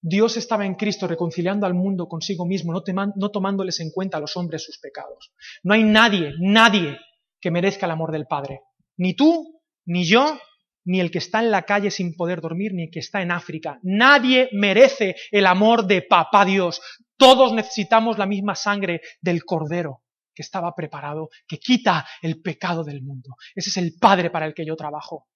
Dios 0.00 0.38
estaba 0.38 0.64
en 0.64 0.76
Cristo 0.76 1.06
reconciliando 1.06 1.66
al 1.66 1.74
mundo 1.74 2.08
consigo 2.08 2.46
mismo, 2.46 2.72
no, 2.72 2.82
no, 3.16 3.30
tomándoles 3.30 3.80
en 3.80 3.90
cuenta 3.90 4.16
a 4.16 4.20
los 4.20 4.34
hombres 4.38 4.64
sus 4.64 4.78
pecados. 4.78 5.34
No 5.62 5.74
hay 5.74 5.84
nadie, 5.84 6.32
nadie 6.40 6.96
que 7.38 7.50
merezca 7.50 7.84
el 7.84 7.92
amor 7.92 8.12
del 8.12 8.26
Padre. 8.26 8.62
Ni 8.96 9.14
tú, 9.14 9.60
ni 9.84 10.06
yo, 10.06 10.38
ni 10.84 11.00
el 11.00 11.10
que 11.10 11.18
está 11.18 11.40
en 11.40 11.50
la 11.50 11.62
calle 11.62 11.90
sin 11.90 12.14
poder 12.14 12.40
dormir, 12.40 12.72
ni 12.74 12.84
el 12.84 12.90
que 12.90 13.00
está 13.00 13.22
en 13.22 13.30
África. 13.30 13.78
Nadie 13.82 14.48
merece 14.52 15.16
el 15.30 15.46
amor 15.46 15.86
de 15.86 16.02
Papá 16.02 16.44
Dios. 16.44 16.80
Todos 17.16 17.52
necesitamos 17.52 18.18
la 18.18 18.26
misma 18.26 18.54
sangre 18.54 19.00
del 19.20 19.44
Cordero 19.44 20.02
que 20.34 20.42
estaba 20.42 20.74
preparado, 20.74 21.30
que 21.46 21.58
quita 21.58 22.04
el 22.20 22.42
pecado 22.42 22.82
del 22.82 23.02
mundo. 23.02 23.36
Ese 23.54 23.70
es 23.70 23.76
el 23.76 23.94
Padre 23.98 24.30
para 24.30 24.46
el 24.46 24.54
que 24.54 24.66
yo 24.66 24.76
trabajo. 24.76 25.28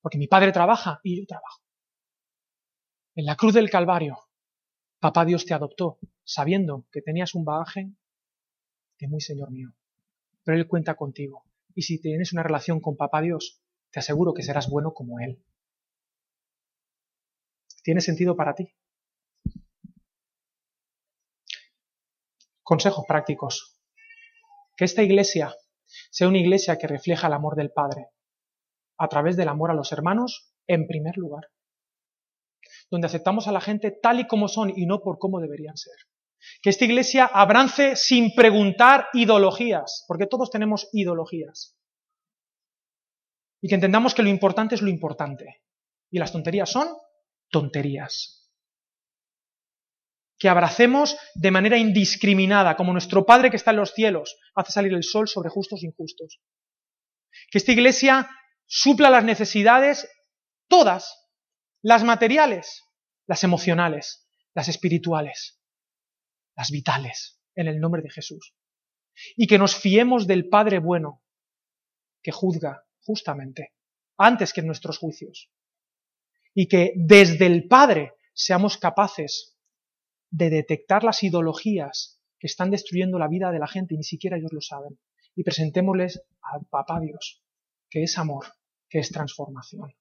Porque 0.00 0.18
mi 0.18 0.26
Padre 0.26 0.52
trabaja 0.52 1.00
y 1.02 1.20
yo 1.20 1.26
trabajo. 1.26 1.62
En 3.14 3.26
la 3.26 3.36
cruz 3.36 3.54
del 3.54 3.70
Calvario, 3.70 4.18
Papá 4.98 5.24
Dios 5.24 5.44
te 5.46 5.54
adoptó, 5.54 5.98
sabiendo 6.24 6.86
que 6.90 7.00
tenías 7.00 7.34
un 7.34 7.44
bagaje 7.44 7.92
de 8.98 9.08
muy 9.08 9.20
Señor 9.20 9.50
mío. 9.50 9.70
Pero 10.42 10.58
Él 10.58 10.66
cuenta 10.66 10.96
contigo. 10.96 11.44
Y 11.74 11.82
si 11.82 12.00
tienes 12.00 12.32
una 12.32 12.42
relación 12.42 12.80
con 12.80 12.96
Papá 12.96 13.22
Dios, 13.22 13.62
te 13.94 14.00
aseguro 14.00 14.34
que 14.34 14.42
serás 14.42 14.68
bueno 14.68 14.92
como 14.92 15.20
Él. 15.20 15.40
¿Tiene 17.84 18.00
sentido 18.00 18.34
para 18.34 18.52
ti? 18.52 18.74
Consejos 22.64 23.04
prácticos. 23.06 23.78
Que 24.76 24.84
esta 24.84 25.04
iglesia 25.04 25.54
sea 26.10 26.26
una 26.26 26.38
iglesia 26.38 26.76
que 26.76 26.88
refleja 26.88 27.28
el 27.28 27.34
amor 27.34 27.54
del 27.54 27.70
Padre 27.70 28.08
a 28.98 29.06
través 29.06 29.36
del 29.36 29.46
amor 29.46 29.70
a 29.70 29.74
los 29.74 29.92
hermanos 29.92 30.52
en 30.66 30.88
primer 30.88 31.16
lugar. 31.16 31.44
Donde 32.90 33.06
aceptamos 33.06 33.46
a 33.46 33.52
la 33.52 33.60
gente 33.60 33.92
tal 33.92 34.18
y 34.18 34.26
como 34.26 34.48
son 34.48 34.72
y 34.76 34.86
no 34.86 35.02
por 35.02 35.18
cómo 35.18 35.38
deberían 35.38 35.76
ser. 35.76 35.94
Que 36.62 36.70
esta 36.70 36.84
iglesia 36.84 37.26
abrance 37.26 37.94
sin 37.94 38.34
preguntar 38.34 39.06
ideologías, 39.12 40.04
porque 40.08 40.26
todos 40.26 40.50
tenemos 40.50 40.88
ideologías 40.92 41.76
y 43.64 43.68
que 43.68 43.76
entendamos 43.76 44.14
que 44.14 44.22
lo 44.22 44.28
importante 44.28 44.74
es 44.74 44.82
lo 44.82 44.90
importante 44.90 45.62
y 46.10 46.18
las 46.18 46.32
tonterías 46.32 46.70
son 46.70 46.86
tonterías. 47.48 48.42
que 50.38 50.50
abracemos 50.50 51.16
de 51.34 51.50
manera 51.50 51.78
indiscriminada, 51.78 52.76
como 52.76 52.92
nuestro 52.92 53.24
Padre 53.24 53.48
que 53.48 53.56
está 53.56 53.70
en 53.70 53.78
los 53.78 53.94
cielos 53.94 54.36
hace 54.54 54.72
salir 54.72 54.92
el 54.92 55.02
sol 55.02 55.28
sobre 55.28 55.48
justos 55.48 55.82
e 55.82 55.86
injustos. 55.86 56.42
Que 57.50 57.56
esta 57.56 57.72
iglesia 57.72 58.28
supla 58.66 59.08
las 59.08 59.24
necesidades, 59.24 60.06
todas, 60.68 61.16
las 61.80 62.04
materiales, 62.04 62.82
las 63.26 63.44
emocionales, 63.44 64.28
las 64.52 64.68
espirituales, 64.68 65.62
las 66.54 66.70
vitales, 66.70 67.40
en 67.54 67.68
el 67.68 67.80
nombre 67.80 68.02
de 68.02 68.10
Jesús. 68.10 68.54
Y 69.36 69.46
que 69.46 69.56
nos 69.56 69.74
fiemos 69.74 70.26
del 70.26 70.50
Padre 70.50 70.80
bueno, 70.80 71.22
que 72.22 72.32
juzga 72.32 72.83
justamente, 73.04 73.72
antes 74.16 74.52
que 74.52 74.60
en 74.60 74.66
nuestros 74.66 74.98
juicios. 74.98 75.50
Y 76.54 76.68
que 76.68 76.92
desde 76.96 77.46
el 77.46 77.68
Padre 77.68 78.12
seamos 78.32 78.78
capaces 78.78 79.56
de 80.30 80.50
detectar 80.50 81.04
las 81.04 81.22
ideologías 81.22 82.20
que 82.38 82.46
están 82.46 82.70
destruyendo 82.70 83.18
la 83.18 83.28
vida 83.28 83.50
de 83.50 83.58
la 83.58 83.68
gente 83.68 83.94
y 83.94 83.98
ni 83.98 84.04
siquiera 84.04 84.36
ellos 84.36 84.52
lo 84.52 84.60
saben. 84.60 84.98
Y 85.36 85.42
presentémosles 85.42 86.22
al 86.42 86.66
Papá 86.66 87.00
Dios, 87.00 87.42
que 87.88 88.02
es 88.02 88.18
amor, 88.18 88.46
que 88.88 88.98
es 89.00 89.10
transformación. 89.10 89.94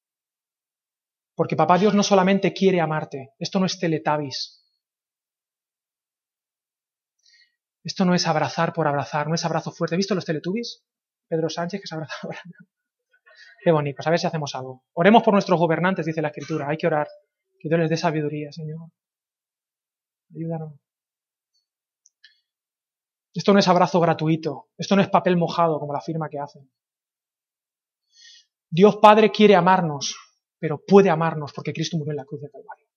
Porque 1.35 1.55
Papá 1.55 1.77
Dios 1.77 1.93
no 1.95 2.03
solamente 2.03 2.53
quiere 2.53 2.81
amarte, 2.81 3.33
esto 3.39 3.59
no 3.59 3.65
es 3.65 3.79
teletabis. 3.79 4.59
Esto 7.83 8.05
no 8.05 8.15
es 8.15 8.27
abrazar 8.27 8.71
por 8.73 8.87
abrazar, 8.87 9.27
no 9.27 9.35
es 9.35 9.43
abrazo 9.43 9.71
fuerte. 9.71 9.95
¿Has 9.95 9.97
visto 9.97 10.15
los 10.15 10.25
teletubbies? 10.25 10.83
Pedro 11.27 11.49
Sánchez 11.49 11.81
que 11.81 11.87
se 11.87 11.95
abraza. 11.95 12.15
Qué 13.63 13.71
bonito, 13.71 14.01
a 14.05 14.09
ver 14.09 14.19
si 14.19 14.27
hacemos 14.27 14.53
algo. 14.55 14.83
Oremos 14.91 15.23
por 15.23 15.33
nuestros 15.33 15.57
gobernantes, 15.57 16.05
dice 16.05 16.21
la 16.21 16.27
Escritura. 16.27 16.67
Hay 16.67 16.75
que 16.75 16.87
orar. 16.87 17.07
Que 17.57 17.69
Dios 17.69 17.79
les 17.79 17.89
dé 17.89 17.95
sabiduría, 17.95 18.51
Señor. 18.51 18.89
Ayúdanos. 20.35 20.73
Esto 23.33 23.53
no 23.53 23.59
es 23.59 23.67
abrazo 23.69 24.01
gratuito. 24.01 24.67
Esto 24.77 24.97
no 24.97 25.01
es 25.01 25.09
papel 25.09 25.37
mojado, 25.37 25.79
como 25.79 25.93
la 25.93 26.01
firma 26.01 26.27
que 26.29 26.39
hacen. 26.39 26.69
Dios 28.69 28.97
Padre 28.97 29.31
quiere 29.31 29.55
amarnos, 29.55 30.13
pero 30.59 30.83
puede 30.85 31.09
amarnos 31.09 31.53
porque 31.53 31.71
Cristo 31.71 31.95
murió 31.95 32.11
en 32.11 32.17
la 32.17 32.25
cruz 32.25 32.41
de 32.41 32.51
Calvario. 32.51 32.87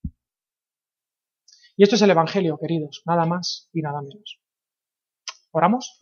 Y 1.77 1.85
esto 1.85 1.95
es 1.95 2.03
el 2.03 2.11
Evangelio, 2.11 2.59
queridos, 2.59 3.03
nada 3.07 3.25
más 3.25 3.69
y 3.73 3.83
nada 3.83 4.03
menos. 4.03 4.41
¿Oramos? 5.53 6.01